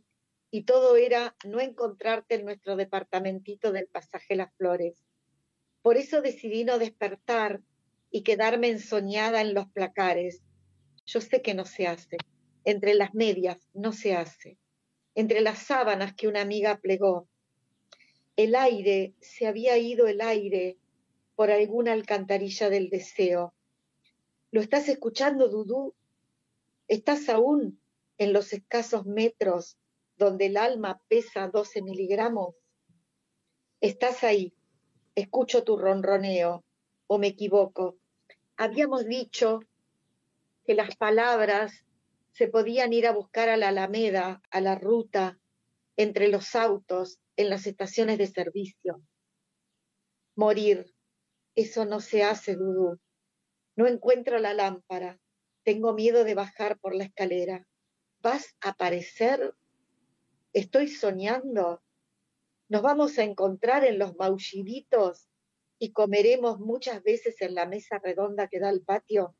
y 0.50 0.62
todo 0.64 0.96
era 0.96 1.36
no 1.44 1.60
encontrarte 1.60 2.34
en 2.34 2.44
nuestro 2.44 2.76
departamentito 2.76 3.72
del 3.72 3.86
pasaje 3.86 4.34
Las 4.36 4.52
Flores? 4.56 5.04
Por 5.82 5.96
eso 5.96 6.20
decidí 6.20 6.64
no 6.64 6.78
despertar 6.78 7.60
y 8.10 8.22
quedarme 8.22 8.68
ensoñada 8.68 9.40
en 9.40 9.54
los 9.54 9.68
placares. 9.68 10.42
Yo 11.06 11.20
sé 11.20 11.42
que 11.42 11.54
no 11.54 11.64
se 11.64 11.86
hace. 11.86 12.16
Entre 12.64 12.94
las 12.94 13.14
medias 13.14 13.68
no 13.72 13.92
se 13.92 14.14
hace. 14.14 14.58
Entre 15.14 15.40
las 15.40 15.60
sábanas 15.60 16.14
que 16.14 16.28
una 16.28 16.42
amiga 16.42 16.78
plegó. 16.78 17.28
El 18.36 18.54
aire, 18.54 19.14
se 19.20 19.46
había 19.46 19.78
ido 19.78 20.06
el 20.06 20.20
aire 20.20 20.78
por 21.36 21.50
alguna 21.50 21.92
alcantarilla 21.92 22.68
del 22.68 22.90
deseo. 22.90 23.54
¿Lo 24.50 24.60
estás 24.60 24.88
escuchando, 24.88 25.48
Dudú? 25.48 25.94
¿Estás 26.88 27.28
aún 27.28 27.80
en 28.18 28.32
los 28.32 28.52
escasos 28.52 29.06
metros 29.06 29.78
donde 30.20 30.46
el 30.46 30.58
alma 30.58 31.00
pesa 31.08 31.48
12 31.48 31.80
miligramos? 31.80 32.54
Estás 33.80 34.22
ahí. 34.22 34.54
Escucho 35.14 35.64
tu 35.64 35.78
ronroneo. 35.78 36.62
¿O 37.06 37.18
me 37.18 37.28
equivoco? 37.28 37.96
Habíamos 38.58 39.06
dicho 39.06 39.60
que 40.66 40.74
las 40.74 40.94
palabras 40.96 41.86
se 42.32 42.48
podían 42.48 42.92
ir 42.92 43.06
a 43.06 43.12
buscar 43.12 43.48
a 43.48 43.56
la 43.56 43.68
alameda, 43.68 44.42
a 44.50 44.60
la 44.60 44.74
ruta, 44.74 45.40
entre 45.96 46.28
los 46.28 46.54
autos, 46.54 47.18
en 47.36 47.48
las 47.48 47.66
estaciones 47.66 48.18
de 48.18 48.26
servicio. 48.26 49.02
Morir. 50.36 50.94
Eso 51.54 51.86
no 51.86 52.00
se 52.00 52.22
hace, 52.24 52.56
Dudú. 52.56 53.00
No 53.74 53.88
encuentro 53.88 54.38
la 54.38 54.52
lámpara. 54.52 55.18
Tengo 55.64 55.94
miedo 55.94 56.24
de 56.24 56.34
bajar 56.34 56.78
por 56.78 56.94
la 56.94 57.04
escalera. 57.04 57.66
¿Vas 58.20 58.54
a 58.60 58.70
aparecer? 58.70 59.54
¿Estoy 60.52 60.88
soñando? 60.88 61.80
¿Nos 62.68 62.82
vamos 62.82 63.18
a 63.18 63.22
encontrar 63.22 63.84
en 63.84 64.00
los 64.00 64.16
maulliditos 64.16 65.28
y 65.78 65.92
comeremos 65.92 66.58
muchas 66.58 67.04
veces 67.04 67.40
en 67.40 67.54
la 67.54 67.66
mesa 67.66 68.00
redonda 68.02 68.48
que 68.48 68.58
da 68.58 68.68
al 68.68 68.80
patio? 68.80 69.36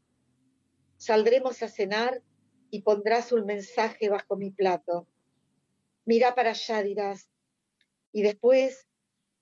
Saldremos 0.99 1.65
a 1.65 1.69
cenar 1.69 2.23
y 2.71 2.83
pondrás 2.83 3.33
un 3.33 3.45
mensaje 3.45 4.09
bajo 4.09 4.37
mi 4.37 4.53
plato. 4.53 5.09
Mira 6.05 6.37
para 6.37 6.51
allá, 6.51 6.81
dirás. 6.85 7.29
Y 8.13 8.23
después, 8.23 8.87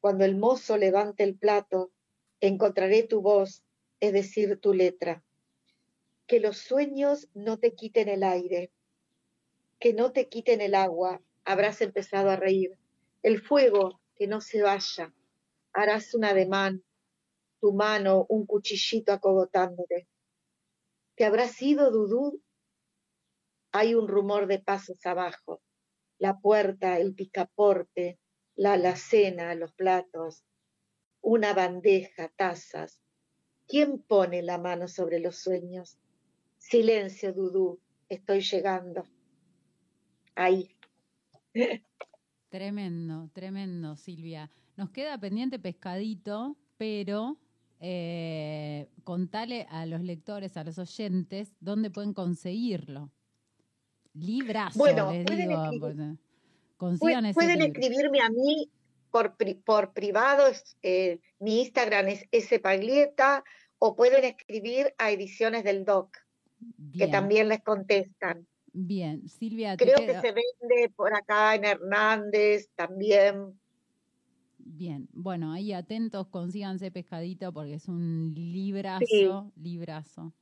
cuando 0.01 0.25
el 0.25 0.39
mozo 0.39 0.79
levante 0.79 1.23
el 1.23 1.37
plato, 1.37 1.93
encontraré 2.41 3.03
tu 3.03 3.21
voz 3.21 3.63
es 4.01 4.15
decir, 4.15 4.59
tu 4.59 4.73
letra. 4.73 5.23
Que 6.27 6.41
los 6.41 6.57
sueños 6.57 7.29
no 7.35 7.59
te 7.59 7.75
quiten 7.75 8.09
el 8.09 8.23
aire, 8.23 8.73
que 9.79 9.93
no 9.93 10.13
te 10.13 10.29
quiten 10.29 10.61
el 10.61 10.75
agua, 10.75 11.23
habrás 11.49 11.81
empezado 11.81 12.31
a 12.31 12.37
reír. 12.37 12.77
El 13.23 13.41
fuego, 13.41 14.01
que 14.15 14.27
no 14.27 14.41
se 14.41 14.63
vaya, 14.63 15.13
harás 15.73 16.15
un 16.15 16.25
ademán, 16.25 16.85
tu 17.61 17.73
mano 17.73 18.27
un 18.29 18.47
cuchillito 18.47 19.13
acogotándote. 19.13 20.07
¿Te 21.17 21.25
habrás 21.25 21.61
ido, 21.63 21.91
Dudú? 21.91 22.43
Hay 23.73 23.95
un 23.95 24.09
rumor 24.09 24.47
de 24.47 24.61
pasos 24.61 25.05
abajo, 25.07 25.61
la 26.19 26.39
puerta, 26.39 26.99
el 26.99 27.15
picaporte, 27.15 28.19
la 28.55 28.75
alacena, 28.75 29.55
los 29.55 29.73
platos, 29.73 30.45
una 31.21 31.55
bandeja, 31.55 32.29
tazas, 32.37 33.01
¿Quién 33.69 33.99
pone 33.99 34.43
la 34.43 34.57
mano 34.57 34.89
sobre 34.89 35.21
los 35.21 35.37
sueños? 35.37 35.99
Silencio, 36.57 37.35
Dudú, 37.35 37.79
estoy 38.09 38.41
llegando. 38.41 39.05
Ahí. 40.35 40.78
Tremendo, 42.49 43.29
tremendo, 43.35 43.97
Silvia. 43.97 44.51
Nos 44.77 44.91
queda 44.91 45.19
pendiente 45.19 45.59
pescadito, 45.59 46.57
pero 46.79 47.37
eh, 47.81 48.89
contale 49.05 49.67
a 49.71 49.85
los 49.87 50.01
lectores, 50.01 50.57
a 50.57 50.65
los 50.65 50.79
oyentes, 50.79 51.53
dónde 51.61 51.91
pueden 51.91 52.15
conseguirlo. 52.15 53.11
Librazo, 54.15 54.79
Bueno, 54.79 55.13
les 55.13 55.25
pueden 55.27 55.49
digo. 55.49 55.63
escribir- 55.65 55.81
porque 55.81 56.29
Consigan 56.77 57.27
ese 57.27 57.35
Pueden 57.35 57.59
libro. 57.59 57.73
escribirme 57.81 58.21
a 58.21 58.31
mí 58.31 58.71
por, 59.11 59.37
por 59.65 59.93
privado, 59.93 60.45
eh, 60.83 61.19
mi 61.41 61.61
Instagram 61.63 62.07
es 62.09 62.49
spaglieta, 62.49 63.43
o 63.79 63.95
pueden 63.97 64.25
escribir 64.25 64.95
a 64.99 65.11
Ediciones 65.11 65.65
del 65.65 65.85
Doc, 65.85 66.17
que 66.97 67.07
también 67.09 67.49
les 67.49 67.63
contestan. 67.63 68.47
Bien. 68.87 69.29
Silvia, 69.29 69.77
te 69.77 69.85
Creo 69.85 69.97
que 69.99 70.21
se 70.21 70.33
vende 70.33 70.91
por 70.95 71.15
acá 71.15 71.55
en 71.55 71.65
Hernández 71.65 72.69
también. 72.75 73.59
Bien, 74.59 75.09
bueno, 75.13 75.53
ahí 75.53 75.73
atentos, 75.73 76.29
consíganse 76.29 76.91
pescadito 76.91 77.53
porque 77.53 77.75
es 77.75 77.89
un 77.89 78.33
librazo, 78.35 79.07
Sí. 79.07 79.29
librazo. 79.61 80.33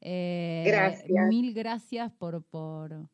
Eh, 0.00 0.64
Gracias. 0.66 1.28
Mil 1.28 1.52
gracias 1.54 2.10
por, 2.12 2.42
por, 2.42 3.08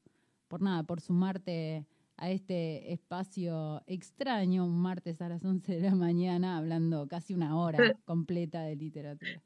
por 0.49 0.63
nada, 0.63 0.83
por 0.85 1.01
sumarte 1.01 1.85
a 2.17 2.31
este 2.31 2.93
espacio 2.93 3.83
extraño, 3.87 4.65
un 4.65 4.81
martes 4.81 5.21
a 5.21 5.29
las 5.29 5.45
11 5.45 5.75
de 5.77 5.91
la 5.91 5.95
mañana, 5.95 6.57
hablando 6.57 7.07
casi 7.09 7.35
una 7.35 7.59
hora 7.59 7.77
completa 8.05 8.63
de 8.63 8.77
literatura. 8.77 9.43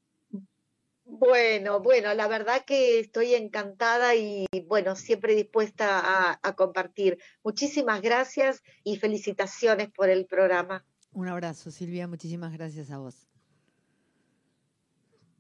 Bueno, 1.13 1.81
bueno, 1.81 2.15
la 2.15 2.29
verdad 2.29 2.65
que 2.65 3.01
estoy 3.01 3.35
encantada 3.35 4.15
y 4.15 4.47
bueno, 4.67 4.95
siempre 4.95 5.35
dispuesta 5.35 6.39
a, 6.41 6.55
compartir. 6.55 7.19
Muchísimas 7.43 8.01
gracias 8.01 8.63
y 8.85 8.97
felicitaciones 8.97 9.91
por 9.91 10.09
el 10.09 10.27
programa. 10.27 10.85
Un 11.13 11.27
abrazo, 11.27 11.73
Silvia. 11.73 12.07
Muchísimas 12.07 12.53
gracias 12.53 12.91
a 12.93 12.99
vos. 12.99 13.27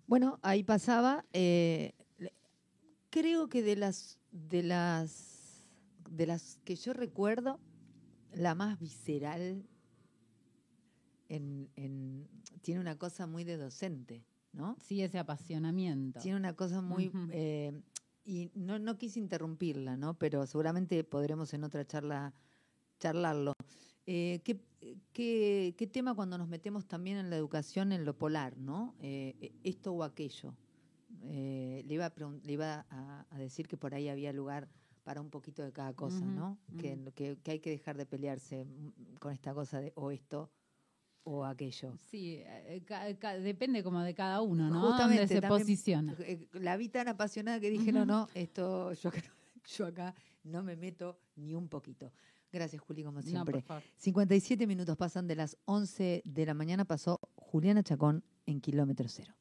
Bueno, 0.07 0.41
ahí 0.43 0.65
pasaba. 0.65 1.25
eh, 1.33 1.93
creo 3.11 3.49
que 3.49 3.63
de 3.63 3.77
las 3.77 4.19
de 4.33 4.65
las 4.65 5.65
de 6.11 6.27
las 6.27 6.59
que 6.65 6.75
yo 6.75 6.93
recuerdo, 6.93 7.61
la 8.33 8.57
más 8.57 8.79
visceral 8.81 9.65
en, 11.29 11.71
en- 11.77 12.29
tiene 12.63 12.81
una 12.81 12.99
cosa 12.99 13.29
muy 13.29 13.45
de 13.45 13.57
docente, 13.57 14.25
¿no? 14.53 14.77
Sí, 14.81 15.03
ese 15.03 15.19
apasionamiento. 15.19 16.21
Tiene 16.21 16.37
una 16.37 16.55
cosa 16.55 16.81
muy... 16.81 17.11
Eh, 17.31 17.81
y 18.25 18.51
no, 18.55 18.79
no 18.79 18.97
quise 18.99 19.19
interrumpirla, 19.19 19.97
¿no? 19.97 20.15
Pero 20.15 20.47
seguramente 20.47 21.03
podremos 21.05 21.53
en 21.55 21.65
otra 21.65 21.85
charla 21.87 22.35
charlarlo. 22.99 23.53
Eh, 24.07 24.41
¿qué, 24.45 24.61
qué, 25.13 25.75
qué 25.77 25.87
tema 25.87 26.15
cuando 26.15 26.37
nos 26.39 26.49
metemos 26.49 26.87
también 26.87 27.17
en 27.17 27.31
la 27.31 27.37
educación, 27.37 27.93
en 27.93 28.05
lo 28.05 28.17
polar, 28.19 28.57
¿no? 28.59 28.95
Eh, 29.01 29.53
esto 29.65 29.93
o 29.93 30.03
aquello. 30.05 30.55
eh, 31.23 31.83
le 31.87 31.95
iba, 31.95 32.07
a, 32.07 32.13
le 32.45 32.53
iba 32.53 32.87
a, 32.91 33.27
a 33.31 33.39
decir 33.39 33.67
que 33.69 33.77
por 33.77 33.95
ahí 33.95 34.09
había 34.09 34.33
lugar 34.33 34.69
para 35.03 35.21
un 35.21 35.31
poquito 35.31 35.63
de 35.63 35.73
cada 35.73 35.95
cosa, 35.95 36.25
¿no? 36.25 36.59
Que, 36.79 36.99
que, 37.15 37.39
que 37.43 37.51
hay 37.53 37.61
que 37.61 37.71
dejar 37.71 37.97
de 37.97 38.07
pelearse 38.07 38.65
mm, 38.65 39.15
con 39.19 39.33
esta 39.33 39.55
cosa 39.55 39.81
de 39.81 39.93
o 39.97 40.11
esto 40.11 40.51
o 41.25 41.45
aquello. 41.45 41.95
Sí, 42.11 42.37
eh, 42.45 42.83
ca- 42.87 43.35
depende 43.39 43.83
como 43.83 44.01
de 44.03 44.15
cada 44.15 44.41
uno, 44.41 44.69
¿no? 44.71 44.81
Justamente, 44.89 45.27
Donde 45.35 45.41
se 45.41 45.49
posiciona. 45.49 46.17
Eh, 46.21 46.49
La 46.53 46.77
vi 46.77 46.89
tan 46.89 47.09
apasionada 47.09 47.61
que 47.61 47.71
dije, 47.71 47.93
no, 47.93 48.05
no, 48.07 48.29
esto 48.35 48.93
yo 48.95 49.09
acá, 49.11 49.23
yo 49.77 49.87
acá 49.87 50.15
no 50.45 50.63
me 50.63 50.77
meto 50.77 51.19
ni 51.37 51.55
un 51.55 51.69
poquito. 51.69 52.13
Gracias, 52.53 52.83
Juli, 52.83 53.05
como 53.05 53.19
No, 53.19 53.23
por 53.23 53.31
siempre. 53.31 53.63
favor. 53.63 53.83
57 53.97 54.67
minutos 54.67 54.97
pasan 54.97 55.29
de 55.29 55.37
las 55.37 55.57
11 55.67 56.23
de 56.25 56.47
la 56.47 56.55
mañana, 56.55 56.85
pasó 56.85 57.21
Juliana 57.37 57.83
Chacón 57.85 58.25
en 58.47 58.61
Kilómetro 58.61 59.07
Cero. 59.09 59.35